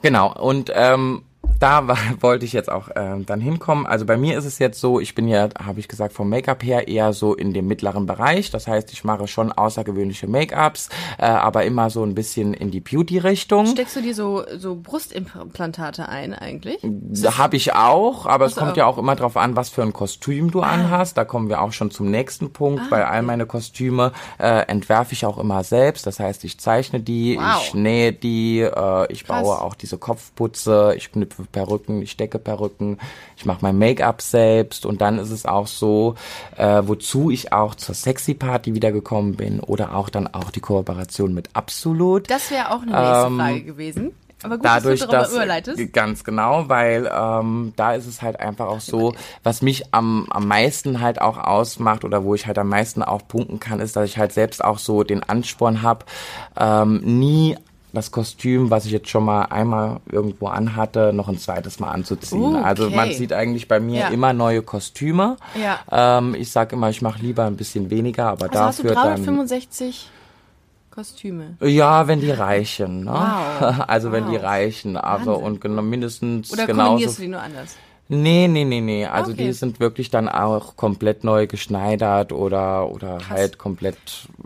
Genau, 0.03 0.33
und 0.33 0.73
ähm, 0.75 1.23
da 1.65 1.89
war, 1.89 1.99
wollte 2.21 2.45
ich 2.45 2.53
jetzt 2.53 2.71
auch 2.71 2.89
ähm, 2.95 3.25
dann 3.27 3.41
hinkommen. 3.41 3.87
Also 3.87 4.05
bei 4.05 4.17
mir 4.17 4.37
ist 4.39 4.45
es 4.45 4.59
jetzt 4.59 4.81
so, 4.81 5.01
ich 5.01 5.15
bin 5.15 5.29
ja, 5.29 5.49
habe 5.63 5.81
ich 5.81 5.89
gesagt, 5.89 6.13
vom 6.13 6.29
Make-up 6.29 6.63
her 6.63 6.89
eher 6.89 7.13
so 7.13 7.35
in 7.35 7.55
dem 7.55 7.67
mittleren 7.67 8.07
Bereich. 8.07 8.51
Das 8.51 8.67
heißt, 8.69 8.93
ich 8.93 9.05
mache 9.05 9.27
schon 9.27 9.51
außergewöhnliche 9.53 10.27
Make-ups, 10.27 10.91
äh, 11.19 11.25
aber 11.25 11.65
immer 11.65 11.89
so 11.91 12.05
ein 12.05 12.15
bisschen 12.15 12.53
in 12.55 12.71
die 12.71 12.81
Beauty-Richtung. 12.81 13.67
Steckst 13.67 13.97
du 13.97 14.03
dir 14.03 14.15
so, 14.15 14.45
so 14.57 14.77
Brustimplantate 14.77 16.09
ein 16.09 16.35
eigentlich? 16.35 16.79
Habe 17.39 17.57
ich 17.57 17.73
auch, 17.75 18.27
aber 18.27 18.45
es 18.47 18.57
kommt 18.57 18.73
auch? 18.73 18.77
ja 18.77 18.87
auch 18.87 18.99
immer 18.99 19.17
drauf 19.17 19.37
an, 19.37 19.57
was 19.57 19.69
für 19.71 19.83
ein 19.83 19.93
Kostüm 19.93 20.51
du 20.51 20.61
anhast. 20.61 21.17
Da 21.17 21.25
kommen 21.25 21.49
wir 21.49 21.63
auch 21.63 21.73
schon 21.73 21.91
zum 21.91 22.11
nächsten 22.11 22.53
Punkt. 22.53 22.83
Ah, 22.85 22.89
Bei 22.91 23.07
all 23.07 23.23
meine 23.23 23.47
Kostüme 23.47 24.13
äh, 24.39 24.67
entwerfe 24.67 25.13
ich 25.15 25.25
auch 25.25 25.39
immer 25.39 25.65
selbst. 25.65 26.07
Das 26.07 26.21
heißt, 26.21 26.45
ich 26.45 26.59
zeichne 26.61 27.01
die, 27.01 27.39
Wow. 27.39 27.63
ich 27.65 27.75
nähe 27.75 28.13
die, 28.13 28.61
äh, 28.61 29.13
ich 29.13 29.25
Krass. 29.25 29.43
baue 29.43 29.61
auch 29.63 29.75
diese 29.75 29.99
Kopfputze, 29.99 30.95
ich 30.97 31.11
knüpfe 31.13 31.45
Perücken, 31.55 32.03
ich 32.03 32.11
stecke 32.11 32.39
Perücken, 32.39 32.99
ich 33.37 33.47
mache 33.47 33.61
mein 33.63 33.79
Make-up 33.79 34.21
selbst 34.21 34.85
und 34.85 35.01
dann 35.01 35.19
ist 35.19 35.31
es 35.31 35.47
auch 35.47 35.67
so, 35.67 36.17
äh, 36.59 36.83
wozu 36.85 37.31
ich 37.31 37.53
auch 37.53 37.75
zur 37.75 37.95
Sexy 37.95 38.35
Party 38.35 38.75
wiedergekommen 38.75 39.37
bin 39.37 39.61
oder 39.61 39.95
auch 39.95 40.11
dann 40.11 40.27
auch 40.27 40.51
die 40.51 40.61
Kooperation 40.61 41.33
mit 41.33 41.49
Absolut 41.55 42.29
Das 42.31 42.51
wäre 42.51 42.71
auch 42.73 42.83
eine 42.83 42.91
nächste 42.93 43.27
Ähm, 43.29 43.37
Frage 43.39 43.63
gewesen. 43.63 44.11
Aber 44.43 44.57
gut, 44.57 44.67
dadurch, 44.67 45.01
dass 45.01 45.09
du 45.09 45.13
darüber 45.13 45.23
dass 45.23 45.33
überleitest. 45.33 45.93
ganz 45.95 46.23
genau, 46.23 46.69
weil 46.69 47.11
ähm, 47.11 47.73
da 47.77 47.95
ist 47.95 48.07
es 48.07 48.21
halt 48.21 48.41
einfach 48.41 48.67
auch 48.67 48.81
so, 48.81 49.15
was 49.43 49.63
mich 49.63 49.95
am 49.95 50.27
am 50.31 50.47
meisten 50.47 51.01
halt 51.01 51.19
auch 51.21 51.39
ausmacht 51.39 52.05
oder 52.05 52.25
wo 52.25 52.35
ich 52.35 52.47
halt 52.47 52.59
am 52.59 52.69
meisten 52.69 53.03
auch 53.03 53.27
punkten 53.27 53.59
kann, 53.59 53.81
ist, 53.81 53.97
dass 53.97 54.05
ich 54.05 54.19
halt 54.19 54.33
selbst 54.33 54.63
auch 54.63 54.79
so 54.79 55.03
den 55.03 55.23
Ansporn 55.23 55.81
habe, 55.81 56.05
ähm, 56.59 57.01
nie 57.05 57.57
das 57.95 58.11
Kostüm, 58.11 58.71
was 58.71 58.85
ich 58.87 58.93
jetzt 58.93 59.09
schon 59.09 59.25
mal 59.25 59.43
einmal 59.45 60.01
irgendwo 60.11 60.49
anhatte, 60.49 61.13
noch 61.13 61.29
ein 61.29 61.39
zweites 61.39 61.81
Mal 61.81 61.91
anzuziehen. 61.91 62.41
Uh, 62.57 62.63
Also 62.63 62.91
man 62.91 63.07
okay. 63.09 63.15
sieht 63.15 63.33
eigentlich 63.33 63.69
bei 63.69 63.81
mir 63.81 64.01
Ja. 64.01 64.09
immer 64.09 64.33
neue 64.33 64.63
Kostüme. 64.63 65.37
Ja. 65.61 65.79
Ähm, 66.19 66.35
ich 66.35 66.51
sag 66.51 66.73
immer, 66.73 66.91
ich 66.91 67.01
mache 67.03 67.21
lieber 67.21 67.45
ein 67.45 67.57
bisschen 67.57 67.91
weniger, 67.91 68.29
aber 68.31 68.47
Also 68.51 68.59
hast 68.61 68.79
du 68.81 68.83
dafür 68.85 68.95
dann 68.95 69.05
365 69.25 70.11
Kostüme. 70.91 71.57
ja, 71.61 72.07
wenn 72.07 72.21
die 72.21 72.31
reichen. 72.31 73.05
Ne? 73.05 73.11
Wow. 73.13 73.85
Also 73.89 74.13
wenn 74.13 74.27
die 74.31 74.37
Wow. 74.37 74.43
reichen. 74.45 74.97
Also 74.97 75.33
Wahnsinn. 75.33 75.45
und 75.47 75.61
genau, 75.61 75.83
mindestens 75.83 76.53
Oder 76.53 76.67
genauso. 76.67 76.89
kombinierst 76.91 77.19
du 77.19 77.23
die 77.23 77.29
nur 77.29 77.41
anders? 77.43 77.77
Nee, 78.23 78.49
nee, 78.49 78.65
nee, 78.65 78.81
nee. 78.81 79.07
Also 79.07 79.33
Okay. 79.33 79.47
die 79.47 79.53
sind 79.53 79.81
wirklich 79.81 80.11
dann 80.11 80.29
auch 80.29 80.77
komplett 80.77 81.25
neu 81.25 81.47
geschneidert 81.47 82.33
oder 82.33 82.89
oder 82.91 83.19
halt 83.29 83.59
komplett. 83.59 83.97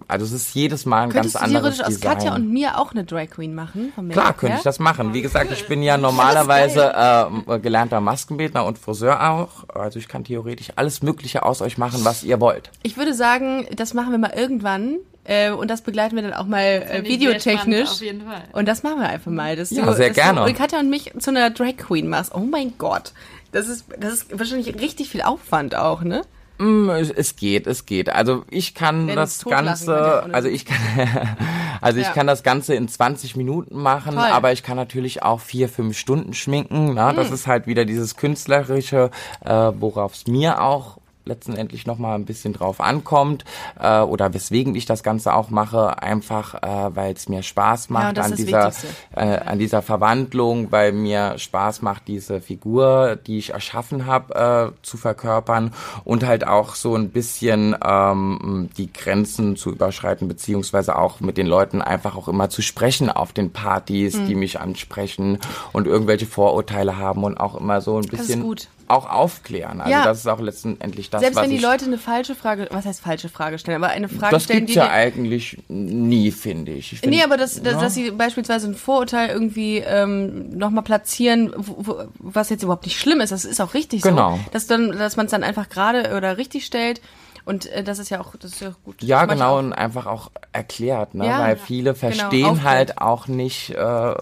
Also 0.07 0.25
es 0.25 0.33
ist 0.33 0.55
jedes 0.55 0.87
Mal 0.87 1.03
ein 1.05 1.09
Könntest 1.11 1.35
ganz 1.35 1.51
du 1.51 1.57
anderes 1.57 1.77
theoretisch 1.77 1.97
aus 1.97 2.01
Design. 2.01 2.15
Katja 2.17 2.35
und 2.35 2.51
mir 2.53 2.79
auch 2.79 2.93
eine 2.93 3.05
Drag 3.05 3.29
Queen 3.31 3.55
machen? 3.55 3.93
vom 3.95 4.09
Klar, 4.09 4.33
könnte 4.33 4.57
ich 4.59 4.63
das 4.63 4.79
machen. 4.79 5.13
Wie 5.15 5.23
gesagt, 5.23 5.53
ich 5.53 5.67
bin 5.67 5.83
ja 5.83 5.97
normalerweise 5.99 6.93
äh, 6.95 7.59
gelernter 7.59 8.01
Maskenbildner 8.01 8.65
und 8.65 8.79
Friseur 8.79 9.31
auch. 9.31 9.69
Also 9.75 9.99
ich 9.99 10.09
kann 10.09 10.25
theoretisch 10.25 10.69
alles 10.77 11.03
Mögliche 11.03 11.43
aus 11.45 11.63
euch 11.63 11.79
machen, 11.79 12.05
was 12.05 12.23
ihr 12.25 12.41
wollt. 12.41 12.71
Ich 12.83 12.97
würde 12.97 13.15
sagen, 13.15 13.67
das 13.77 13.95
machen 13.95 14.13
wir 14.13 14.19
mal 14.19 14.33
irgendwann. 14.37 14.97
Äh, 15.25 15.51
und 15.51 15.69
das 15.71 15.83
begleiten 15.83 16.17
wir 16.17 16.23
dann 16.23 16.33
auch 16.33 16.47
mal 16.47 16.63
äh, 16.89 17.05
videotechnisch. 17.05 17.91
Auf 17.91 18.01
jeden 18.01 18.23
Fall. 18.23 18.45
Und 18.55 18.67
das 18.67 18.83
machen 18.83 19.01
wir 19.01 19.11
einfach 19.11 19.31
mal. 19.31 19.57
Dass 19.57 19.69
Ja, 19.71 19.85
du, 19.85 19.93
sehr 19.93 20.09
dass 20.09 20.17
gerne. 20.17 20.47
Du 20.47 20.55
Katja 20.55 20.81
und 20.81 20.89
mich 20.89 21.13
zu 21.19 21.29
einer 21.29 21.51
Drag 21.51 21.77
Queen 21.77 22.09
machst. 22.09 22.35
Oh 22.35 22.39
mein 22.41 22.73
Gott. 22.79 23.13
Das 23.53 23.69
ist, 23.69 23.87
das 23.99 24.13
ist 24.15 24.39
wahrscheinlich 24.39 24.75
richtig 24.81 25.09
viel 25.09 25.23
Aufwand 25.23 25.75
auch, 25.75 26.03
ne? 26.03 26.23
Mm, 26.59 26.91
Es, 26.91 27.37
geht, 27.37 27.67
es 27.67 27.87
geht. 27.87 28.09
Also 28.09 28.45
ich 28.51 28.75
kann 28.75 29.07
Wenn 29.07 29.17
das 29.17 29.45
Ganze, 29.45 30.25
also 30.33 30.49
ich 30.49 30.65
kann, 30.65 30.77
also 31.81 32.01
ich 32.01 32.07
Ja. 32.07 32.13
kann 32.13 32.27
das 32.27 32.43
Ganze 32.43 32.75
in 32.75 32.89
20 32.89 33.37
Minuten 33.37 33.77
machen, 33.81 34.15
Toll. 34.17 34.25
aber 34.25 34.53
ich 34.53 34.63
kann 34.65 34.77
natürlich 34.77 35.23
auch 35.23 35.41
vier, 35.41 35.69
fünf 35.69 35.97
Stunden 35.97 36.35
schminken. 36.35 36.95
Na? 36.95 37.13
Mm. 37.13 37.17
Das 37.17 37.31
ist 37.31 37.47
halt 37.47 37.67
wieder 37.69 37.85
dieses 37.85 38.17
künstlerische, 38.17 39.11
äh, 39.45 39.51
worauf 39.79 40.15
es 40.15 40.27
mir 40.27 40.61
auch 40.61 40.99
letztendlich 41.29 41.87
noch 41.87 41.99
mal 41.99 42.15
ein 42.17 42.25
bisschen 42.25 42.53
drauf 42.53 42.81
ankommt 42.81 43.45
äh, 43.81 44.01
oder 44.01 44.35
weswegen 44.35 44.75
ich 44.75 44.87
das 44.87 45.03
Ganze 45.03 45.35
auch 45.35 45.51
mache, 45.51 46.03
einfach 46.03 46.55
äh, 46.55 46.97
weil 46.97 47.13
es 47.15 47.29
mir 47.29 47.43
Spaß 47.43 47.91
macht 47.91 48.17
das 48.17 48.33
an 48.33 48.37
dieser 48.37 48.73
äh, 49.15 49.39
an 49.39 49.59
dieser 49.59 49.83
Verwandlung, 49.83 50.73
weil 50.73 50.93
mir 50.93 51.39
Spaß 51.39 51.83
macht, 51.83 52.09
diese 52.09 52.41
Figur, 52.41 53.17
die 53.27 53.39
ich 53.39 53.51
erschaffen 53.51 54.07
habe, 54.07 54.73
äh, 54.75 54.85
zu 54.85 54.97
verkörpern 54.97 55.73
und 56.05 56.27
halt 56.27 56.47
auch 56.47 56.75
so 56.75 56.95
ein 56.97 57.11
bisschen 57.11 57.77
ähm, 57.85 58.71
die 58.77 58.93
Grenzen 58.93 59.57
zu 59.57 59.71
überschreiten, 59.71 60.27
beziehungsweise 60.29 60.97
auch 60.97 61.21
mit 61.21 61.37
den 61.37 61.47
Leuten 61.47 61.83
einfach 61.83 62.17
auch 62.17 62.29
immer 62.29 62.49
zu 62.51 62.63
sprechen 62.63 63.11
auf 63.11 63.33
den 63.33 63.53
Partys, 63.53 64.17
Mhm. 64.17 64.27
die 64.27 64.35
mich 64.35 64.59
ansprechen 64.61 65.39
und 65.73 65.87
irgendwelche 65.87 66.27
Vorurteile 66.27 66.97
haben 66.97 67.25
und 67.25 67.39
auch 67.39 67.55
immer 67.55 67.81
so 67.81 67.99
ein 67.99 68.07
bisschen 68.07 68.43
auch 68.89 69.11
aufklären. 69.11 69.81
Also 69.83 69.93
Ja. 69.93 70.05
das 70.05 70.19
ist 70.21 70.27
auch 70.27 70.41
letztendlich 70.41 71.11
das, 71.11 71.18
Selbst 71.21 71.37
was 71.37 71.45
wenn 71.45 71.51
die 71.51 71.59
Leute 71.59 71.85
eine 71.87 71.99
falsche 71.99 72.35
Frage, 72.35 72.69
was 72.71 72.85
heißt 72.87 73.01
falsche 73.01 73.29
Frage 73.29 73.59
stellen, 73.59 73.83
aber 73.83 73.93
eine 73.93 74.09
Frage 74.09 74.33
das 74.37 74.45
stellen, 74.45 74.67
die 74.67 74.75
ja 74.75 74.85
dir- 74.87 74.91
eigentlich 74.93 75.59
nie, 75.69 76.31
finde 76.31 76.73
ich. 76.73 76.93
ich 76.93 77.01
find, 77.01 77.13
Nee, 77.13 77.23
aber 77.23 77.37
dass, 77.37 77.63
dass, 77.63 77.75
ja. 77.75 77.81
dass 77.81 77.95
sie 77.95 78.11
beispielsweise 78.11 78.69
ein 78.69 78.75
Vorurteil 78.75 79.29
irgendwie 79.31 79.79
ähm, 79.79 80.51
nochmal 80.57 80.85
platzieren, 80.85 81.53
wo, 81.57 81.75
wo, 81.79 82.03
was 82.19 82.51
jetzt 82.51 82.63
überhaupt 82.63 82.85
nicht 82.87 82.99
schlimm 82.99 83.21
ist, 83.21 83.31
das 83.31 83.45
ist 83.45 83.61
auch 83.61 83.75
richtig 83.75 84.03
Genau. 84.03 84.33
so. 84.37 84.51
Dass, 84.53 84.67
dann, 84.67 84.91
dass 84.93 85.17
man 85.17 85.27
es 85.27 85.31
dann 85.33 85.45
einfach 85.45 85.69
gerade 85.69 86.15
oder 86.17 86.37
richtig 86.39 86.65
stellt. 86.67 87.01
Und 87.49 87.65
äh, 87.73 87.83
das 87.83 87.99
ist 87.99 88.11
ja 88.11 88.21
auch, 88.21 88.37
das 88.37 88.53
ist 88.53 88.61
ja 88.61 88.73
gut. 88.85 89.03
Ja, 89.03 89.27
Das 89.27 89.35
genau, 89.37 89.55
auch. 89.55 89.59
und 89.59 89.73
einfach 89.73 90.05
auch 90.07 90.31
erklärt, 90.53 91.15
ne? 91.15 91.27
Ja, 91.27 91.41
weil 91.41 91.57
ja. 91.57 91.63
viele 91.63 91.95
Genau, 91.95 91.99
verstehen 91.99 92.45
aufklärt. 92.47 92.67
halt 92.69 92.99
auch 93.01 93.27
nicht, 93.27 93.71
äh, 93.71 94.15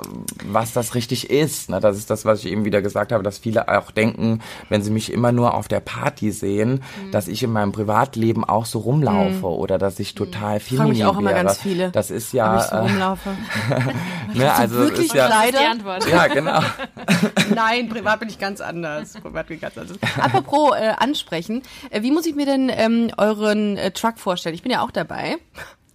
was 0.44 0.72
das 0.72 0.94
richtig 0.94 1.28
ist. 1.28 1.68
Ne? 1.70 1.80
Das 1.80 1.96
ist 1.96 2.08
das, 2.08 2.24
was 2.24 2.44
ich 2.44 2.52
eben 2.52 2.64
wieder 2.64 2.82
gesagt 2.82 3.10
habe, 3.10 3.24
dass 3.24 3.38
viele 3.38 3.66
auch 3.68 3.90
denken, 3.90 4.40
wenn 4.68 4.82
sie 4.82 4.90
mich 4.92 5.12
immer 5.12 5.32
nur 5.32 5.54
auf 5.54 5.66
der 5.66 5.80
Party 5.80 6.30
sehen, 6.30 6.82
Mhm. 7.02 7.10
dass 7.10 7.26
ich 7.26 7.42
in 7.42 7.50
meinem 7.52 7.72
Privatleben 7.72 8.44
auch 8.44 8.64
so 8.64 8.78
rumlaufe 8.78 9.46
oder 9.46 9.76
dass 9.78 9.98
ich 9.98 10.14
total 10.14 10.60
Fragen 10.60 10.76
feminin 10.76 10.92
mich 10.98 11.04
auch 11.04 11.18
immer 11.18 11.30
wäre. 11.30 11.44
ganz 11.44 11.58
viele. 11.58 11.90
Das 11.90 12.10
ist 12.12 12.32
ja, 12.32 12.58
ich 12.58 12.62
so 12.64 12.76
rumlaufe. 12.76 13.30
äh, 14.34 14.38
ne, 14.38 14.52
also 14.54 14.76
wirklich 14.76 15.06
ist 15.06 15.14
ja, 15.14 15.26
ist 15.26 15.32
die 15.50 15.54
Leider. 15.56 15.70
Antwort. 15.70 16.08
ja 16.08 16.26
genau. 16.28 16.60
Nein, 17.54 17.88
privat 17.88 18.20
bin 18.20 18.28
ich 18.28 18.38
ganz 18.38 18.60
anders. 18.60 19.14
Privat 19.14 19.46
bin 19.48 19.56
ich 19.56 19.62
ganz 19.62 19.76
anders. 19.78 19.96
Apropos 20.20 20.72
äh, 20.78 20.92
ansprechen, 20.96 21.62
äh, 21.90 22.02
wie 22.02 22.10
muss 22.10 22.26
ich 22.26 22.34
mir 22.34 22.46
denn 22.46 22.70
ähm, 22.74 23.10
euren 23.18 23.76
äh, 23.76 23.90
Truck 23.90 24.18
vorstellen? 24.18 24.54
Ich 24.54 24.62
bin 24.62 24.72
ja 24.72 24.82
auch 24.82 24.90
dabei. 24.90 25.36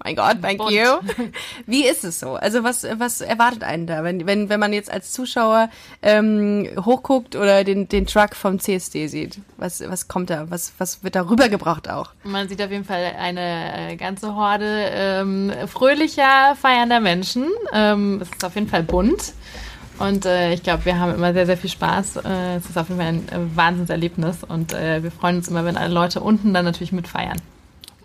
Mein 0.04 0.16
Gott, 0.16 0.42
thank 0.42 0.58
Bunt. 0.58 0.72
you. 0.72 0.84
Wie 1.68 1.86
ist 1.86 2.04
es 2.04 2.20
so? 2.20 2.34
Also 2.34 2.64
was, 2.64 2.88
was 2.96 3.22
erwartet 3.22 3.64
einen 3.64 3.86
da, 3.86 4.04
wenn, 4.04 4.26
wenn, 4.26 4.50
wenn 4.50 4.60
man 4.60 4.74
jetzt 4.74 4.90
als 4.90 5.12
Zuschauer 5.12 5.70
ähm, 6.02 6.68
hochguckt 6.84 7.36
oder 7.36 7.64
den, 7.64 7.88
den 7.88 8.08
Truck 8.08 8.36
vom 8.36 8.60
CSD 8.60 9.06
sieht? 9.08 9.40
Was, 9.58 9.80
was 9.88 10.08
kommt 10.08 10.32
da? 10.32 10.50
Was, 10.50 10.74
was 10.80 11.04
wird 11.04 11.16
da 11.16 11.30
rübergebracht 11.30 11.88
auch? 11.88 12.14
Man 12.24 12.50
sieht 12.50 12.62
auf 12.64 12.72
jeden 12.72 12.86
Fall 12.86 13.14
eine 13.18 13.92
äh, 13.92 13.96
ganze 13.96 14.36
Horde 14.36 14.90
ähm, 14.92 15.54
fröhlicher, 15.68 16.56
feiernder 16.60 17.00
Menschen. 17.00 17.46
Ähm, 17.72 18.20
es 18.22 18.30
ist 18.32 18.44
auf 18.44 18.56
jeden 18.56 18.70
Fall 18.70 18.84
bunt. 18.84 19.34
Und 20.00 20.26
äh, 20.26 20.54
ich 20.54 20.64
glaube, 20.64 20.86
wir 20.86 21.00
haben 21.00 21.14
immer 21.14 21.34
sehr, 21.34 21.46
sehr 21.46 21.58
viel 21.58 21.70
Spaß. 21.70 22.18
Äh, 22.18 22.56
es 22.56 22.66
ist 22.66 22.78
auf 22.78 22.90
jeden 22.90 23.00
Fall 23.00 23.10
ein 23.10 23.30
äh, 23.30 23.56
Wahnsinnserlebnis. 23.56 24.44
Und 24.44 24.74
äh, 24.74 25.04
wir 25.04 25.12
freuen 25.12 25.38
uns 25.38 25.48
immer, 25.48 25.64
wenn 25.66 25.78
alle 25.78 25.94
Leute 25.94 26.22
unten 26.22 26.54
dann 26.54 26.66
natürlich 26.66 26.92
mitfeiern. 26.92 27.38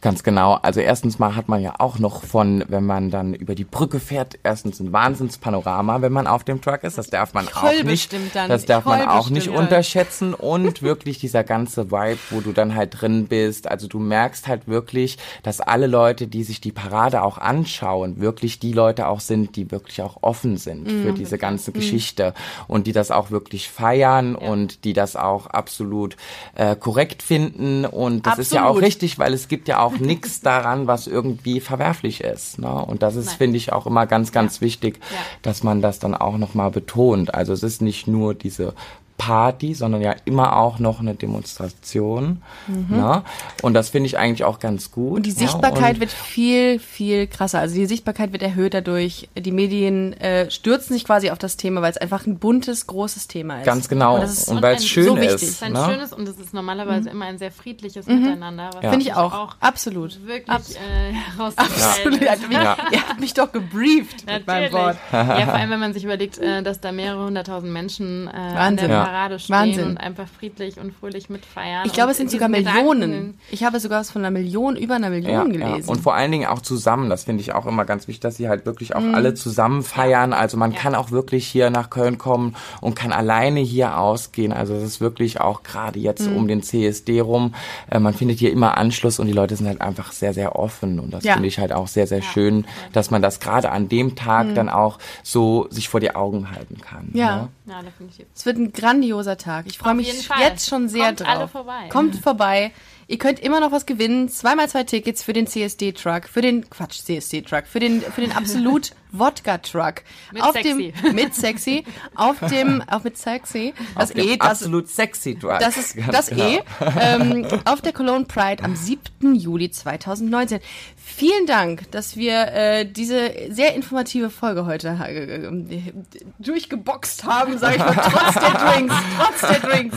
Ganz 0.01 0.23
genau. 0.23 0.55
Also 0.63 0.81
erstens 0.81 1.19
mal 1.19 1.35
hat 1.37 1.49
man 1.49 1.61
ja 1.63 1.75
auch 1.79 1.99
noch 1.99 2.23
von, 2.23 2.65
wenn 2.69 2.85
man 2.85 3.11
dann 3.11 3.35
über 3.35 3.55
die 3.55 3.65
Brücke 3.65 3.99
fährt, 3.99 4.39
erstens 4.43 4.79
ein 4.81 4.93
Wahnsinnspanorama, 4.93 6.03
wenn 6.03 6.13
man 6.13 6.27
auf 6.27 6.45
dem 6.45 6.61
Truck 6.61 6.85
ist. 6.85 6.99
Das 6.99 7.09
darf 7.11 7.35
man 7.35 7.49
auch 7.49 7.83
nicht. 7.83 8.13
dann. 8.35 8.49
Das 8.49 8.67
darf 8.67 8.85
man 8.85 9.03
auch 9.09 9.31
nicht 9.31 9.47
bestimmt. 9.47 9.59
unterschätzen. 9.59 10.35
Und 10.35 10.83
wirklich 10.83 11.19
dieser 11.19 11.45
ganze 11.45 11.91
Vibe, 11.91 12.19
wo 12.31 12.41
du 12.41 12.53
dann 12.53 12.75
halt 12.75 13.01
drin 13.01 13.27
bist. 13.27 13.69
Also 13.69 13.89
du 13.89 13.99
merkst 13.99 14.47
halt 14.47 14.69
wirklich, 14.69 15.19
dass 15.43 15.61
alle 15.61 15.87
Leute, 15.87 16.27
die 16.27 16.45
sich 16.45 16.61
die 16.61 16.73
Parade 16.73 17.23
auch 17.23 17.39
anschauen, 17.39 18.21
wirklich 18.21 18.59
die 18.61 18.73
Leute 18.73 19.09
auch 19.09 19.21
sind, 19.21 19.57
die 19.57 19.71
wirklich 19.71 20.03
auch 20.03 20.19
offen 20.23 20.57
sind 20.57 20.87
Mhm. 20.87 21.03
für 21.03 21.13
diese 21.13 21.39
ganze 21.39 21.73
Geschichte 21.73 22.35
und 22.69 22.87
die 22.87 22.93
das 22.93 23.11
auch 23.11 23.31
wirklich 23.31 23.69
feiern 23.71 24.35
und 24.37 24.85
die 24.85 24.93
das 24.93 25.17
auch 25.17 25.47
absolut 25.47 26.17
äh, 26.55 26.77
korrekt 26.77 27.23
finden. 27.23 27.85
Und 27.85 28.27
das 28.27 28.39
ist 28.39 28.53
ja 28.53 28.63
auch 28.65 28.71
Absolut. 28.71 28.85
richtig, 28.85 29.19
weil 29.19 29.33
es 29.33 29.49
gibt 29.49 29.69
ja 29.69 29.81
auch 29.81 29.86
nichts 29.93 30.41
daran, 30.43 30.87
was 30.87 31.07
irgendwie 31.07 31.61
verwerflich 31.61 32.23
ist. 32.23 32.59
Ne? 32.59 32.73
Und 32.73 33.03
das 33.03 33.17
ist, 33.17 33.33
finde 33.35 33.57
ich, 33.57 33.73
auch 33.73 33.87
immer 33.87 34.07
ganz, 34.07 34.33
ganz 34.33 34.61
wichtig, 34.61 34.99
Ja. 35.11 35.19
dass 35.43 35.63
man 35.63 35.83
das 35.83 35.99
dann 35.99 36.15
auch 36.15 36.39
nochmal 36.39 36.71
betont. 36.71 37.35
Also 37.35 37.53
es 37.53 37.63
ist 37.63 37.83
nicht 37.83 38.07
nur 38.07 38.35
diese 38.35 38.75
Party, 39.19 39.75
sondern 39.75 40.03
ja 40.03 40.15
immer 40.25 40.57
auch 40.57 40.79
noch 40.79 41.01
eine 41.01 41.15
Demonstration. 41.15 42.43
Ne? 42.67 43.23
Und 43.63 43.75
das 43.75 43.89
finde 43.91 44.07
ich 44.09 44.19
eigentlich 44.19 44.45
auch 44.45 44.59
ganz 44.59 44.91
gut. 44.91 45.11
Mhm. 45.11 45.17
Und 45.17 45.27
die 45.27 45.31
ne? 45.31 45.37
Sichtbarkeit 45.37 45.95
Und 45.95 46.01
wird 46.01 46.13
viel, 46.13 46.79
viel 46.79 47.27
krasser. 47.27 47.59
Also 47.61 47.75
die 47.75 47.87
Sichtbarkeit 47.87 48.33
wird 48.33 48.43
erhöht 48.43 48.75
dadurch. 48.75 49.29
Die 49.37 49.53
Medien 49.53 50.13
äh, 50.15 50.51
stürzen 50.51 50.95
sich 50.95 51.05
quasi 51.05 51.31
auf 51.31 51.39
das 51.39 51.57
Thema, 51.57 51.83
weil 51.83 51.91
es 51.91 51.97
einfach 51.97 52.27
ein 52.27 52.39
buntes, 52.39 52.87
großes 52.87 53.29
Thema 53.29 53.61
ist. 53.61 53.65
Ganz 53.65 53.89
genau. 53.89 54.17
Und 54.17 54.23
ist 54.23 54.49
Und 54.49 54.63
weil 54.63 54.77
es 54.77 54.87
schön 54.87 55.07
so 55.07 55.17
ist. 55.17 55.23
wichtig. 55.23 55.43
Es 55.43 55.49
ist 55.55 55.63
ein 55.63 55.73
ne? 55.73 55.85
schönes 55.89 56.13
und 56.13 56.29
es 56.29 56.39
ist 56.39 56.53
normalerweise 56.55 57.11
immer 57.11 57.25
ein 57.27 57.39
sehr 57.39 57.51
friedliches 57.53 58.07
Miteinander. 58.07 58.71
Was 58.75 58.83
Ja. 58.83 58.91
Finde 58.91 58.99
ich 58.99 59.05
sich 59.09 59.17
auch. 59.17 59.57
Absolut. 59.61 60.27
Wirklich 60.27 60.49
Abs- 60.51 60.75
äh, 60.75 60.79
Absolut. 61.39 62.21
herausgestellt. 62.21 62.23
Ihr 62.23 62.31
habt 62.31 62.49
mich, 62.49 62.57
Ja. 62.59 62.77
ihr 62.93 63.09
habt 63.09 63.21
mich 63.21 63.35
doch 63.35 63.51
gebrieft 63.53 64.27
mit 64.27 64.47
meinem 64.47 64.65
Natürlich. 64.65 64.73
Wort. 64.73 64.97
Ja, 65.13 65.45
vor 65.47 65.55
allem, 65.55 65.71
wenn 65.71 65.81
man 65.81 65.93
sich 65.95 66.05
überlegt, 66.05 66.39
äh, 66.39 66.63
dass 66.63 66.81
da 66.81 66.93
mehrere 66.93 67.25
hunderttausend 67.25 67.73
Menschen 67.73 68.27
äh, 68.29 68.31
an 68.31 68.77
Wahnsinn. 68.77 68.91
Ja. 69.07 69.13
Parade 69.13 69.39
stehen 69.39 69.55
Wahnsinn. 69.57 69.85
und 69.91 69.97
einfach 69.99 70.27
friedlich 70.29 70.79
und 70.79 70.93
fröhlich 70.93 71.31
mitfeiern. 71.31 71.85
Ich 71.87 71.93
glaube, 71.93 72.11
es 72.11 72.17
sind 72.17 72.31
sogar 72.31 72.49
Millionen. 72.49 73.01
Gedanken- 73.01 73.39
Ich 73.51 73.65
habe 73.65 73.81
sogar 73.81 74.01
was 74.01 74.11
von 74.11 74.23
einer 74.23 74.31
Million, 74.31 74.77
über 74.77 74.95
einer 74.97 75.09
Ja, 75.13 75.45
Million 75.45 75.53
ja. 75.61 75.69
gelesen. 75.71 75.89
Und 75.91 76.01
vor 76.01 76.15
allen 76.15 76.31
Dingen 76.33 76.47
auch 76.47 76.61
zusammen. 76.61 77.09
Das 77.11 77.25
finde 77.25 77.41
ich 77.43 77.55
auch 77.55 77.67
immer 77.67 77.85
ganz 77.85 78.09
wichtig, 78.09 78.21
dass 78.21 78.37
sie 78.37 78.49
halt 78.49 78.67
wirklich 78.67 78.91
Mhm. 78.91 78.97
auch 78.97 79.15
alle 79.17 79.35
zusammen 79.35 79.83
feiern. 79.83 80.33
Also 80.33 80.57
man 80.57 80.75
kann 80.75 80.95
auch 80.95 81.11
wirklich 81.11 81.47
hier 81.47 81.71
nach 81.71 81.91
Köln 81.91 82.19
kommen 82.19 82.57
und 82.81 82.95
kann 82.97 83.13
alleine 83.13 83.61
hier 83.61 83.99
ausgehen. 83.99 84.53
Also 84.53 84.75
es 84.75 84.83
ist 84.83 85.01
wirklich 85.01 85.41
auch 85.41 85.63
gerade 85.63 85.99
jetzt 85.99 86.29
Mhm. 86.31 86.37
um 86.37 86.49
den 86.49 86.63
CSD 86.63 87.21
rum. 87.21 87.55
Äh, 87.91 87.99
man 88.01 88.15
findet 88.15 88.39
hier 88.39 88.53
immer 88.53 88.77
Anschluss 88.77 89.19
und 89.19 89.27
die 89.27 89.33
Leute 89.33 89.57
sind 89.57 89.67
halt 89.67 89.81
einfach 89.81 90.13
sehr, 90.13 90.35
sehr 90.35 90.57
offen. 90.57 90.99
Und 91.01 91.13
das 91.13 91.25
Ja. 91.25 91.35
finde 91.35 91.49
ich 91.49 91.59
halt 91.59 91.73
auch 91.73 91.89
sehr, 91.89 92.07
sehr 92.07 92.23
schön, 92.23 92.67
dass 92.93 93.11
man 93.11 93.23
das 93.23 93.41
gerade 93.41 93.71
an 93.71 93.89
dem 93.89 94.15
Tag 94.17 94.55
dann 94.55 94.69
auch 94.69 94.99
so 95.23 95.67
sich 95.71 95.89
vor 95.89 96.01
die 96.01 96.15
Augen 96.15 96.51
halten 96.51 96.79
kann. 96.81 97.11
Mhm. 97.13 97.19
Ja. 97.19 97.49
Ja, 97.67 97.83
definitiv. 97.83 98.27
Es 98.35 98.47
wird 98.47 98.59
ein 98.59 98.73
grandioser 98.73 99.37
Tag. 99.37 99.67
Ich 99.67 99.79
freue 99.79 99.95
mich 99.95 100.07
jetzt 100.39 100.69
schon 100.69 100.89
sehr 100.89 101.07
Kommt 101.07 101.21
drauf. 101.21 101.29
alle 101.29 101.49
vorbei. 101.49 101.89
Kommt 101.89 102.17
vorbei. 102.17 102.73
Ihr 103.09 103.19
könnt 103.19 103.39
immer 103.39 103.61
noch 103.61 103.71
was 103.71 103.87
gewinnen. 103.87 104.29
Zweimal 104.29 104.69
zwei 104.69 104.83
Tickets 104.83 105.23
für 105.23 105.33
den 105.33 105.47
CSD-Truck, 105.47 106.29
für 106.29 106.41
den 106.41 106.69
Quatsch 106.69 107.03
CSD-Truck, 107.05 107.67
für 107.67 107.79
den 107.79 108.01
für 108.01 108.21
den 108.21 108.33
absolut 108.33 108.91
Wodka-Truck. 109.13 110.03
Mit 110.33 110.43
auf 110.43 110.53
sexy. 110.53 110.93
Dem, 110.93 111.15
mit 111.15 111.35
sexy. 111.35 111.85
Auf 112.17 112.41
dem, 112.51 112.83
auch 112.91 113.05
mit 113.05 113.17
sexy. 113.17 113.75
Das 113.95 114.11
Auf 114.11 114.15
dem 114.17 114.29
E, 114.29 114.37
das, 114.37 114.49
absolut 114.49 114.89
sexy 114.89 115.39
Drug. 115.39 115.59
das 115.61 115.77
ist 115.77 115.97
Ganz 115.97 116.11
das 116.11 116.31
genau. 116.31 116.43
E. 116.43 116.63
Ähm, 117.01 117.47
auf 117.65 117.81
der 117.81 117.93
Cologne 117.93 118.25
Pride 118.25 118.65
am 118.65 118.75
7. 118.75 119.37
Juli 119.37 119.71
2019. 119.71 120.59
Vielen 120.97 121.47
Dank, 121.47 121.89
dass 121.93 122.17
wir 122.17 122.49
äh, 122.53 122.85
diese 122.91 123.31
sehr 123.51 123.75
informative 123.75 124.31
Folge 124.31 124.67
heute 124.67 124.89
äh, 124.89 125.93
durchgeboxt 126.41 127.23
haben, 127.25 127.57
sage 127.59 127.77
ich 127.77 127.81
mal, 127.81 127.95
trotz 127.95 128.35
der 128.35 128.51
Drinks, 128.51 128.95
trotz 129.17 129.41
der 129.43 129.61
Drinks. 129.61 129.97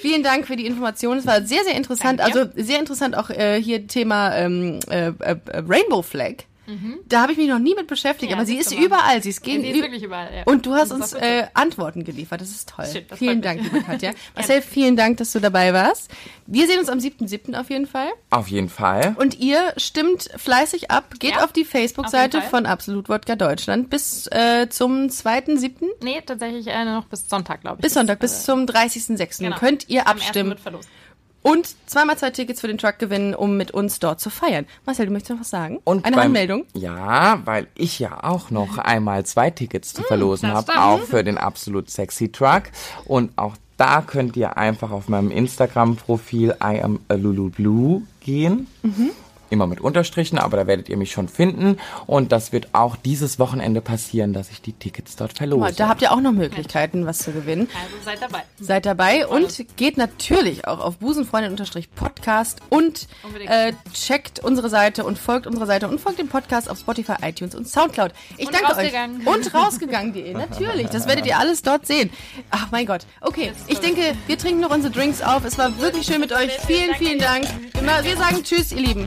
Vielen 0.00 0.22
Dank 0.22 0.46
für 0.46 0.56
die 0.56 0.66
Information. 0.66 1.18
Es 1.18 1.26
war 1.26 1.42
sehr, 1.42 1.62
sehr 1.64 1.74
interessant. 1.74 2.20
Danke. 2.20 2.40
Also 2.40 2.52
sehr 2.56 2.78
interessant 2.78 3.16
auch 3.16 3.30
äh, 3.30 3.60
hier 3.60 3.86
Thema 3.86 4.34
ähm, 4.36 4.80
äh, 4.88 5.08
äh, 5.18 5.36
Rainbow 5.68 6.02
Flag. 6.02 6.44
Da 7.08 7.22
habe 7.22 7.32
ich 7.32 7.38
mich 7.38 7.48
noch 7.48 7.58
nie 7.58 7.74
mit 7.74 7.86
beschäftigt, 7.86 8.30
Ja, 8.30 8.36
aber 8.36 8.46
sie 8.46 8.56
ist 8.56 8.72
überall. 8.72 9.22
Sie 9.22 9.30
ist 9.30 9.46
Ja, 9.46 9.52
gegen 9.52 9.62
sie 9.64 9.70
ist 9.70 9.82
wirklich 9.82 10.02
überall, 10.02 10.34
ja. 10.34 10.42
Und 10.44 10.66
du 10.66 10.74
hast 10.74 10.92
uns 10.92 11.12
äh, 11.12 11.46
Antworten 11.54 12.04
geliefert. 12.04 12.40
Das 12.40 12.50
ist 12.50 12.68
toll. 12.68 12.86
Schön, 12.90 13.04
das 13.08 13.18
vielen 13.18 13.42
Dank, 13.42 13.62
liebe 13.62 13.82
Katja. 13.82 14.12
Marcel, 14.34 14.62
vielen 14.62 14.96
Dank, 14.96 15.16
dass 15.18 15.32
du 15.32 15.40
dabei 15.40 15.72
warst. 15.72 16.10
Wir 16.46 16.66
sehen 16.66 16.78
uns 16.78 16.88
am 16.88 16.98
7.7. 16.98 17.58
auf 17.58 17.70
jeden 17.70 17.86
Fall. 17.86 18.08
Auf 18.30 18.48
jeden 18.48 18.68
Fall. 18.68 19.14
Und 19.18 19.38
ihr 19.38 19.72
stimmt 19.76 20.30
fleißig 20.36 20.90
ab. 20.90 21.14
Geht 21.18 21.36
Ja, 21.36 21.44
auf 21.44 21.52
die 21.52 21.64
Facebook-Seite 21.64 22.42
von 22.42 22.66
Absolut 22.66 23.08
Wodka 23.08 23.36
Deutschland 23.36 23.90
bis 23.90 24.26
äh, 24.28 24.68
zum 24.68 25.06
2.7. 25.06 25.72
Nee, 26.02 26.22
tatsächlich 26.24 26.66
äh, 26.66 26.84
noch 26.84 27.06
bis 27.06 27.28
Sonntag, 27.28 27.60
glaube 27.60 27.76
ich. 27.78 27.82
Bis 27.82 27.94
Sonntag, 27.94 28.18
bis 28.20 28.44
zum 28.44 28.66
30.06. 28.66 29.38
genau. 29.38 29.56
könnt 29.56 29.88
ihr 29.88 30.06
am 30.06 30.16
ersten 30.16 30.30
abstimmen 30.30 30.50
wird 30.50 30.60
verlost. 30.60 30.88
Und 31.42 31.68
zweimal 31.86 32.18
zwei 32.18 32.30
Tickets 32.30 32.60
für 32.60 32.68
den 32.68 32.78
Truck 32.78 32.98
gewinnen, 32.98 33.34
um 33.34 33.56
mit 33.56 33.70
uns 33.70 33.98
dort 33.98 34.20
zu 34.20 34.28
feiern. 34.30 34.66
Marcel, 34.86 35.06
du 35.06 35.12
möchtest 35.12 35.30
noch 35.32 35.40
was 35.40 35.50
sagen? 35.50 35.80
Und 35.84 36.04
Eine 36.04 36.16
beim- 36.16 36.26
Anmeldung? 36.26 36.64
Ja, 36.74 37.40
weil 37.44 37.66
ich 37.74 37.98
ja 37.98 38.22
auch 38.24 38.50
noch 38.50 38.78
einmal 38.78 39.24
zwei 39.24 39.50
Tickets 39.50 39.94
zu 39.94 40.02
verlosen 40.02 40.50
das 40.50 40.66
habe, 40.68 40.80
auch 40.80 41.00
für 41.00 41.24
den 41.24 41.38
Absolut 41.38 41.90
Sexy 41.90 42.30
Truck. 42.30 42.64
Und 43.06 43.32
auch 43.36 43.54
da 43.76 44.02
könnt 44.02 44.36
ihr 44.36 44.58
einfach 44.58 44.90
auf 44.90 45.08
meinem 45.08 45.30
Instagram-Profil 45.30 46.56
I 46.62 46.82
am 46.82 47.00
a 47.08 47.14
Lulu 47.14 47.48
Blue 47.50 48.02
gehen. 48.20 48.66
Immer 49.50 49.66
mit 49.66 49.80
Unterstrichen, 49.80 50.38
aber 50.38 50.56
da 50.56 50.66
werdet 50.66 50.88
ihr 50.88 50.96
mich 50.96 51.10
schon 51.12 51.28
finden. 51.28 51.78
Und 52.06 52.32
das 52.32 52.52
wird 52.52 52.68
auch 52.72 52.96
dieses 52.96 53.38
Wochenende 53.38 53.80
passieren, 53.80 54.32
dass 54.32 54.50
ich 54.50 54.62
die 54.62 54.72
Tickets 54.72 55.16
dort 55.16 55.32
verlose. 55.36 55.74
Da 55.74 55.88
habt 55.88 56.02
ihr 56.02 56.12
auch 56.12 56.20
noch 56.20 56.32
Möglichkeiten, 56.32 57.04
was 57.04 57.18
zu 57.18 57.32
gewinnen. 57.32 57.68
Also 57.74 57.96
seid 58.04 58.22
dabei. 58.22 58.42
Seid 58.60 58.86
dabei 58.86 59.26
und 59.26 59.64
geht 59.76 59.96
natürlich 59.96 60.66
auch 60.66 60.78
auf 60.80 60.96
busenfreundin-podcast 60.98 62.60
und 62.70 63.08
äh, 63.46 63.72
checkt 63.92 64.38
unsere 64.40 64.68
Seite 64.68 65.04
und 65.04 65.18
folgt 65.18 65.46
unserer 65.46 65.66
Seite 65.66 65.88
und 65.88 66.00
folgt 66.00 66.18
dem 66.18 66.28
Podcast 66.28 66.70
auf 66.70 66.78
Spotify, 66.78 67.14
iTunes 67.22 67.54
und 67.54 67.68
Soundcloud. 67.68 68.12
Ich 68.36 68.46
Und 68.46 68.54
danke 68.54 68.72
rausgegangen. 68.72 69.26
euch. 69.26 69.34
Und 69.34 69.54
rausgegangen.de, 69.54 70.32
natürlich. 70.34 70.86
Das 70.88 71.06
werdet 71.06 71.26
ihr 71.26 71.38
alles 71.38 71.62
dort 71.62 71.86
sehen. 71.86 72.10
Ach 72.50 72.68
mein 72.70 72.86
Gott. 72.86 73.06
Okay, 73.20 73.52
ich 73.66 73.78
denke, 73.80 74.14
wir 74.26 74.38
trinken 74.38 74.60
noch 74.60 74.70
unsere 74.70 74.92
Drinks 74.92 75.22
auf. 75.22 75.44
Es 75.44 75.58
war 75.58 75.78
wirklich 75.80 76.06
schön 76.06 76.20
mit 76.20 76.32
euch. 76.32 76.52
Vielen, 76.66 76.94
vielen 76.96 77.18
Dank. 77.18 77.46
Wir 77.74 78.04
wir 78.04 78.16
sagen 78.16 78.42
Tschüss, 78.42 78.72
ihr 78.72 78.80
Lieben. 78.82 79.06